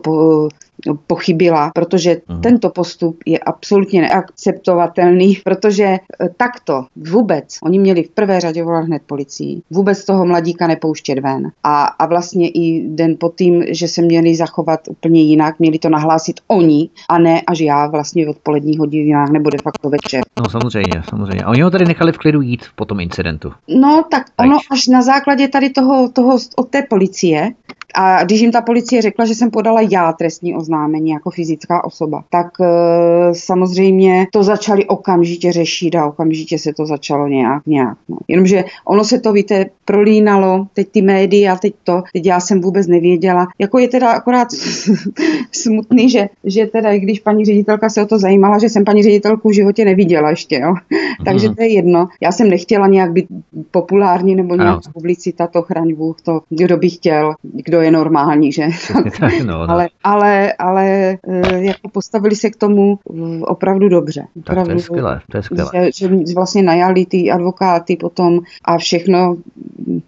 [1.07, 2.41] pochybila, protože uh-huh.
[2.41, 5.99] tento postup je absolutně neakceptovatelný, protože e,
[6.37, 11.51] takto vůbec, oni měli v prvé řadě volat hned policii, vůbec toho mladíka nepouštět ven
[11.63, 15.89] a, a vlastně i den po tím, že se měli zachovat úplně jinak, měli to
[15.89, 20.21] nahlásit oni a ne až já vlastně v odpoledních hodinách nebo de facto večer.
[20.39, 21.43] No samozřejmě, samozřejmě.
[21.43, 23.51] A oni ho tady nechali v klidu jít po tom incidentu.
[23.67, 27.51] No tak ono až na základě tady toho, toho od té policie,
[27.93, 32.23] a když jim ta policie řekla, že jsem podala já trestní oznámení jako fyzická osoba,
[32.29, 32.65] tak e,
[33.33, 37.97] samozřejmě to začali okamžitě řešit a okamžitě se to začalo nějak, nějak.
[38.09, 38.17] No.
[38.27, 42.87] Jenomže ono se to, víte, prolínalo, teď ty média, teď to, teď já jsem vůbec
[42.87, 43.47] nevěděla.
[43.59, 44.47] Jako je teda akorát
[45.51, 49.49] smutný, že, že teda, když paní ředitelka se o to zajímala, že jsem paní ředitelku
[49.49, 50.73] v životě neviděla ještě, jo.
[51.25, 52.07] Takže to je jedno.
[52.21, 53.25] Já jsem nechtěla nějak být
[53.71, 58.67] populární nebo nějak publicita, to chraň Bůh, to kdo by chtěl, kdo je normální, že?
[59.45, 59.69] no, no.
[59.71, 62.99] Ale, ale, ale eh, jako postavili se k tomu
[63.41, 64.27] opravdu dobře.
[64.39, 65.71] Opravdu, tak to je skvělé, to je skvělé.
[65.95, 69.37] Že, že vlastně najali ty advokáty potom a všechno,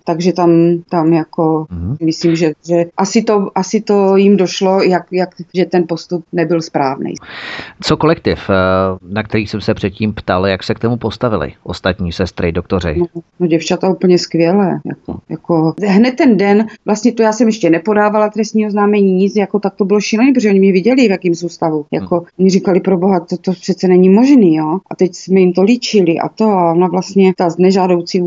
[0.04, 0.52] takže tam,
[0.90, 1.98] tam jako mm-hmm.
[2.06, 6.62] myslím, že, že asi, to, asi to jim došlo, jak, jak, že ten postup nebyl
[6.62, 7.14] správný.
[7.82, 8.54] Co kolektiv, eh,
[9.14, 12.96] na který jsem se předtím ptal, jak se k tomu postavili ostatní sestry, doktoři?
[12.98, 13.06] No,
[13.40, 14.80] no děvčata úplně skvělé.
[14.86, 19.60] Jako, jako, hned ten den, vlastně to já jsem ještě nepodávala trestní oznámení, nic, jako
[19.60, 21.86] tak to bylo šílené, protože oni mě viděli, v jakém soustavu.
[21.92, 22.26] Jako, hmm.
[22.40, 24.80] oni říkali, pro boha, to, to přece není možný, jo.
[24.92, 28.22] A teď jsme jim to líčili a to a ona vlastně ta nežádoucí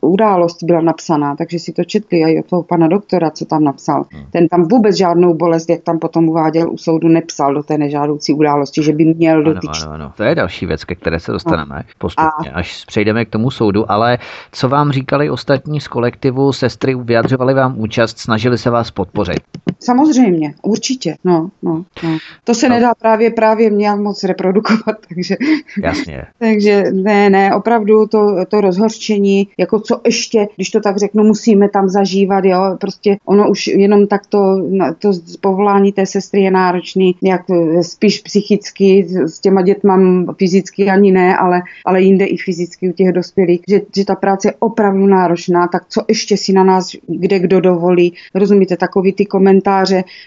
[0.00, 3.64] událost byla napsaná, takže si to četli a i od toho pana doktora, co tam
[3.64, 4.04] napsal.
[4.12, 4.26] Hmm.
[4.30, 8.32] Ten tam vůbec žádnou bolest, jak tam potom uváděl u soudu, nepsal do té nežádoucí
[8.32, 9.84] události, že by měl ano, dotyčit.
[9.84, 10.12] Ano, ano.
[10.16, 11.82] To je další věc, ke které se dostaneme no.
[11.98, 12.58] postupně, a...
[12.58, 14.18] až přejdeme k tomu soudu, ale
[14.52, 19.40] co vám říkali ostatní z kolektivu, sestry vyjadřovali vám účast, snažili se vás podpořit.
[19.80, 21.16] Samozřejmě, určitě.
[21.24, 22.18] No, no, no.
[22.44, 22.74] To se no.
[22.74, 25.36] nedá právě právě nějak moc reprodukovat, takže...
[25.82, 26.24] Jasně.
[26.38, 31.68] takže ne, ne, opravdu to, to rozhorčení, jako co ještě, když to tak řeknu, musíme
[31.68, 34.62] tam zažívat, jo, prostě ono už jenom tak to,
[34.98, 37.42] to povolání té sestry je náročný, jak
[37.82, 39.98] spíš psychicky, s těma dětma
[40.38, 44.48] fyzicky ani ne, ale, ale jinde i fyzicky u těch dospělých, že, že ta práce
[44.48, 49.26] je opravdu náročná, tak co ještě si na nás kde kdo dovolí, rozumíte, takový ty
[49.26, 49.65] komentáře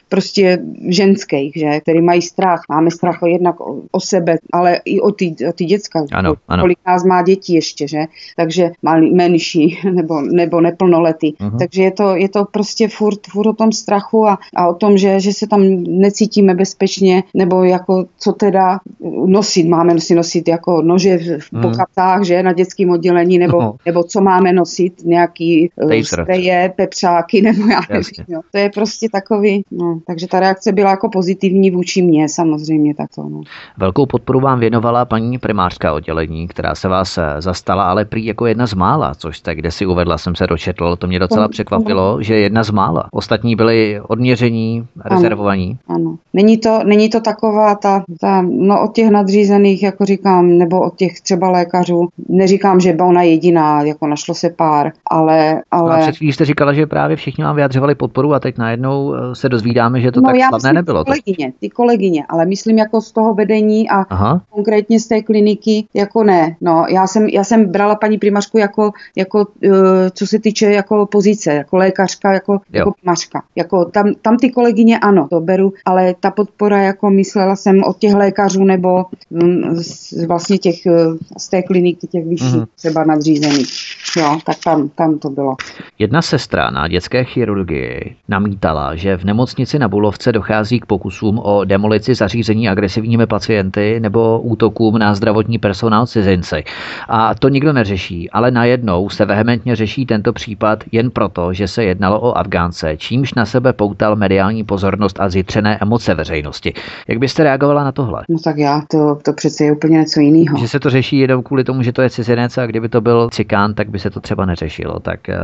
[0.09, 2.61] prostě ženských, že, který mají strach.
[2.69, 6.05] Máme strach jednak o, o sebe, ale i o ty, o ty děcka.
[6.13, 6.63] Ano, ano.
[6.63, 8.05] Kolik nás má dětí ještě, že?
[8.35, 11.33] Takže malý, menší nebo, nebo neplnoletý.
[11.33, 11.57] Uh-huh.
[11.59, 14.97] Takže je to, je to prostě furt, furt o tom strachu a, a o tom,
[14.97, 18.79] že, že se tam necítíme bezpečně, nebo jako co teda
[19.25, 19.67] nosit.
[19.67, 21.61] Máme si nosit jako nože v uh-huh.
[21.61, 23.77] pokatách, že, na dětském oddělení, nebo, uh-huh.
[23.85, 28.25] nebo co máme nosit, nějaký uh, spreje, pepřáky, nebo já nevím.
[28.27, 28.41] Jo.
[28.51, 33.23] To je prostě takový, no, takže ta reakce byla jako pozitivní vůči mně samozřejmě takto.
[33.29, 33.41] No.
[33.77, 38.45] Velkou podporu vám věnovala paní primářská oddělení, která se vás eh, zastala, ale prý jako
[38.45, 41.51] jedna z mála, což jste kde si uvedla, jsem se dočetl, to mě docela to,
[41.51, 43.07] překvapilo, že jedna z mála.
[43.11, 45.77] Ostatní byli odměření, rezervovaní.
[45.87, 46.15] Ano, ano.
[46.33, 50.95] Není, to, není to taková ta, ta, no od těch nadřízených, jako říkám, nebo od
[50.95, 55.61] těch třeba lékařů, neříkám, že byla ona jediná, jako našlo se pár, ale...
[55.71, 55.89] ale...
[55.89, 58.57] No a před chvílí jste říkala, že právě všichni vám vyjadřovali vyjadřovali podporu a teď
[58.57, 61.03] najednou eh, se dozvídáme, že to no, tak já slavné nebylo.
[61.03, 64.41] Ty kolegyně, ty kolegyně, ale myslím jako z toho vedení a Aha.
[64.49, 66.55] konkrétně z té kliniky, jako ne.
[66.61, 69.73] No, já jsem, já jsem brala paní primařku jako, jako uh,
[70.13, 73.43] co se týče jako pozice, jako lékařka, jako, jako primařka.
[73.55, 77.97] Jako tam, tam ty kolegyně ano, to beru, ale ta podpora, jako myslela jsem od
[77.97, 82.67] těch lékařů nebo um, z, vlastně těch uh, z té kliniky, těch vyšších, mm-hmm.
[82.75, 83.69] třeba nadřízených.
[84.17, 85.55] Jo, tak tam, tam to bylo.
[85.99, 91.39] Jedna sestra na dětské chirurgii chirurgii namítala, že v nemocnici na Bulovce dochází k pokusům
[91.39, 96.63] o demolici zařízení agresivními pacienty nebo útokům na zdravotní personál cizinci.
[97.09, 101.83] A to nikdo neřeší, ale najednou se vehementně řeší tento případ jen proto, že se
[101.83, 106.73] jednalo o Afgánce, čímž na sebe poutal mediální pozornost a zjitřené emoce veřejnosti.
[107.07, 108.23] Jak byste reagovala na tohle?
[108.29, 110.57] No tak já, to, to přece je úplně něco jiného.
[110.57, 113.29] Že se to řeší jenom kvůli tomu, že to je cizinec a kdyby to byl
[113.29, 114.99] cikán, tak by se to třeba neřešilo.
[114.99, 115.37] Tak eh,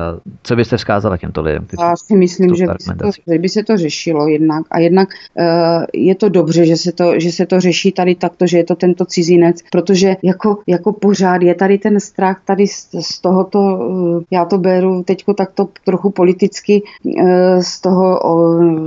[0.43, 1.66] Co byste vzkázala těmto lidem?
[1.80, 5.10] Já si myslím, že by se, to, že by se to řešilo jednak a jednak
[5.34, 5.45] uh,
[5.93, 8.76] je to dobře, že se to, že se to řeší tady takto, že je to
[8.76, 14.24] tento cizinec, protože jako, jako pořád je tady ten strach tady z, z tohoto, uh,
[14.32, 16.82] já to beru teďko takto trochu politicky,
[17.62, 18.20] z toho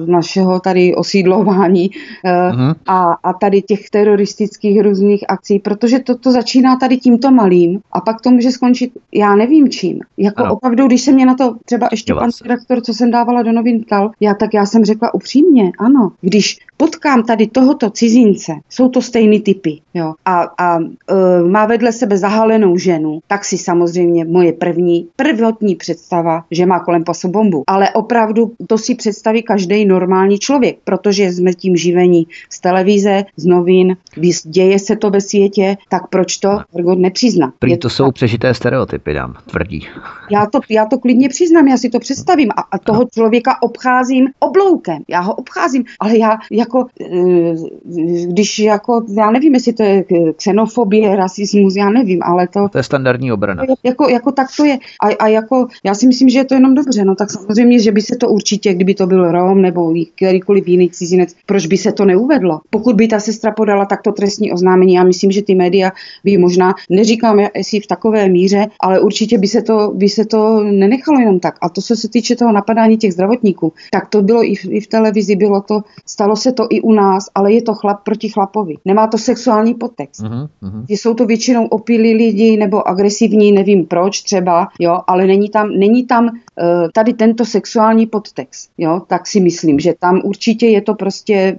[0.07, 2.75] našeho tady osídlování uh-huh.
[2.87, 8.01] a, a tady těch teroristických různých akcí, protože to, to začíná tady tímto malým a
[8.01, 10.01] pak to může skončit, já nevím čím.
[10.17, 10.55] Jako ano.
[10.55, 13.85] opravdu, když se mě na to třeba ještě pan redaktor, co jsem dávala do novin
[13.85, 19.03] ptal, já tak já jsem řekla upřímně, ano, když potkám tady tohoto cizince, jsou to
[19.03, 20.85] stejný typy, jo, a, a e,
[21.49, 27.05] má vedle sebe zahalenou ženu, tak si samozřejmě moje první, prvotní představa, že má kolem
[27.05, 27.63] pasu bombu.
[27.67, 33.47] Ale opravdu to si představí každý normální člověk, protože jsme tím živení z televize, z
[33.47, 33.97] novin,
[34.45, 37.53] děje se to ve světě, tak proč to Ergot nepřizná?
[37.59, 39.87] Prý to jsou přežité stereotypy, dám, tvrdí.
[40.31, 44.27] Já to, já to klidně přiznám, já si to představím a, a toho člověka obcházím
[44.39, 47.55] obloukem, já ho obcházím, ale já jako, e,
[48.27, 50.05] když jako, já nevím, jestli to je
[50.37, 52.69] xenofobie, rasismus, já nevím, ale to...
[52.69, 53.65] To je standardní obrana.
[53.83, 54.79] Jako, jako tak to je.
[55.03, 57.93] A, a jako, já si myslím, že je to jenom dobře, no tak samozřejmě, že
[57.93, 61.93] by se to určitě, kdyby to byl Rom nebo kterýkoliv jiný cizinec, proč by se
[61.93, 62.61] to neuvedlo?
[62.71, 65.93] Pokud by ta sestra podala takto trestní oznámení, já myslím, že ty média
[66.25, 70.63] by možná, neříkám jestli v takové míře, ale určitě by se to, by se to
[70.63, 71.59] nenechalo jenom tak.
[71.61, 74.81] A to, co se týče toho napadání těch zdravotníků, tak to bylo i v, i
[74.81, 78.29] v televizi, bylo to, stalo se to i u nás, ale je to chlap proti
[78.29, 78.75] chlapovi.
[78.85, 80.21] Nemá to sexuální podtext.
[80.21, 80.85] Uh-huh, uh-huh.
[80.89, 86.07] Jsou to většinou opilí lidi nebo agresivní, nevím proč třeba, jo, ale není tam, není
[86.07, 86.31] tam uh,
[86.95, 91.57] tady tento sexuální podtext, jo, tak si myslím, že tam určitě je to prostě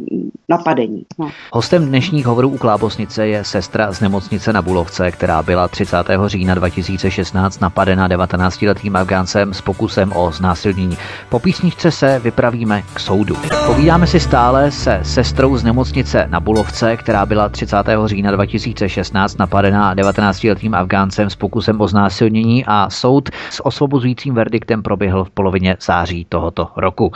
[0.50, 1.06] napadení.
[1.20, 1.30] No.
[1.54, 5.98] Hostem dnešních hovorů u Klábosnice je sestra z nemocnice na Bulovce, která byla 30.
[6.26, 10.98] října 2016 napadena 19-letým Afgáncem s pokusem o znásilnění.
[11.30, 13.36] Po písničce se vypravíme k soudu.
[13.66, 17.78] Povídáme si stále se sestrou z nemocnice na Bulovce, která byla 30.
[18.06, 25.24] října 2016 napadena 19-letým Afgáncem s pokusem o znásilnění a soud s osvobozujícím verdiktem proběhl
[25.24, 27.12] v polovině září tohoto roku.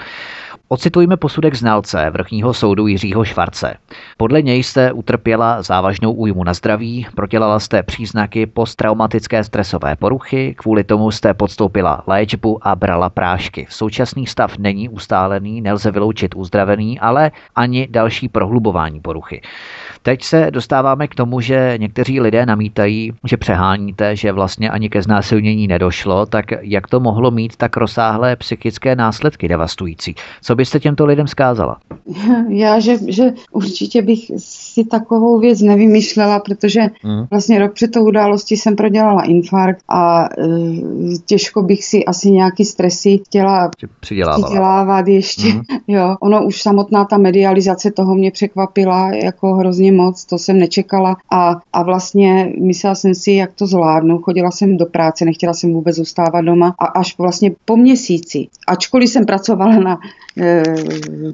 [0.69, 3.77] Ocitujme posudek znalce vrchního soudu Jiřího Švarce.
[4.17, 10.83] Podle něj jste utrpěla závažnou újmu na zdraví, protělala jste příznaky posttraumatické stresové poruchy, kvůli
[10.83, 13.67] tomu jste podstoupila léčbu a brala prášky.
[13.69, 19.41] Současný stav není ustálený, nelze vyloučit uzdravený, ale ani další prohlubování poruchy.
[20.03, 25.01] Teď se dostáváme k tomu, že někteří lidé namítají, že přeháníte, že vlastně ani ke
[25.01, 30.15] znásilnění nedošlo, tak jak to mohlo mít tak rozsáhlé psychické následky devastující?
[30.41, 31.77] Co byste těmto lidem zkázala?
[32.49, 37.25] Já, že, že určitě bych si takovou věc nevymýšlela, protože hmm.
[37.31, 40.47] vlastně rok před tou událostí jsem prodělala infarkt a e,
[41.25, 45.47] těžko bych si asi nějaký stresy chtěla přidělávat ještě.
[45.47, 45.61] Hmm.
[45.87, 51.17] Jo, ono už samotná ta medializace toho mě překvapila jako hrozně moc, to jsem nečekala
[51.31, 54.17] a, a vlastně myslela jsem si, jak to zvládnu.
[54.17, 59.09] Chodila jsem do práce, nechtěla jsem vůbec zůstávat doma a až vlastně po měsíci, ačkoliv
[59.09, 59.99] jsem pracovala na
[60.37, 60.63] e,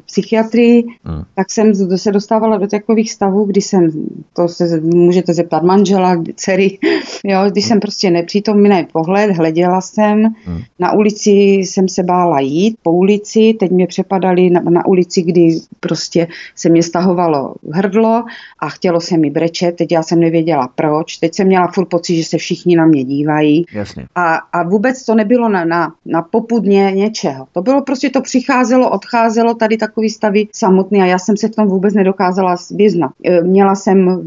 [0.05, 1.23] psychiatrii, hmm.
[1.35, 3.89] tak jsem se dostávala do takových stavů, kdy jsem,
[4.33, 6.77] to se můžete zeptat manžela, dcery,
[7.23, 10.61] jo, když jsem prostě nepřítomný pohled, hleděla jsem, hmm.
[10.79, 15.59] na ulici jsem se bála jít, po ulici, teď mě přepadali na, na ulici, kdy
[15.79, 18.23] prostě se mě stahovalo hrdlo
[18.59, 22.15] a chtělo se mi brečet, teď já jsem nevěděla proč, teď jsem měla furt pocit,
[22.15, 24.05] že se všichni na mě dívají Jasně.
[24.15, 27.47] A, a vůbec to nebylo na, na, na popudně něčeho.
[27.51, 31.55] To bylo prostě, to přicházelo, odcházelo tady takový stavy samotný a já jsem se v
[31.55, 33.11] tom vůbec nedokázala vyznat.
[33.25, 34.21] E, měla jsem,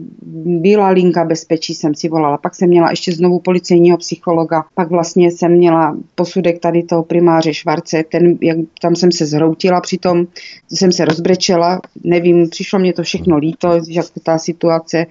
[0.46, 5.30] byla linka bezpečí, jsem si volala, pak jsem měla ještě znovu policejního psychologa, pak vlastně
[5.30, 10.26] jsem měla posudek tady toho primáře Švarce, ten, jak, tam jsem se zhroutila, přitom
[10.68, 15.06] jsem se rozbrečela, nevím, přišlo mě to všechno líto, jak ta situace,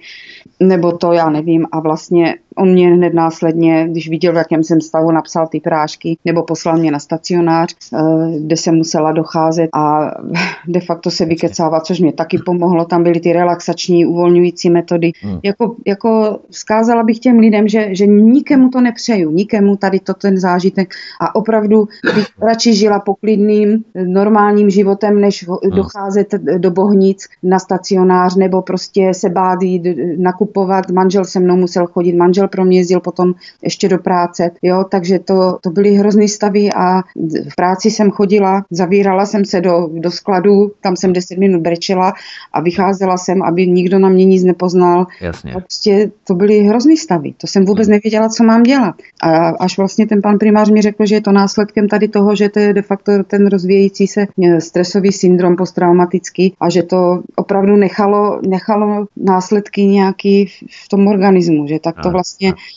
[0.60, 4.80] nebo to já nevím a vlastně On mě hned následně, když viděl, v jakém jsem
[4.80, 7.98] stavu, napsal ty prášky, nebo poslal mě na stacionář, eh,
[8.38, 10.10] kde jsem musela docházet a
[10.68, 12.84] de facto se vykecávat, což mě taky pomohlo.
[12.84, 15.12] Tam byly ty relaxační, uvolňující metody.
[15.22, 15.38] Hmm.
[15.42, 20.38] Jako, jako vzkázala bych těm lidem, že, že nikému to nepřeju, nikému tady to ten
[20.38, 25.70] zážitek a opravdu bych radši žila poklidným, normálním životem, než hmm.
[25.70, 29.82] docházet do Bohnic na stacionář nebo prostě se bát jít
[30.16, 30.90] nakupovat.
[30.90, 34.84] Manžel se mnou musel chodit, manžel manžel pro mě jezdil potom ještě do práce, jo,
[34.90, 37.02] takže to, to byly hrozný stavy a
[37.50, 42.12] v práci jsem chodila, zavírala jsem se do, do skladu, tam jsem 10 minut brečela
[42.52, 45.06] a vycházela jsem, aby nikdo na mě nic nepoznal.
[45.20, 45.52] Jasně.
[45.52, 48.94] Prostě to byly hrozný stavy, to jsem vůbec nevěděla, co mám dělat.
[49.22, 52.48] A až vlastně ten pan primář mi řekl, že je to následkem tady toho, že
[52.48, 57.76] to je de facto ten rozvíjející se eh, stresový syndrom posttraumatický a že to opravdu
[57.76, 60.46] nechalo, nechalo následky nějaký
[60.84, 62.31] v tom organismu, že tak to vlastně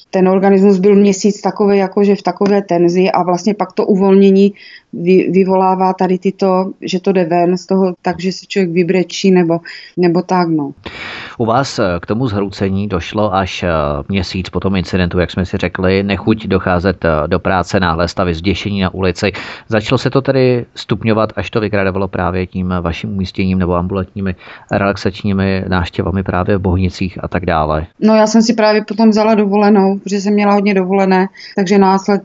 [0.10, 4.54] ten organismus byl měsíc takový, jakože v takové tenzi a vlastně pak to uvolnění
[5.02, 9.60] vy, vyvolává tady tyto, že to jde ven z toho, takže se člověk vybrečí nebo,
[9.98, 10.48] nebo tak.
[10.48, 10.72] No.
[11.38, 13.70] U vás eh, k tomu zhroucení došlo až eh,
[14.10, 18.34] měsíc po tom incidentu, jak jsme si řekli, nechuť docházet eh, do práce, náhle stavy
[18.34, 19.32] zděšení na ulici.
[19.68, 24.36] Začalo se to tedy stupňovat, až to vygradovalo právě tím vaším umístěním nebo ambulantními
[24.72, 27.88] relaxačními návštěvami právě v Bohnicích a tak dále.
[28.00, 32.22] No já jsem si právě potom vzala dovolenou, protože jsem měla hodně dovolené, takže násled,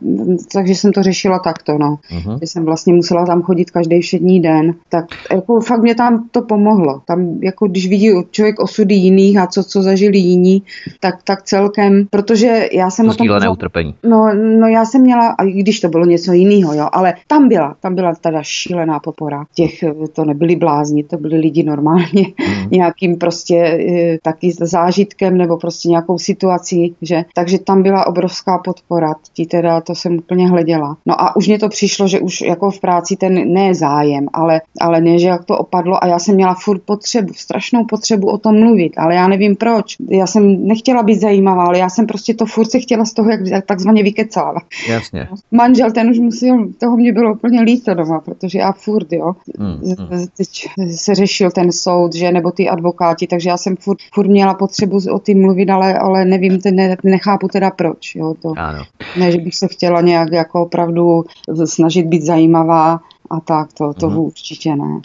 [0.53, 1.97] takže jsem to řešila takto, no.
[2.11, 2.39] Uh-huh.
[2.41, 4.75] Že jsem vlastně musela tam chodit každý všední den.
[4.89, 7.01] Tak jako fakt mě tam to pomohlo.
[7.07, 10.63] Tam jako když vidí člověk osudy jiných a co, co zažili jiní,
[11.01, 13.29] tak, tak celkem, protože já jsem to o tom...
[13.29, 13.95] Poznal, utrpení.
[14.03, 17.77] No, no já jsem měla, a když to bylo něco jiného, jo, ale tam byla,
[17.81, 19.45] tam byla teda šílená popora.
[19.55, 22.71] Těch, to nebyli blázni, to byli lidi normálně hmm.
[22.71, 29.15] nějakým prostě e, taky zážitkem nebo prostě nějakou situací, že, takže tam byla obrovská podpora,
[29.33, 30.97] tí teda to jsem úplně hleděla.
[31.07, 34.61] No a už mě to přišlo, že už jako v práci ten ne zájem, ale,
[34.81, 38.39] ale ne, že jak to opadlo a já jsem měla furt potřebu, strašnou potřebu o
[38.39, 39.97] tom mluvit, ale já nevím proč.
[40.09, 43.31] Já jsem nechtěla být zajímavá, ale já jsem prostě to furt se chtěla z toho
[43.31, 44.63] jak takzvaně vykecávat.
[44.89, 45.29] Jasně.
[45.51, 49.97] Manžel ten už musel, toho mě bylo úplně líto doma, protože já furt, jo, hmm,
[49.99, 50.27] hmm.
[50.37, 50.49] teď
[50.97, 54.99] se řešil ten soud, že, nebo ty advokáti, takže já jsem furt, furt měla potřebu
[55.11, 58.85] o tím mluvit, ale, ale nevím, ne, nechápu teda proč, jo, to, ano.
[59.19, 61.25] ne, že bych se chtěla nějak jako opravdu
[61.65, 63.01] snažit být zajímavá,
[63.31, 64.19] a tak, to, to hmm.
[64.19, 65.01] určitě ne.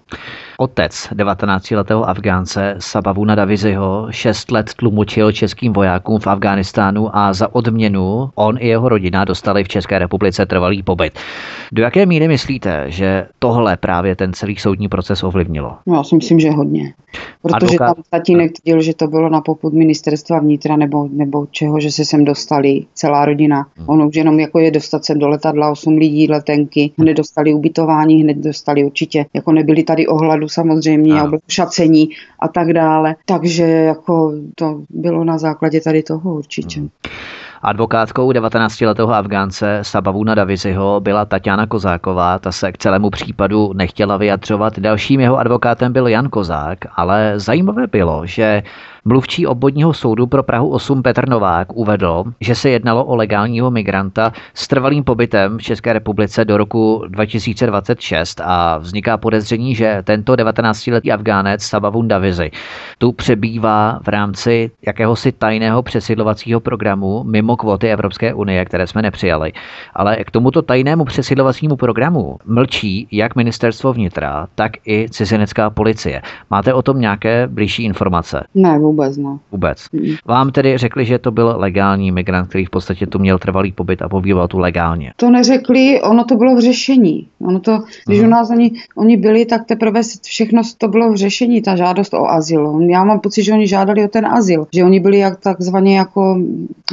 [0.57, 8.30] Otec 19-letého Afgánce Sabavuna Daviziho šest let tlumočil českým vojákům v Afghánistánu a za odměnu
[8.36, 11.19] on i jeho rodina dostali v České republice trvalý pobyt.
[11.71, 15.78] Do jaké míry myslíte, že tohle právě ten celý soudní proces ovlivnilo?
[15.86, 16.93] No, já si myslím, že hodně.
[17.41, 17.95] Protože Advokát...
[17.95, 22.05] tam tatínek tvrdil, že to bylo na popud ministerstva vnitra nebo, nebo čeho, že se
[22.05, 23.67] sem dostali celá rodina.
[23.78, 23.89] Hmm.
[23.89, 28.14] Ono už jenom jako je dostat sem do letadla 8 lidí, letenky, hned dostali ubytování,
[28.24, 32.09] hned dostali určitě, jako nebyli tady ohladu samozřejmě, a šacení
[32.39, 33.16] a tak dále.
[33.26, 36.80] Takže jako to bylo na základě tady toho určitě.
[36.80, 36.89] Hmm.
[37.61, 44.80] Advokátkou 19-letého Afgánce Sabavuna Daviziho byla Tatiana Kozáková, ta se k celému případu nechtěla vyjadřovat.
[44.80, 48.63] Dalším jeho advokátem byl Jan Kozák, ale zajímavé bylo, že
[49.08, 54.34] Mluvčí obvodního soudu pro Prahu 8 Petr Novák uvedl, že se jednalo o legálního migranta
[54.53, 61.12] s trvalým pobytem v České republice do roku 2026 a vzniká podezření, že tento 19-letý
[61.12, 62.51] Afgánec Sabavun Davizi
[62.97, 69.51] tu přebývá v rámci jakéhosi tajného přesidlovacího programu mimo kvoty Evropské unie, které jsme nepřijali.
[69.93, 76.22] Ale k tomuto tajnému přesidlovacímu programu mlčí jak ministerstvo vnitra, tak i cizinecká policie.
[76.49, 78.43] Máte o tom nějaké blížší informace?
[78.56, 79.37] Ne, vůbec ne.
[79.51, 79.85] Vůbec.
[79.93, 80.15] Mm.
[80.25, 84.01] Vám tedy řekli, že to byl legální migrant, který v podstatě tu měl trvalý pobyt
[84.01, 85.13] a pobýval tu legálně.
[85.17, 87.27] To neřekli, ono to bylo v řešení.
[87.41, 88.25] Ono to, když mm.
[88.25, 92.29] u nás oni, oni byli, tak teprve všechno to bylo v řešení, ta žádost o
[92.29, 92.79] azyl.
[92.89, 96.39] Já mám pocit, že oni žádali o ten azyl, že oni byli jak takzvaně jako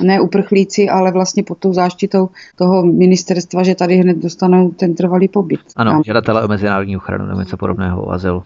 [0.02, 5.28] ne uprchlíci, ale vlastně pod tou záštitou toho ministerstva, že tady hned dostanou ten trvalý
[5.28, 5.60] pobyt.
[5.76, 8.42] Ano, žadatelé o mezinárodní ochranu nebo něco podobného o azyl.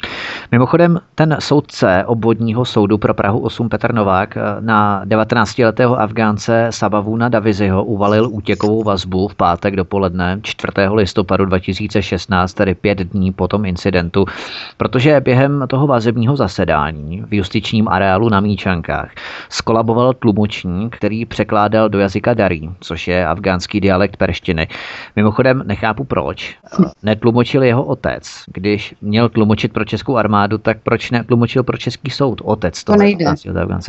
[0.52, 7.28] Mimochodem, ten soudce obvodního soudu pro Prahu 8 Petr Novák eh, na 19-letého Afgánce Sabavuna
[7.28, 10.72] Daviziho uvalil útěkovou vazbu v pátek dopoledne 4.
[10.92, 14.24] listopadu 2016, tedy pět dní po tom incidentu,
[14.76, 19.10] protože během toho vazebního zasedání v justičním areálu na Míčankách
[19.48, 24.68] skolaboval tlumočník, který překládal do jazyka darí, což je afgánský dialekt perštiny.
[25.16, 26.56] Mimochodem nechápu proč.
[27.02, 28.44] Netlumočil jeho otec.
[28.46, 32.40] Když měl tlumočit pro českou armádu, tak proč netlumočil pro český soud?
[32.44, 33.35] Otec to nejde.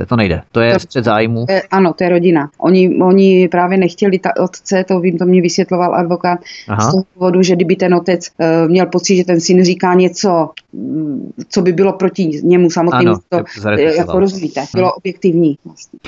[0.05, 0.41] To nejde.
[0.51, 1.45] To je to, střed zájmu.
[1.49, 2.49] Je, ano, to je rodina.
[2.57, 6.81] Oni, oni právě nechtěli ta otce, to vím, to mě vysvětloval advokát, Aha.
[6.81, 10.49] z toho důvodu, že kdyby ten otec uh, měl pocit, že ten syn říká něco,
[10.73, 13.43] mm, co by bylo proti němu samotnému, to
[13.97, 14.65] jako rozvíte.
[14.75, 15.57] Bylo objektivní.
[15.65, 15.99] Vlastně.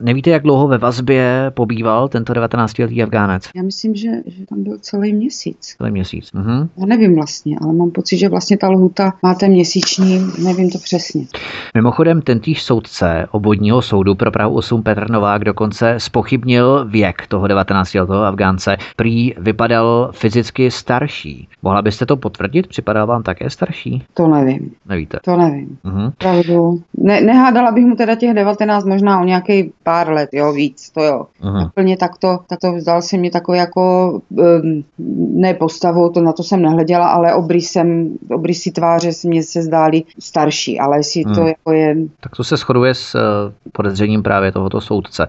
[0.00, 3.48] Nevíte, jak dlouho ve vazbě pobýval tento 19-letý Afgánec?
[3.56, 5.74] Já myslím, že, že tam byl celý měsíc.
[5.78, 6.32] Celý měsíc.
[6.32, 6.68] Mhm.
[6.78, 11.26] Já nevím vlastně, ale mám pocit, že vlastně ta lhuta máte měsíční, nevím to přesně.
[11.74, 18.22] Mimochodem, tentýž soudce obvodního soudu pro Prahu 8 Petr Novák dokonce spochybnil věk toho 19-letého
[18.22, 18.76] Afgánce.
[18.96, 21.48] Prý vypadal fyzicky starší.
[21.62, 22.66] Mohla byste to potvrdit?
[22.66, 24.02] Připadal vám také starší?
[24.14, 24.70] To nevím.
[24.88, 25.18] Nevíte?
[25.24, 25.78] To nevím.
[25.84, 26.12] Uh-huh.
[26.18, 26.82] Pravdu.
[26.98, 31.02] Ne, nehádala bych mu teda těch 19, možná o nějaký pár let, jo, víc, to
[31.02, 31.26] jo.
[31.42, 31.66] Uh-huh.
[31.66, 34.84] Úplně takto, takto zdal se mi takový jako, um,
[35.40, 40.80] ne postavou, to na to jsem nehleděla, ale obrysem, obrysy tváře mě se zdály starší,
[40.80, 41.34] ale jestli uh-huh.
[41.34, 41.48] to mhm.
[41.48, 41.96] jako je...
[42.20, 43.20] Tak to se shoduje s uh,
[43.72, 45.26] podezřením právě tohoto soudce.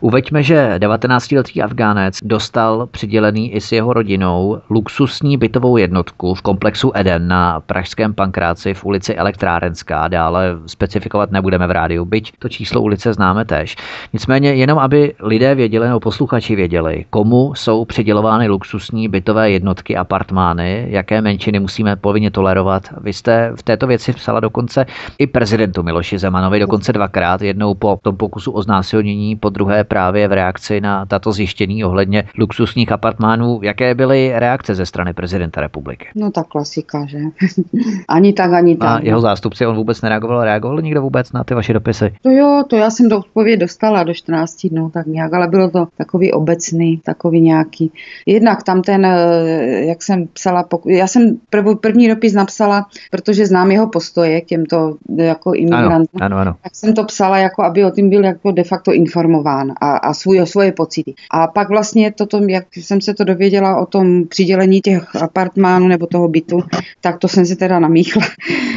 [0.00, 6.92] Uveďme, že 19-letý Afgánec dostal přidělený i s jeho rodinou luxusní bytovou jednotku v komplexu
[6.94, 10.08] Eden na pražském Pankráci v ulici Elektrárenská.
[10.08, 13.76] Dále specifikovat nebudeme v rádiu, byť to číslo ulice známe tež.
[14.12, 20.86] Nicméně jenom, aby lidé věděli nebo posluchači věděli, komu jsou přidělovány luxusní bytové jednotky, apartmány,
[20.88, 22.82] jaké menšiny musíme povinně tolerovat.
[23.00, 24.86] Vy jste v této věci psala dokonce
[25.18, 30.28] i prezidentu Miloši Zemanovi, dokonce dvakrát, jednou po tom pokusu o znásilnění, po druhé právě
[30.28, 33.60] v reakci na tato zjištění ohledně luxusních apartmánů.
[33.62, 36.08] Jaké byly reakce ze strany prezidenta republiky?
[36.14, 37.18] No ta klasika, že?
[38.08, 38.88] ani tak, ani tak.
[38.88, 42.14] A jeho zástupci, on vůbec nereagoval, reagoval nikdo vůbec na ty vaše dopisy?
[42.22, 45.70] To jo, to já jsem do odpověď dostala do 14 dnů, tak nějak, ale bylo
[45.70, 47.92] to takový obecný, takový nějaký.
[48.26, 53.70] Jednak tam ten, eh, jak jsem psala, já jsem prv, první dopis napsala, protože znám
[53.70, 56.22] jeho postoje k těmto jako imigrantům.
[56.22, 56.56] Ano, ano, ano.
[56.62, 60.14] Tak jsem to psala, jako aby o tím byl jako de facto informován a, a
[60.14, 61.14] svůj, svoje pocity.
[61.30, 66.06] A pak vlastně toto, jak jsem se to dověděla o tom přidělení těch apartmánů nebo
[66.06, 66.60] toho bytu,
[67.00, 68.22] tak to jsem se teda namíchla.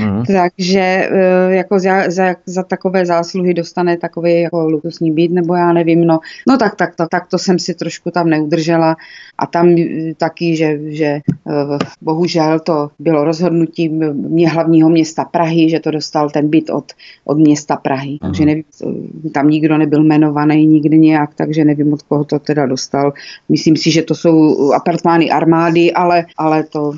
[0.06, 0.24] Mm.
[0.28, 5.74] Takže eh, jako za, za, za takové zásluhy dostane takový jako luxusní byt, nebo já
[5.74, 8.96] nevím, no, no tak, tak, to, tak to jsem si trošku tam neudržela
[9.38, 11.22] a tam eh, taky, že, že eh,
[12.02, 16.92] bohužel to bylo rozhodnutí mě hlavního města Prahy, že to dostal ten byt od,
[17.26, 18.12] od města Prahy.
[18.12, 18.18] Mm.
[18.20, 18.64] Takže nevím,
[19.34, 23.14] tam nikdo nebyl jmenovaný nikdy nějak, takže nevím, od koho to teda dostal.
[23.50, 26.94] Myslím si, že to jsou apartmány armády, ale, ale to...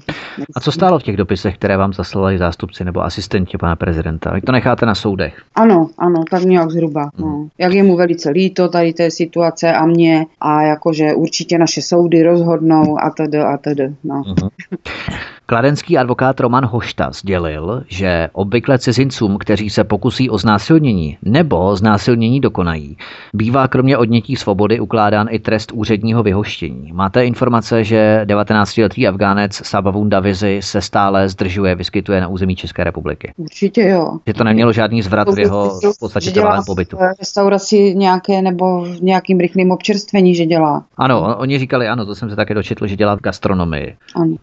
[0.55, 4.33] A co stálo v těch dopisech, které vám zaslali zástupci nebo asistenti pana prezidenta?
[4.33, 5.41] Vy to necháte na soudech?
[5.55, 7.09] Ano, ano, tak nějak zhruba.
[7.17, 7.27] No.
[7.27, 7.47] Hmm.
[7.57, 12.23] Jak je mu velice líto tady té situace a mě a jakože určitě naše soudy
[12.23, 13.95] rozhodnou a tedy a tedy.
[14.03, 14.21] No.
[14.21, 14.49] Uh-huh.
[15.45, 22.39] Kladenský advokát Roman Hošta sdělil, že obvykle cizincům, kteří se pokusí o znásilnění nebo znásilnění
[22.39, 22.97] dokonají,
[23.33, 26.91] bývá kromě odnětí svobody ukládán i trest úředního vyhoštění.
[26.93, 33.33] Máte informace, že 19-letý Afgánec Sabavun Davizi se stále zdržuje, vyskytuje na území České republiky?
[33.37, 34.17] Určitě jo.
[34.27, 36.97] Že to nemělo žádný zvrat v jeho v podstatě trvalém pobytu.
[36.97, 40.83] V restauraci nějaké nebo v nějakým rychlým občerstvení, že dělá.
[40.97, 43.95] Ano, oni říkali, ano, to jsem se také dočetl, že dělá v gastronomii.
[44.15, 44.35] Ano.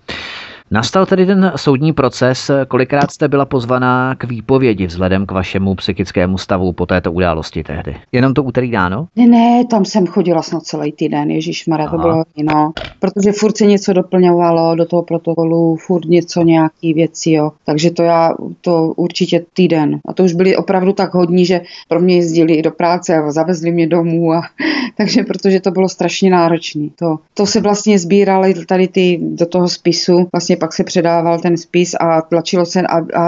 [0.72, 6.38] Nastal tedy ten soudní proces, kolikrát jste byla pozvaná k výpovědi vzhledem k vašemu psychickému
[6.38, 7.96] stavu po této události tehdy?
[8.12, 9.06] Jenom to úterý dáno?
[9.16, 13.56] Ne, ne, tam jsem chodila snad celý týden, Ježíš Mara, to bylo no, protože furt
[13.56, 17.52] se něco doplňovalo do toho protokolu, furt něco, nějaký věci, jo.
[17.64, 20.00] Takže to já, to určitě týden.
[20.08, 23.72] A to už byli opravdu tak hodní, že pro mě jezdili do práce a zavezli
[23.72, 24.42] mě domů a
[24.96, 26.88] takže protože to bylo strašně náročné.
[26.98, 31.56] To, to se vlastně sbírali tady ty do toho spisu, vlastně pak se předával ten
[31.56, 32.82] spis a tlačilo se,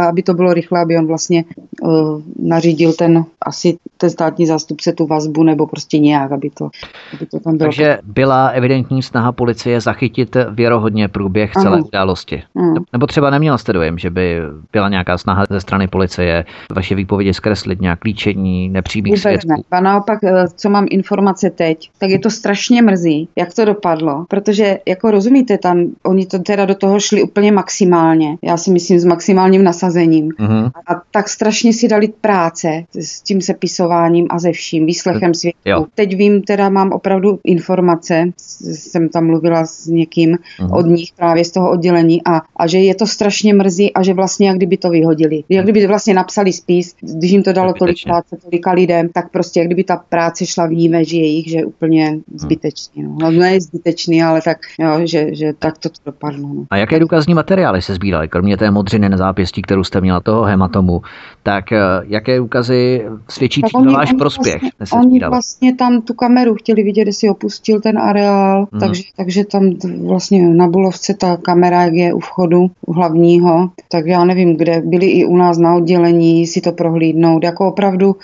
[0.08, 1.44] aby to bylo rychle, aby on vlastně
[1.82, 6.70] uh, nařídil ten asi ten státní zástupce tu vazbu nebo prostě nějak, aby to,
[7.14, 7.68] aby to tam bylo.
[7.68, 11.84] Takže byla evidentní snaha policie zachytit věrohodně průběh celé ano.
[11.84, 12.42] události.
[12.56, 12.74] Ano.
[12.92, 14.40] Nebo třeba neměla jste dojem, že by
[14.72, 19.48] byla nějaká snaha ze strany policie vaše výpovědi zkreslit nějak líčení nepřímých svědků?
[19.48, 19.56] Ne.
[19.70, 24.24] A naopak, eh, co mám informace teď, tak je to strašně mrzí, jak to dopadlo,
[24.28, 28.36] protože jako rozumíte, tam oni to teda do toho šli úplně maximálně.
[28.42, 30.28] Já si myslím s maximálním nasazením.
[30.28, 30.70] Uh-huh.
[30.86, 35.58] A tak strašně si dali práce s tím sepisováním a ze vším, výslechem světů.
[35.64, 35.86] Jo.
[35.94, 40.78] Teď vím, teda mám opravdu informace, jsem tam mluvila s někým uh-huh.
[40.78, 44.14] od nich právě z toho oddělení a, a že je to strašně mrzí a že
[44.14, 45.44] vlastně jak kdyby to vyhodili.
[45.48, 49.60] Jak kdyby vlastně napsali spis, když jim to dalo tolik práce, tolika lidem, tak prostě
[49.60, 52.22] jak kdyby ta práce šla v ní že jejich, že úplně mhm.
[52.34, 53.02] zbytečný.
[53.02, 56.48] No, no ne zbytečný, ale tak, jo, že, že tak to dopadlo.
[56.54, 56.64] No.
[56.70, 60.42] A jaké důkazní materiály se sbíraly, kromě té modřiny na zápěstí, kterou jste měla toho
[60.42, 61.02] hematomu,
[61.42, 61.78] tak Tak eh,
[62.08, 63.62] jaké úkazy svědčí
[63.92, 64.62] váš oni prospěch?
[64.78, 68.80] Vlastně, oni vlastně tam tu kameru chtěli vidět, jestli opustil ten areál, hmm.
[68.80, 69.70] takže, takže tam
[70.06, 75.06] vlastně na Bulovce ta kamera, je u vchodu u hlavního, tak já nevím, kde byli
[75.06, 77.44] i u nás na oddělení si to prohlídnout.
[77.44, 78.16] Jako opravdu,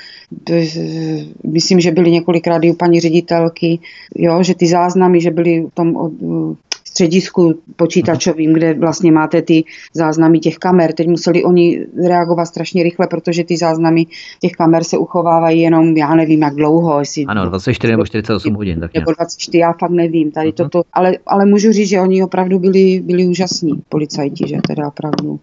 [1.44, 3.78] myslím, že byli několikrát i u paní ředitelky,
[4.14, 5.96] jo, že ty záznamy, že byly v tom
[6.98, 10.92] středisku počítačovým, kde vlastně máte ty záznamy těch kamer.
[10.92, 14.06] Teď museli oni reagovat strašně rychle, protože ty záznamy
[14.40, 16.98] těch kamer se uchovávají jenom, já nevím, jak dlouho.
[16.98, 18.80] Jestli ano, 24 nebo 48 hodin.
[18.80, 20.30] Tak nebo 24, já fakt nevím.
[20.30, 20.54] Tady uh-huh.
[20.54, 25.40] toto, ale, ale můžu říct, že oni opravdu byli, byli úžasní, policajti, že teda opravdu.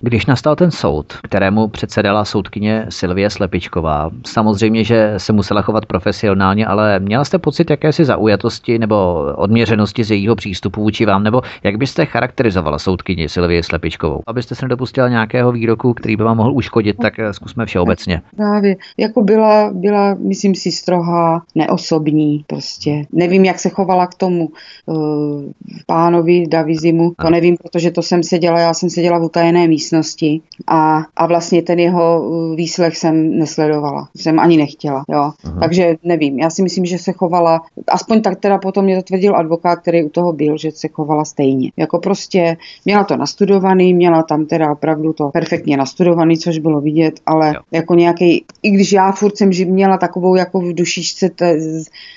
[0.00, 6.66] Když nastal ten soud, kterému předsedala soudkyně Silvie Slepičková, samozřejmě, že se musela chovat profesionálně,
[6.66, 11.76] ale měla jste pocit jakési zaujatosti nebo odměřenosti z jejího přístupu vůči vám, nebo jak
[11.76, 14.22] byste charakterizovala soudkyni Silvii Slepičkovou?
[14.26, 18.22] Abyste se nedopustila nějakého výroku, který by vám mohl uškodit, tak eh, zkusme všeobecně.
[18.36, 23.04] Právě, jako byla, byla, myslím si, strohá, neosobní prostě.
[23.12, 24.48] Nevím, jak se chovala k tomu
[24.86, 25.42] uh,
[25.86, 31.02] pánovi Davizimu, to nevím, protože to jsem seděla, já jsem seděla v utajené místnosti a,
[31.16, 34.08] a vlastně ten jeho uh, výslech jsem nesledovala.
[34.16, 35.32] Jsem ani nechtěla, jo.
[35.44, 35.60] Aha.
[35.60, 39.36] Takže nevím, já si myslím, že se chovala, aspoň tak teda potom mě to tvrdil
[39.36, 41.70] advokát, který u toho byl, že se chovala stejně.
[41.76, 47.20] Jako prostě měla to nastudovaný, měla tam teda opravdu to perfektně nastudovaný, což bylo vidět,
[47.26, 47.60] ale jo.
[47.72, 51.56] jako nějaký, i když já furt jsem měla takovou jako v dušičce, te,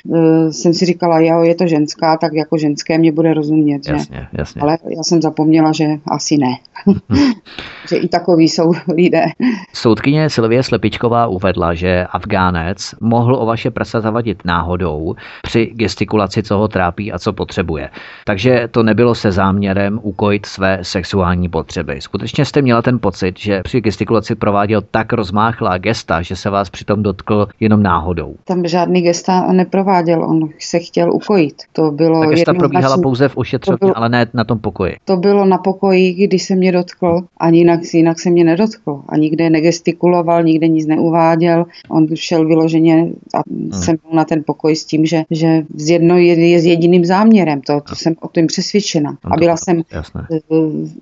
[0.05, 4.17] uh, jsem si říkala, jo, je to ženská, tak jako ženské mě bude rozumět, jasně,
[4.17, 4.27] že?
[4.37, 4.61] Jasně.
[4.61, 6.57] Ale já jsem zapomněla, že asi ne.
[7.89, 9.25] že i takový jsou lidé.
[9.73, 16.57] Soudkyně Silvie Slepičková uvedla, že Afgánec mohl o vaše prsa zavadit náhodou při gestikulaci, co
[16.57, 17.89] ho trápí a co potřebuje.
[18.25, 22.01] Takže to nebylo se záměrem ukojit své sexuální potřeby.
[22.01, 26.69] Skutečně jste měla ten pocit, že při gestikulaci prováděl tak rozmáchlá gesta, že se vás
[26.69, 28.35] přitom dotkl jenom náhodou.
[28.43, 31.55] Tam žádný gesta neprováděl, on se chtěl ukojit.
[31.73, 34.95] To bylo Ta gesta probíhala pouze v ošetřovně, bylo, ale ne na tom pokoji.
[35.05, 39.01] To bylo na pokoji, kdy se mě dotkl, ani jinak, jinak se mě nedotkl.
[39.09, 41.65] A nikde negestikuloval, nikde nic neuváděl.
[41.89, 43.71] On šel vyloženě a hmm.
[43.73, 47.61] jsem na ten pokoj s tím, že, že z jedno je, je s jediným záměrem.
[47.61, 49.17] To, to jsem o tom přesvědčena.
[49.23, 50.27] A byla jsem, jasné.
[50.31, 50.37] Eh,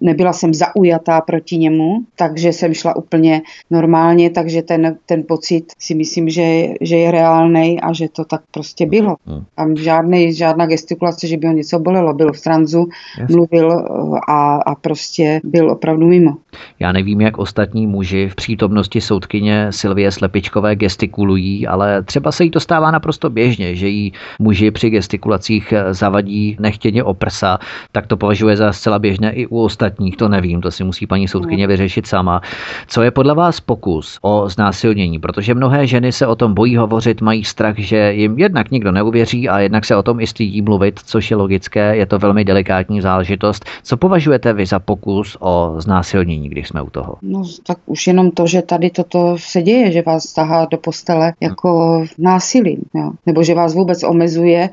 [0.01, 3.41] nebyla jsem zaujatá proti němu, takže jsem šla úplně
[3.71, 8.41] normálně, takže ten, ten pocit si myslím, že, že je reálný a že to tak
[8.51, 9.15] prostě bylo.
[9.25, 9.43] Hmm.
[9.55, 12.13] Tam žádný, žádná gestikulace, že by ho něco bolelo.
[12.13, 12.87] Byl v tranzu,
[13.19, 13.35] jasné.
[13.35, 16.44] mluvil eh, a, a prostě byl opravdu mimo.
[16.79, 22.51] Já nevím, jak ostatní muži v přítomnosti soudkyně Silvie Slepičkové gestikulují, ale třeba se jí
[22.51, 27.59] to stává naprosto běžně, že jí muži při gestikulacích zavadí nechtěně o prsa,
[27.91, 31.27] tak to považuje za zcela běžné i u ostatních, to nevím, to si musí paní
[31.27, 32.41] soudkyně vyřešit sama.
[32.87, 35.19] Co je podle vás pokus o znásilnění?
[35.19, 39.49] Protože mnohé ženy se o tom bojí hovořit, mají strach, že jim jednak nikdo neuvěří
[39.49, 43.01] a jednak se o tom i stydí mluvit, což je logické, je to velmi delikátní
[43.01, 43.65] záležitost.
[43.83, 47.15] Co považujete vy za pokus o znásilnění, když jsme u toho?
[47.21, 51.33] No tak už jenom to, že tady toto se děje, že vás tahá do postele
[51.41, 53.11] jako násilím, jo?
[53.25, 54.69] nebo že vás vůbec omezuje.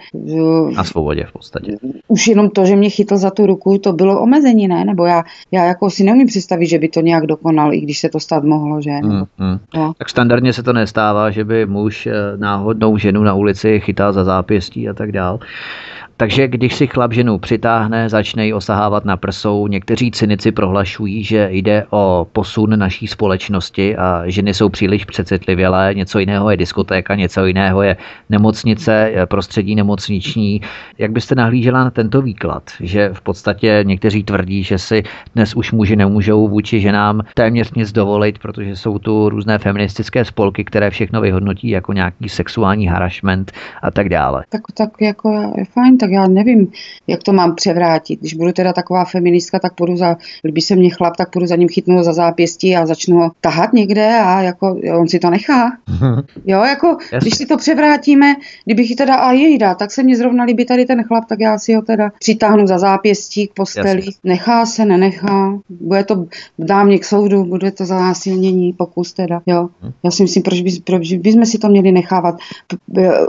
[0.76, 1.76] Na svobodě v podstatě.
[2.08, 4.84] Už jenom to, že mě chytl za tu ruku, to bylo omezení, ne?
[4.84, 8.08] Nebo já, já jako si neumím představit, že by to nějak dokonal, i když se
[8.08, 8.90] to stát mohlo, že?
[9.02, 9.58] Mm, mm.
[9.74, 9.92] No.
[9.98, 14.24] Tak standardně se to nestává, že by muž eh, náhodnou ženu na ulici chytal za
[14.24, 15.38] zápěstí a tak dál.
[16.22, 21.48] Takže když si chlap ženu přitáhne, začne ji osahávat na prsou, někteří cynici prohlašují, že
[21.52, 27.46] jde o posun naší společnosti a ženy jsou příliš přecitlivělé, něco jiného je diskotéka, něco
[27.46, 27.96] jiného je
[28.30, 30.60] nemocnice, prostředí nemocniční.
[30.98, 35.02] Jak byste nahlížela na tento výklad, že v podstatě někteří tvrdí, že si
[35.34, 40.64] dnes už muži nemůžou vůči ženám téměř nic dovolit, protože jsou tu různé feministické spolky,
[40.64, 44.44] které všechno vyhodnotí jako nějaký sexuální harassment a tak dále.
[44.48, 46.72] Tak, tak jako je fajn, tak já nevím,
[47.06, 48.20] jak to mám převrátit.
[48.20, 51.56] Když budu teda taková feministka, tak půjdu za, kdyby se mě chlap, tak půjdu za
[51.56, 55.72] ním chytnout za zápěstí a začnu ho tahat někde a jako on si to nechá.
[56.47, 58.34] jo, jako když si to převrátíme,
[58.64, 61.59] kdybych teda a jej dá, tak se mě zrovna líbí tady ten chlap, tak já
[61.59, 63.97] si ho teda přitáhnu za zápěstí k posteli.
[63.97, 64.12] Jasně.
[64.24, 65.59] Nechá se, nenechá.
[65.68, 66.26] Bude to,
[66.59, 69.40] dá mě k soudu, bude to za násilnění, pokus teda.
[69.47, 69.68] Jo.
[70.05, 72.34] Já si myslím, proč, by, proč bychom si to měli nechávat.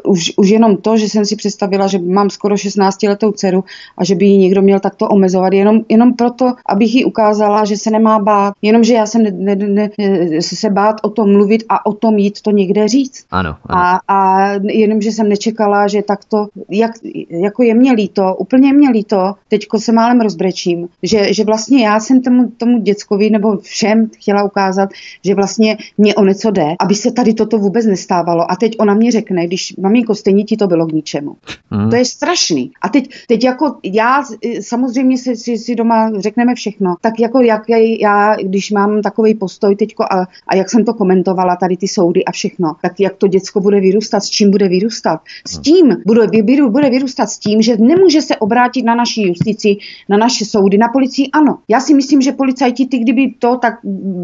[0.04, 3.64] Už, už jenom to, že jsem si představila, že mám skoro 16 letou dceru
[3.98, 7.78] a že by ji někdo měl takto omezovat jenom, jenom proto, abych jí ukázala, že
[7.78, 11.86] se nemá bát, jenomže já jsem ne, ne, ne, se bát o tom mluvit a
[11.86, 13.26] o tom jít to někde říct.
[13.32, 13.82] Ano, ano.
[13.82, 16.92] A, a jenomže jsem nečekala, že takto, jak,
[17.30, 22.00] jako je mě líto, úplně mě líto, teďko se málem rozbrečím, že, že vlastně já
[22.00, 24.90] jsem tomu, tomu děckovi nebo všem chtěla ukázat,
[25.26, 28.52] že vlastně mě o něco jde, aby se tady toto vůbec nestávalo.
[28.52, 31.36] A teď ona mě řekne, když maminko, stejně ti to bylo k ničemu.
[31.72, 31.90] Mm.
[31.90, 32.06] To je
[32.54, 32.72] strašný.
[32.82, 34.24] A teď, teď jako já
[34.62, 37.64] samozřejmě si, si, si doma řekneme všechno, tak jako jak
[38.00, 42.26] já, když mám takový postoj teďko a, a jak jsem to komentovala, tady ty soudy
[42.26, 45.20] a všechno, tak jak to děcko bude vyrůstat, s čím bude vyrůstat.
[45.48, 45.64] S hmm.
[45.64, 46.28] tím bude,
[46.70, 49.78] bude vyrůstat s tím, že nemůže se obrátit na naší justici,
[50.10, 51.58] na naše soudy, na policii, ano.
[51.68, 53.74] Já si myslím, že policajti, ty kdyby to, tak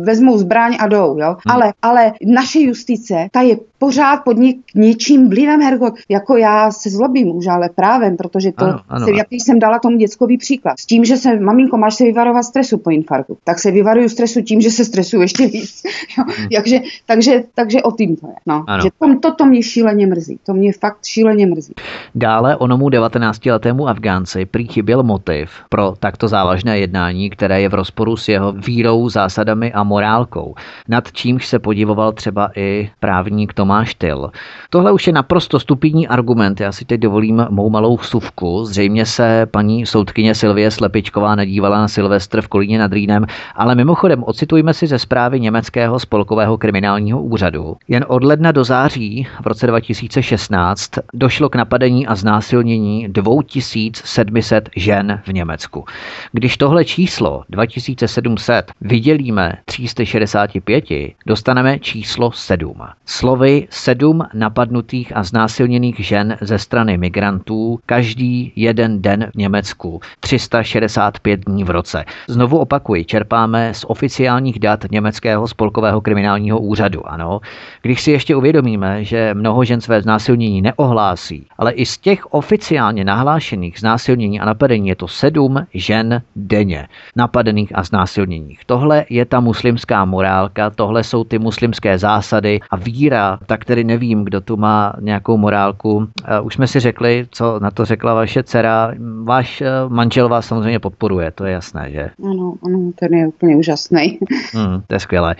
[0.03, 1.27] vezmou zbraň a jdou, jo.
[1.27, 1.55] Hmm.
[1.55, 5.93] Ale, ale naše justice, ta je pořád pod ně, něčím vlivem, Hergot.
[6.09, 9.05] Jako já se zlobím už, ale právem, protože to, ano, ano.
[9.05, 10.79] Se, jaký jsem dala tomu dětskový příklad.
[10.79, 13.37] S tím, že se, maminko, máš se vyvarovat stresu po infarktu.
[13.43, 15.83] Tak se vyvaruju stresu tím, že se stresuju ještě víc.
[16.17, 16.23] jo.
[16.37, 16.47] Hmm.
[16.55, 18.33] takže, takže, takže o tím to je.
[18.45, 18.65] No.
[18.83, 20.39] Že to, to, to mě šíleně mrzí.
[20.45, 21.73] To mě fakt šíleně mrzí.
[22.15, 28.17] Dále onomu 19-letému Afgánci prý chyběl motiv pro takto závažné jednání, které je v rozporu
[28.17, 30.55] s jeho vírou, zásadami a morálkou.
[30.87, 34.31] Nad čímž se podivoval třeba i právník Tomáš Tyl.
[34.69, 36.59] Tohle už je naprosto stupidní argument.
[36.59, 38.65] Já si teď dovolím mou malou vsuvku.
[38.65, 43.25] Zřejmě se paní soudkyně Silvie Slepičková nedívala na Silvestr v Kolíně nad Rýnem,
[43.55, 47.77] ale mimochodem ocitujme si ze zprávy německého spolkového kriminálního úřadu.
[47.87, 55.21] Jen od ledna do září v roce 2016 došlo k napadení a znásilnění 2700 žen
[55.23, 55.85] v Německu.
[56.31, 60.85] Když tohle číslo 2700 vydělíme 365,
[61.25, 62.73] dostaneme číslo 7.
[63.05, 71.39] Slovy 7 napadnutých a znásilněných žen ze strany migrantů každý jeden den v Německu, 365
[71.45, 72.05] dní v roce.
[72.27, 77.07] Znovu opakuji, čerpáme z oficiálních dat německého spolkového kriminálního úřadu.
[77.07, 77.39] Ano,
[77.81, 83.05] když si ještě uvědomíme, že mnoho žen své znásilnění neohlásí, ale i z těch oficiálně
[83.05, 88.59] nahlášených znásilnění a napadení je to sedm žen denně napadených a znásilněních.
[88.65, 94.23] Tohle je ta muslimská morálka, tohle jsou ty muslimské zásady a víra, tak tedy nevím,
[94.23, 96.07] kdo tu má nějakou morálku.
[96.25, 98.91] Eh, už jsme si řekli, co na to řekla vaše dcera.
[99.23, 102.09] Váš eh, manžel vás samozřejmě podporuje, to je jasné, že?
[102.23, 104.19] Ano, ano, ten je úplně úžasný.
[104.53, 105.35] Hmm, to je skvělé.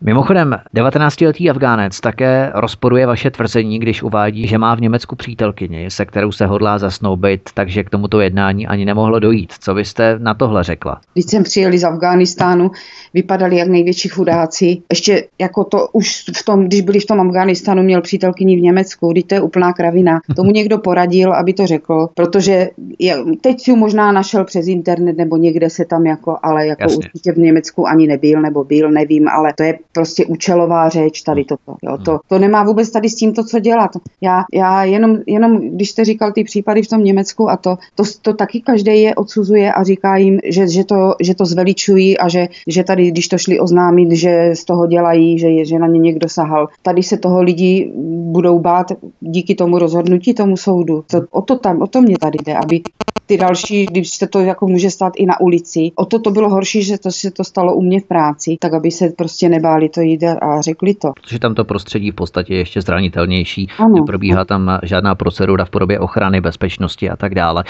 [0.00, 6.04] Mimochodem, 19-letý Afgánec také rozporuje vaše tvrzení, když uvádí, že má v Německu přítelkyni, se
[6.04, 9.52] kterou se hodlá zasnoubit, takže k tomuto jednání ani nemohlo dojít.
[9.60, 11.00] Co byste na tohle řekla?
[11.12, 12.70] Když jsem přijeli z Afghánistánu,
[13.14, 14.78] vypadali jak největší chudáci.
[14.90, 19.12] Ještě jako to už v tom, když byli v tom Afghánistánu, měl přítelkyni v Německu,
[19.12, 20.20] když to je úplná kravina.
[20.36, 22.68] Tomu někdo poradil, aby to řekl, protože
[22.98, 26.96] je, teď si možná našel přes internet nebo někde se tam jako, ale jako Jasně.
[26.96, 31.44] určitě v Německu ani nebyl nebo byl, nevím, ale to je prostě účelová řeč tady
[31.44, 31.76] toto.
[31.82, 31.98] Jo.
[31.98, 33.90] To, to nemá vůbec tady s tím to, co dělat.
[34.20, 38.02] Já, já jenom, jenom, když jste říkal ty případy v tom Německu a to, to,
[38.22, 42.28] to taky každý je odsuzuje a říká jim, že, že, to, že to zveličují a
[42.28, 45.86] že, že tady, když to šli oznámit, že z toho dělají, že, je, že na
[45.86, 46.68] ně někdo sahal.
[46.82, 47.92] Tady se toho lidi
[48.36, 51.04] budou bát díky tomu rozhodnutí tomu soudu.
[51.10, 52.80] To, o to tam, o to mě tady jde, aby
[53.26, 55.92] ty další, když se to jako může stát i na ulici.
[55.94, 58.74] O to to bylo horší, že to se to stalo u mě v práci, tak
[58.74, 61.12] aby se prostě nebáli to jít a řekli to.
[61.22, 63.94] Protože tam to prostředí v podstatě je ještě zranitelnější, ano.
[63.94, 67.64] neprobíhá tam žádná procedura v podobě ochrany, bezpečnosti a tak dále.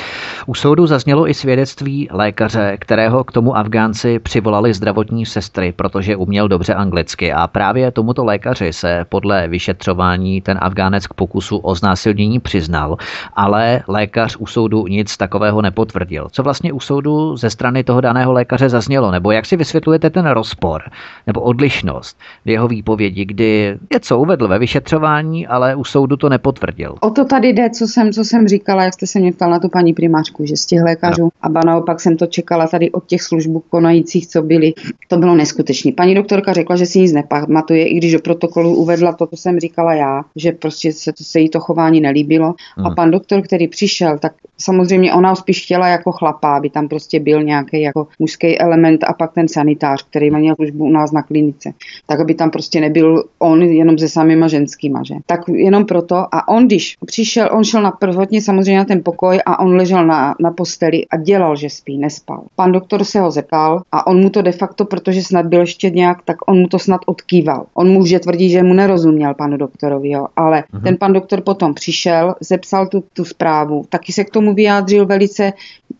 [0.46, 6.48] U soudu zaznělo i svědectví lékaře, kterého k tomu Afgánci přivolali zdravotní sestry, protože uměl
[6.48, 12.40] dobře anglicky a právě tomuto lékaři se podle vyšetřování ten Afgánec k pokusu o znásilnění
[12.40, 12.96] přiznal,
[13.36, 16.28] ale lékař u soudu nic takového nepotvrdil.
[16.32, 20.26] Co vlastně u soudu ze strany toho daného lékaře zaznělo, nebo jak si vysvětlujete ten
[20.26, 20.82] rozpor
[21.26, 26.94] nebo odlišnost v jeho výpovědi, kdy něco uvedl ve vyšetřování, ale u soudu to nepotvrdil?
[27.00, 29.58] O to tady jde, co jsem, co jsem říkala, jak jste se mě ptal na
[29.58, 31.28] tu paní primářku, že z těch lékařů, no.
[31.42, 34.72] a ba naopak jsem to čekala tady od těch službů konajících, co byli.
[35.08, 35.92] To bylo neskutečné.
[35.92, 39.60] Paní doktorka řekla, že si nic nepamatuje, i když do protokolu uvedla to, co jsem
[39.60, 42.54] říkala já, že prostě se, se jí to chování nelíbilo.
[42.76, 42.86] Hmm.
[42.86, 47.20] A pan doktor, který přišel, tak samozřejmě ona spíš chtěla jako chlapa, aby tam prostě
[47.20, 51.22] byl nějaký jako mužský element a pak ten sanitář, který měl službu u nás na
[51.22, 51.72] klinice.
[52.06, 55.14] Tak aby tam prostě nebyl on jenom se samýma ženskýma, že?
[55.26, 56.16] Tak jenom proto.
[56.16, 60.06] A on, když přišel, on šel na prvotně samozřejmě na ten pokoj a on ležel
[60.06, 62.42] na, na posteli a dělal, že spí, nespal.
[62.56, 65.90] Pan doktor se ho zeptal a on mu to de facto, protože snad byl ještě
[65.90, 67.66] nějak, tak on mu to snad odkýval.
[67.74, 70.82] On může tvrdit, že mu nerozuměl panu doktorovi, jo, ale uh-huh.
[70.82, 75.25] ten pan doktor potom přišel, zepsal tu, tu zprávu, taky se k tomu vyjádřil velice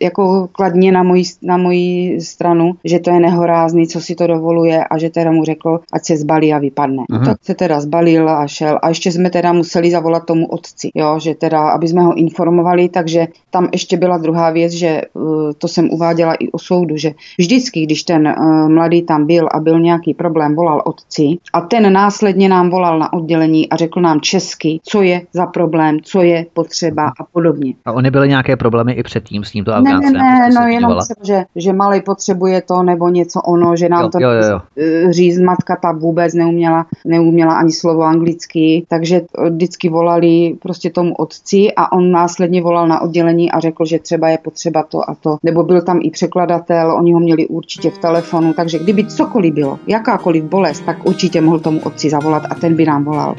[0.01, 4.85] jako kladně na moji, na moji stranu, že to je nehorázný, co si to dovoluje
[4.85, 7.03] a že teda mu řekl, ať se zbalí a vypadne.
[7.13, 7.25] Uh-huh.
[7.25, 11.19] Tak se teda zbalil a šel a ještě jsme teda museli zavolat tomu otci, jo,
[11.21, 15.69] že teda, aby jsme ho informovali, takže tam ještě byla druhá věc, že uh, to
[15.69, 19.81] jsem uváděla i o soudu, že vždycky, když ten uh, mladý tam byl a byl
[19.81, 21.23] nějaký problém, volal otci
[21.53, 25.99] a ten následně nám volal na oddělení a řekl nám česky, co je za problém,
[26.03, 27.75] co je potřeba a podobně.
[27.85, 30.13] A oni byly nějaké problémy i předtím s tímto Afgáncem?
[30.13, 33.89] Ne, ne, ne, no jenom se, že, že malý potřebuje to nebo něco ono, že
[33.89, 34.61] nám jo, to jo, jo.
[34.79, 39.21] Eh, říct matka ta vůbec neuměla, neuměla ani slovo anglicky, takže
[39.51, 44.29] vždycky volali prostě tomu otci a on následně volal na oddělení a řekl, že třeba
[44.29, 45.37] je potřeba to a to.
[45.43, 49.79] Nebo byl tam i překladatel, oni ho měli určitě v telefonu, takže kdyby cokoliv bylo,
[49.87, 53.35] jakákoliv bolest, tak určitě mohl tomu otci zavolat a ten by nám volal.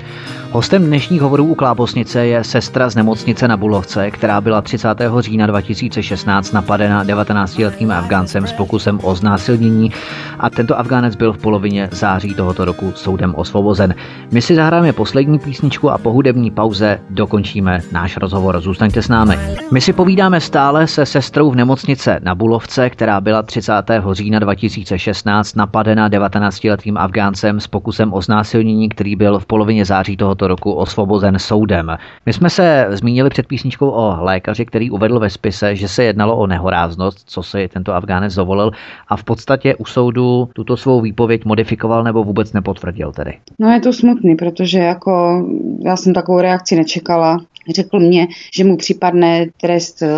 [0.57, 4.87] Hostem dnešních hovorů u Klábosnice je sestra z nemocnice na Bulovce, která byla 30.
[5.19, 9.91] října 2016 napadena 19-letým Afgáncem s pokusem o znásilnění
[10.39, 13.95] a tento Afgánec byl v polovině září tohoto roku soudem osvobozen.
[14.31, 18.61] My si zahráme poslední písničku a po hudební pauze dokončíme náš rozhovor.
[18.61, 19.37] Zůstaňte s námi.
[19.71, 23.73] My si povídáme stále se sestrou v nemocnice na Bulovce, která byla 30.
[24.11, 30.46] října 2016 napadena 19-letým Afgáncem s pokusem o znásilnění, který byl v polovině září tohoto
[30.47, 31.97] roku osvobozen soudem.
[32.25, 36.37] My jsme se zmínili před písničkou o lékaři, který uvedl ve spise, že se jednalo
[36.37, 38.71] o nehoráznost, co si tento Afgánec dovolil
[39.07, 43.37] a v podstatě u soudu tuto svou výpověď modifikoval nebo vůbec nepotvrdil tedy.
[43.59, 45.45] No je to smutný, protože jako
[45.85, 47.37] já jsem takovou reakci nečekala.
[47.75, 50.09] Řekl mě, že mu připadne trest, eh,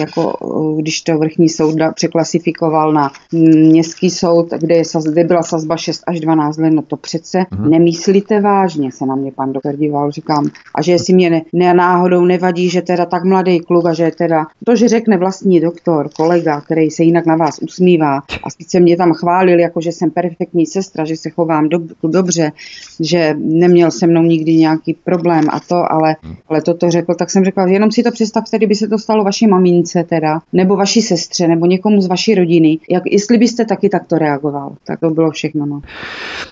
[0.00, 5.76] jako eh, když to vrchní soud překlasifikoval na městský soud, kde, je, kde byla sazba
[5.76, 7.68] 6 až 12 let, no to přece uh-huh.
[7.68, 10.50] nemyslíte vážně, se na mě pan doktor díval, říkám.
[10.74, 14.10] A že si mě ne, ne, náhodou nevadí, že teda tak mladý kluk a že
[14.18, 18.80] teda to, že řekne vlastní doktor, kolega, který se jinak na vás usmívá a sice
[18.80, 22.52] mě tam chválil, jako že jsem perfektní sestra, že se chovám do, dobře,
[23.00, 26.16] že neměl se mnou nikdy nějaký problém a to, ale,
[26.48, 29.46] ale toto řekl, tak jsem řekla, jenom si to představte, kdyby se to stalo vaší
[29.46, 34.18] mamince teda, nebo vaší sestře, nebo někomu z vaší rodiny, jak, jestli byste taky takto
[34.18, 34.76] reagoval.
[34.86, 35.66] Tak to bylo všechno.
[35.66, 35.80] No.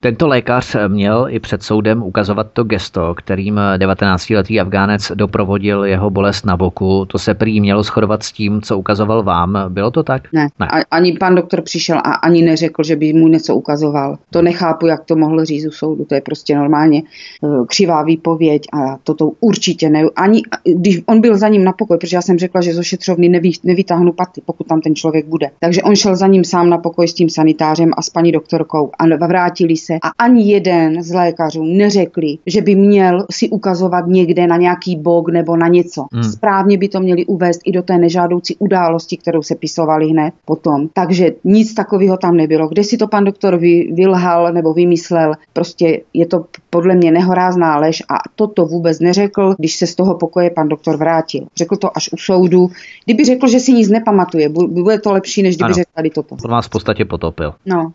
[0.01, 6.47] Tento lékař měl i před soudem ukazovat to gesto, kterým 19-letý Afgánec doprovodil jeho bolest
[6.47, 7.05] na boku.
[7.05, 9.59] To se prý mělo shodovat s tím, co ukazoval vám.
[9.69, 10.23] Bylo to tak?
[10.33, 10.49] Ne.
[10.61, 10.69] ne.
[10.91, 14.19] Ani pan doktor přišel a ani neřekl, že by mu něco ukazoval.
[14.31, 16.05] To nechápu, jak to mohl říct u soudu.
[16.05, 20.03] To je prostě normálně eh, křivá výpověď a toto určitě ne.
[20.17, 20.36] Ani
[20.75, 23.51] když on byl za ním na pokoj, protože já jsem řekla, že z ošetřovny nevy,
[23.65, 25.51] nevytáhnu paty, pokud tam ten člověk bude.
[25.61, 28.91] Takže on šel za ním sám na pokoj s tím sanitářem a s paní doktorkou
[28.99, 34.47] a vrátili se a ani jeden z lékařů neřekli, že by měl si ukazovat někde
[34.47, 36.07] na nějaký bok nebo na něco.
[36.13, 36.25] Hmm.
[36.25, 40.89] Správně by to měli uvést i do té nežádoucí události, kterou se pisovali hned potom.
[40.93, 42.69] Takže nic takového tam nebylo.
[42.69, 47.77] Kde si to pan doktor vy, vylhal nebo vymyslel, prostě je to podle mě nehorázná
[47.79, 51.47] lež a toto vůbec neřekl, když se z toho pokoje pan doktor vrátil.
[51.57, 52.71] Řekl to až u soudu.
[53.05, 55.75] Kdyby řekl, že si nic nepamatuje, bude to lepší, než kdyby ano.
[55.75, 56.37] řekl tady toto.
[56.45, 57.55] On vás v podstatě potopil.
[57.67, 57.93] No.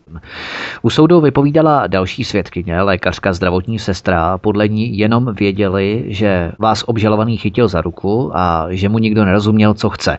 [0.82, 4.38] U soudu vypovídala další svědkyně, lékařka zdravotní sestra.
[4.38, 9.74] Podle ní jenom věděli, že vás obžalovaný chytil za ruku a že mu nikdo nerozuměl,
[9.74, 10.18] co chce.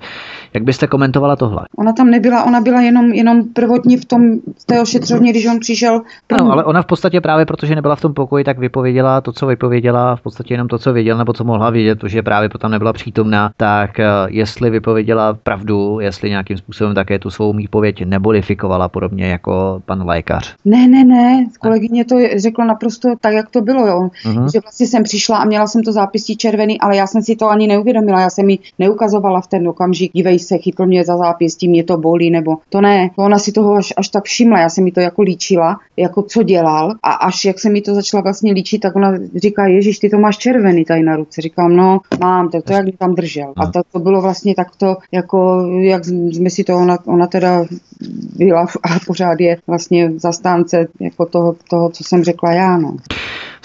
[0.53, 1.65] Jak byste komentovala tohle?
[1.77, 4.21] Ona tam nebyla, ona byla jenom, jenom prvotní v tom
[4.59, 6.01] v té ošetřovně, když on přišel.
[6.30, 9.47] Ano, ale ona v podstatě právě protože nebyla v tom pokoji, tak vypověděla to, co
[9.47, 12.94] vypověděla, v podstatě jenom to, co věděla, nebo co mohla vědět, protože právě potom nebyla
[12.94, 19.26] přítomná, tak eh, jestli vypověděla pravdu, jestli nějakým způsobem také tu svou výpověď nebodifikovala, podobně
[19.26, 20.56] jako pan lékař.
[20.65, 24.10] Ne, ne, ne, kolegyně to řekla naprosto tak, jak to bylo, jo.
[24.26, 24.52] Uh-huh.
[24.53, 27.49] Že vlastně jsem přišla a měla jsem to zápistí červený, ale já jsem si to
[27.49, 31.68] ani neuvědomila, já jsem mi neukazovala v ten okamžik, dívej se, chytl mě za zápěstí,
[31.68, 33.10] mě to bolí, nebo to ne.
[33.15, 36.22] To ona si toho až, až tak všimla, já jsem mi to jako líčila, jako
[36.22, 39.99] co dělal a až jak se mi to začala vlastně líčit, tak ona říká, Ježíš,
[39.99, 41.41] ty to máš červený tady na ruce.
[41.41, 41.82] Říkám, no,
[42.19, 43.53] mám, tak to jak mě tam držel.
[43.57, 47.65] A to, to bylo vlastně takto, jako, jak jsme si to, ona, ona teda
[48.35, 52.97] byla a pořád je vlastně zastánce jako toho, toho, co jsem řekla já, no.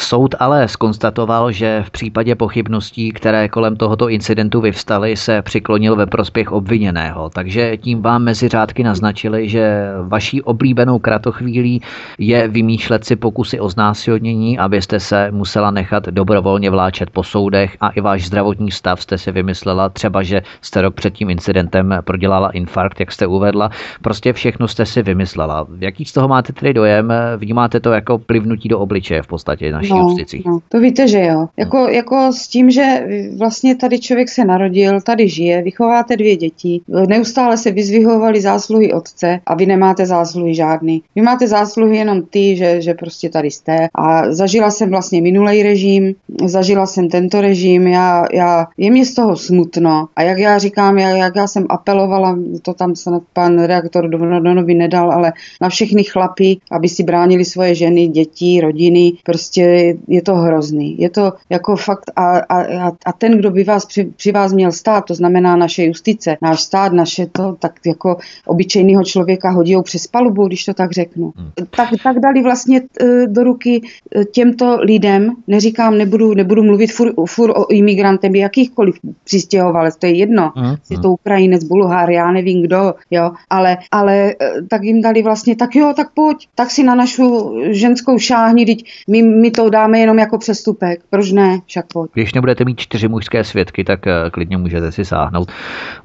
[0.01, 6.07] Soud ale skonstatoval, že v případě pochybností, které kolem tohoto incidentu vyvstaly, se přiklonil ve
[6.07, 7.31] prospěch obviněného.
[7.31, 11.83] Takže tím vám mezi řádky naznačili, že vaší oblíbenou kratochvílí
[12.19, 17.89] je vymýšlet si pokusy o znásilnění, abyste se musela nechat dobrovolně vláčet po soudech a
[17.89, 22.51] i váš zdravotní stav jste si vymyslela, třeba že jste rok před tím incidentem prodělala
[22.51, 23.71] infarkt, jak jste uvedla.
[24.03, 25.67] Prostě všechno jste si vymyslela.
[25.79, 27.13] Jaký z toho máte tedy dojem?
[27.37, 30.43] Vnímáte to jako plivnutí do obličeje v podstatě naší no, justici?
[30.47, 31.49] No, to víte, že jo.
[31.57, 31.89] Jako, no.
[31.89, 33.07] jako s tím, že
[33.37, 39.41] vlastně tady člověk se narodil, tady žije, vychováte dvě děti, neustále se vyzvihovali zásluhy otce
[39.47, 41.03] a vy nemáte zásluhy žádný.
[41.15, 43.89] Vy máte zásluhy jenom ty, že, že prostě tady jste.
[43.95, 49.15] A zažila jsem vlastně minulý režim, zažila jsem tento režim, já, já, je mě z
[49.15, 50.09] toho smutno.
[50.17, 54.75] A jak já říkám, jak, jak já jsem apelovala, to tam snad pan reaktor Donovi
[54.75, 59.63] nedal, ale na všechny chlapy, aby si bránili svoje ženy, děti, rodiny, prostě
[60.09, 60.99] je to hrozný.
[60.99, 64.73] Je to jako fakt a, a, a ten, kdo by vás při, při vás měl
[64.73, 70.07] stát, to znamená naše justice, náš stát, naše to, tak jako obyčejného člověka hodí přes
[70.07, 71.33] palubu, když to tak řeknu.
[71.37, 71.51] Hmm.
[71.77, 77.13] Tak, tak dali vlastně e, do ruky e, těmto lidem, neříkám, nebudu, nebudu mluvit fur,
[77.27, 78.95] fur o imigrantem, jakýchkoliv
[79.25, 80.77] přistěhovalec, to je jedno, hmm.
[80.91, 84.37] je to Ukrajinec, Bulhár, já nevím kdo, jo, ale, ale e,
[84.69, 88.85] tak jim dali vlastně, tak jo, tak pojď, tak si na našu ženskou šáhni, teď
[89.09, 92.11] my, my to dáme jenom jako přestupek, proč ne, však pojď.
[92.15, 94.01] Když nebudete mít čtyři mužské svědky, tak
[94.31, 95.53] klidně můžete si sáhnout,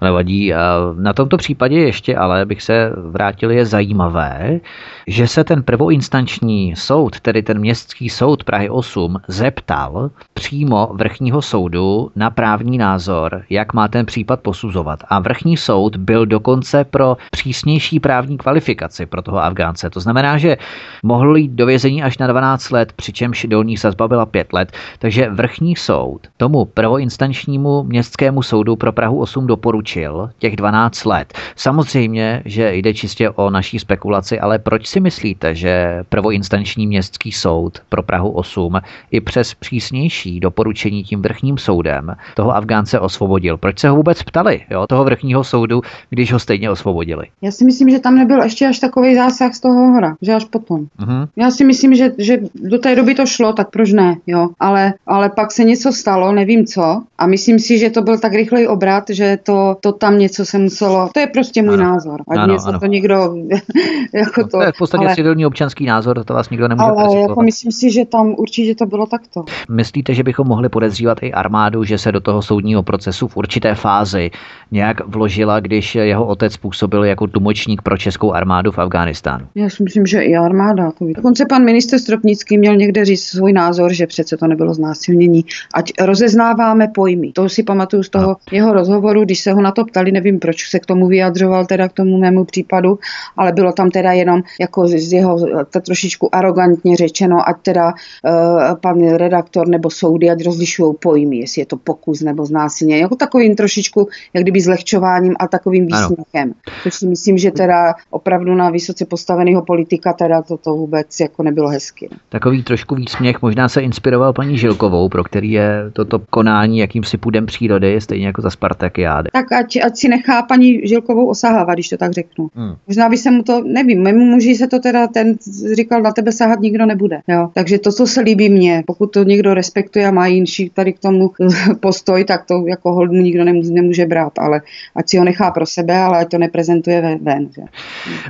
[0.01, 0.53] nevadí.
[0.97, 4.59] Na tomto případě ještě ale bych se vrátil, je zajímavé,
[5.07, 12.11] že se ten prvoinstanční soud, tedy ten městský soud Prahy 8, zeptal přímo vrchního soudu
[12.15, 14.99] na právní názor, jak má ten případ posuzovat.
[15.09, 19.89] A vrchní soud byl dokonce pro přísnější právní kvalifikaci pro toho Afgánce.
[19.89, 20.57] To znamená, že
[21.03, 24.71] mohl jít do vězení až na 12 let, přičemž dolní sazba byla 5 let.
[24.99, 31.33] Takže vrchní soud tomu prvoinstančnímu městskému soudu pro Prahu 8 doporučil těch 12 let.
[31.55, 37.79] Samozřejmě, že jde čistě o naší spekulaci, ale proč si myslíte, že prvoinstanční městský soud
[37.89, 38.79] pro Prahu 8
[39.11, 43.57] i přes přísnější doporučení tím vrchním soudem toho Afgánce osvobodil?
[43.57, 47.25] Proč se ho vůbec ptali, jo, toho vrchního soudu, když ho stejně osvobodili?
[47.41, 50.45] Já si myslím, že tam nebyl ještě až takový zásah z toho hora, že až
[50.45, 50.85] potom.
[50.99, 51.27] Uh-huh.
[51.35, 54.49] Já si myslím, že, že do té doby to šlo, tak proč ne, jo.
[54.59, 58.33] Ale, ale pak se něco stalo, nevím co, a myslím si, že to byl tak
[58.33, 61.83] rychlej obrat, že to, to tam něco se muselo, to je prostě můj ano.
[61.83, 62.21] názor.
[62.29, 62.79] Ať ano, něco ano.
[62.79, 63.35] to někdo
[64.13, 64.59] jako no, to.
[64.77, 68.05] To podstatě ale, civilní občanský názor, to vás nikdo nemůže Ale jako myslím si, že
[68.05, 69.45] tam určitě to bylo takto.
[69.69, 73.75] Myslíte, že bychom mohli podezřívat i armádu, že se do toho soudního procesu v určité
[73.75, 74.31] fázi
[74.71, 79.45] nějak vložila, když jeho otec působil jako tlumočník pro českou armádu v Afghánistánu?
[79.55, 80.91] Já si myslím, že i armáda.
[80.91, 85.45] To Dokonce pan minister Stropnický měl někde říct svůj názor, že přece to nebylo znásilnění.
[85.73, 87.31] Ať rozeznáváme pojmy.
[87.31, 88.35] To si pamatuju z toho no.
[88.51, 91.89] jeho rozhovoru, když se ho na to ptali, nevím, proč se k tomu vyjadřoval, teda
[91.89, 92.99] k tomu mému případu,
[93.37, 95.39] ale bylo tam teda jenom jako z jeho
[95.69, 101.61] to trošičku arrogantně řečeno, ať teda uh, pan redaktor nebo soudy, ať rozlišují pojmy, jestli
[101.61, 103.01] je to pokus nebo znásilnění.
[103.01, 106.53] Jako takovým trošičku, jak kdyby zlehčováním a takovým výsměchem.
[106.83, 111.69] Což si myslím, že teda opravdu na vysoce postaveného politika teda toto vůbec jako nebylo
[111.69, 112.09] hezky.
[112.29, 117.45] Takový trošku výsměch možná se inspiroval paní Žilkovou, pro který je toto konání jakýmsi půdem
[117.45, 119.29] přírody, stejně jako za Spartakiády.
[119.33, 122.49] Tak ať, ať si nechá paní Žilkovou osahávat, když to tak řeknu.
[122.55, 122.75] Hmm.
[122.87, 125.35] Možná by se mu to, nevím, mému muži se to teda, ten
[125.75, 127.19] říkal, na tebe sahat nikdo nebude.
[127.27, 127.49] Jo.
[127.53, 130.99] Takže to, co se líbí mně, pokud to někdo respektuje a má jinší tady k
[130.99, 131.31] tomu
[131.79, 134.61] postoj, tak to jako hold mu nikdo nemůže, nemůže brát, ale
[134.95, 137.49] ať si ho nechá pro sebe, ale ať to neprezentuje ven.
[137.55, 137.61] Že.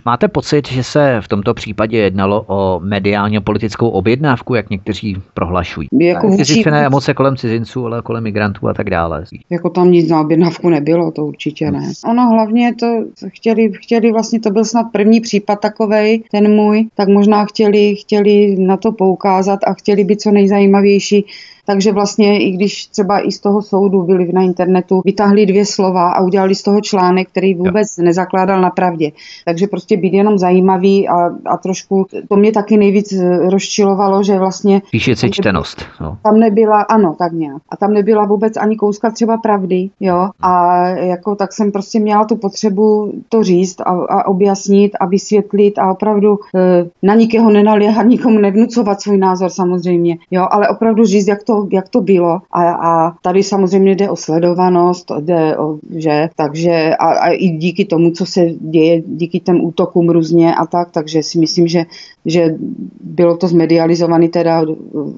[0.05, 5.88] Máte pocit, že se v tomto případě jednalo o mediálně politickou objednávku, jak někteří prohlašují?
[5.99, 6.64] Jako vůči...
[6.72, 9.23] ne emoce kolem cizinců, ale kolem migrantů a tak dále.
[9.49, 11.91] Jako tam nic na objednávku nebylo, to určitě ne.
[12.10, 17.07] Ono hlavně to chtěli, chtěli vlastně, to byl snad první případ takovej, ten můj, tak
[17.07, 21.25] možná chtěli, chtěli na to poukázat a chtěli být co nejzajímavější
[21.65, 26.11] takže vlastně i když třeba i z toho soudu byli na internetu, vytáhli dvě slova
[26.11, 28.03] a udělali z toho článek, který vůbec jo.
[28.03, 29.11] nezakládal na pravdě.
[29.45, 33.14] Takže prostě být jenom zajímavý a, a trošku, to mě taky nejvíc
[33.49, 34.81] rozčilovalo, že vlastně...
[34.91, 35.81] Píše si čtenost.
[36.02, 36.18] No.
[36.23, 37.61] Tam nebyla, ano, tak nějak.
[37.69, 40.30] A tam nebyla vůbec ani kouska třeba pravdy, jo.
[40.41, 45.80] A jako tak jsem prostě měla tu potřebu to říct a, a objasnit a vysvětlit
[45.80, 51.27] a opravdu e, na nikého nenaléhat, nikomu nevnucovat svůj názor samozřejmě, jo, ale opravdu říct,
[51.27, 52.39] jak to to, jak to bylo.
[52.51, 57.85] A, a tady samozřejmě jde o sledovanost, jde o, že, takže a, a i díky
[57.85, 61.85] tomu, co se děje, díky těm útokům různě a tak, takže si myslím, že,
[62.25, 62.55] že
[63.03, 64.65] bylo to zmedializované teda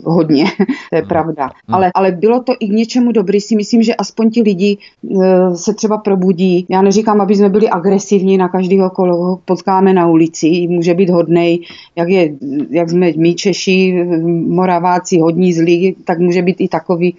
[0.03, 0.45] hodně,
[0.89, 1.09] to je hmm.
[1.09, 1.43] pravda.
[1.43, 1.75] Hmm.
[1.75, 5.55] Ale, ale bylo to i k něčemu dobrý, si myslím, že aspoň ti lidi e,
[5.55, 6.65] se třeba probudí.
[6.69, 11.59] Já neříkám, aby jsme byli agresivní na každého, koho potkáme na ulici, může být hodnej,
[11.95, 12.33] jak, je,
[12.69, 14.05] jak jsme my Češi,
[14.47, 17.15] Moraváci hodní zlí, tak může být i takový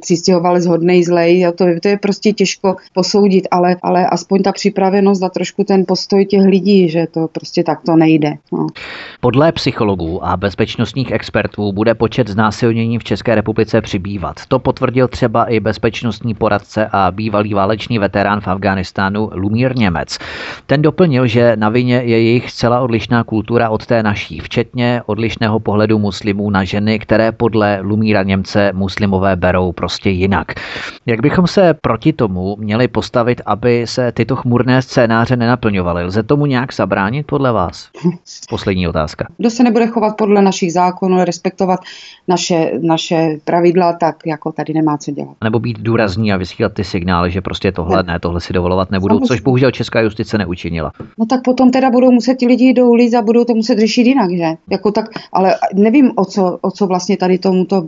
[0.00, 1.46] přistěhovalec hodnej zlej.
[1.54, 6.24] To, to je prostě těžko posoudit, ale, ale aspoň ta připravenost a trošku ten postoj
[6.26, 8.34] těch lidí, že to prostě tak to nejde.
[8.52, 8.66] No.
[9.20, 14.36] Podle psychologů a bezpečnostních expertů bude počet znásilnění v České republice přibývat.
[14.48, 20.18] To potvrdil třeba i bezpečnostní poradce a bývalý válečný veterán v Afghánistánu Lumír Němec.
[20.66, 25.60] Ten doplnil, že na vině je jejich zcela odlišná kultura od té naší, včetně odlišného
[25.60, 30.46] pohledu muslimů na ženy, které podle Lumíra Němce muslimové berou prostě jinak.
[31.06, 36.04] Jak bychom se proti tomu měli postavit, aby se tyto chmurné scénáře nenaplňovaly?
[36.04, 37.88] Lze tomu nějak zabránit podle vás?
[38.50, 39.26] Poslední otázka.
[39.38, 41.80] Kdo se nebude chovat podle našich zákonů, respektovat
[42.28, 45.36] naše, naše pravidla, tak jako tady nemá co dělat.
[45.44, 49.14] Nebo být důrazní a vysílat ty signály, že prostě tohle ne, tohle si dovolovat nebudou,
[49.14, 49.26] Samozřejmě.
[49.26, 50.92] což bohužel česká justice neučinila.
[51.18, 54.06] No tak potom teda budou muset ti lidi do ulic a budou to muset řešit
[54.06, 54.46] jinak, že?
[54.70, 57.86] Jako tak, ale nevím, o co, o co vlastně tady tomuto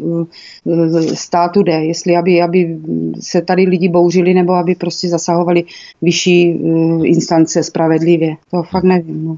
[1.14, 2.78] státu jde, jestli aby, aby
[3.20, 5.64] se tady lidi bouřili nebo aby prostě zasahovali
[6.02, 8.36] vyšší eh, instance spravedlivě.
[8.50, 9.24] To fakt nevím.
[9.26, 9.36] No.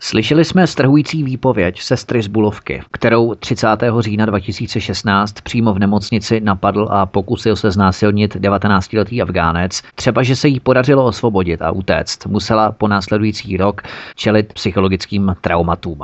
[0.00, 3.66] Slyšeli jsme strhující výpověď sestry z Bulovky, kterou 30.
[3.98, 9.82] října 2016 přímo v nemocnici napadl a pokusil se znásilnit 19-letý Afgánec.
[9.94, 13.82] Třeba, že se jí podařilo osvobodit a utéct, musela po následující rok
[14.14, 16.00] čelit psychologickým traumatům.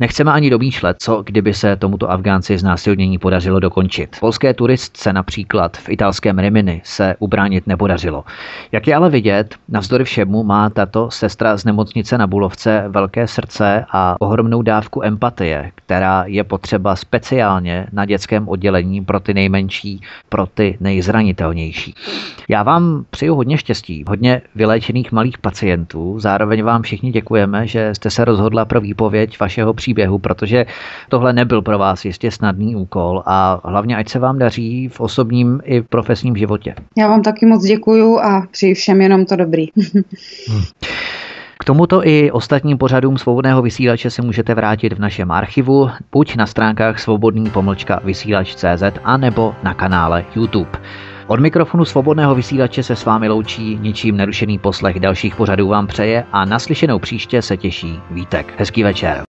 [0.00, 4.16] Nechceme ani domýšlet, co kdyby se tomuto Afgánci znásilnění podařilo dokončit.
[4.20, 8.24] Polské turistce například v italském Rimini se ubránit nepodařilo.
[8.72, 13.84] Jak je ale vidět, navzdory všemu má tato sestra z nemocnice na Bulovce velké srdce
[13.92, 20.46] a ohromnou dávku empatie, která je potřeba speciálně na dětském oddělení pro ty nejmenší, pro
[20.46, 21.94] ty nejzranitelnější.
[22.48, 28.10] Já vám přeju hodně štěstí, hodně vyléčených malých pacientů, zároveň vám všichni děkujeme, že jste
[28.10, 30.66] se rozhodla pro výpověď vašeho příběhu, protože
[31.08, 35.60] tohle nebyl pro vás jistě snadný úkol a hlavně ať se vám daří v osobním
[35.64, 36.74] i v profesním životě.
[36.98, 39.66] Já vám taky moc děkuju a přeji všem jenom to dobrý.
[40.48, 40.62] hmm.
[41.60, 46.46] K tomuto i ostatním pořadům svobodného vysílače se můžete vrátit v našem archivu, buď na
[46.46, 50.78] stránkách svobodný pomlčka vysílač.cz a nebo na kanále YouTube.
[51.26, 56.24] Od mikrofonu svobodného vysílače se s vámi loučí ničím nerušený poslech dalších pořadů vám přeje
[56.32, 58.54] a naslyšenou příště se těší Vítek.
[58.58, 59.27] Hezký večer.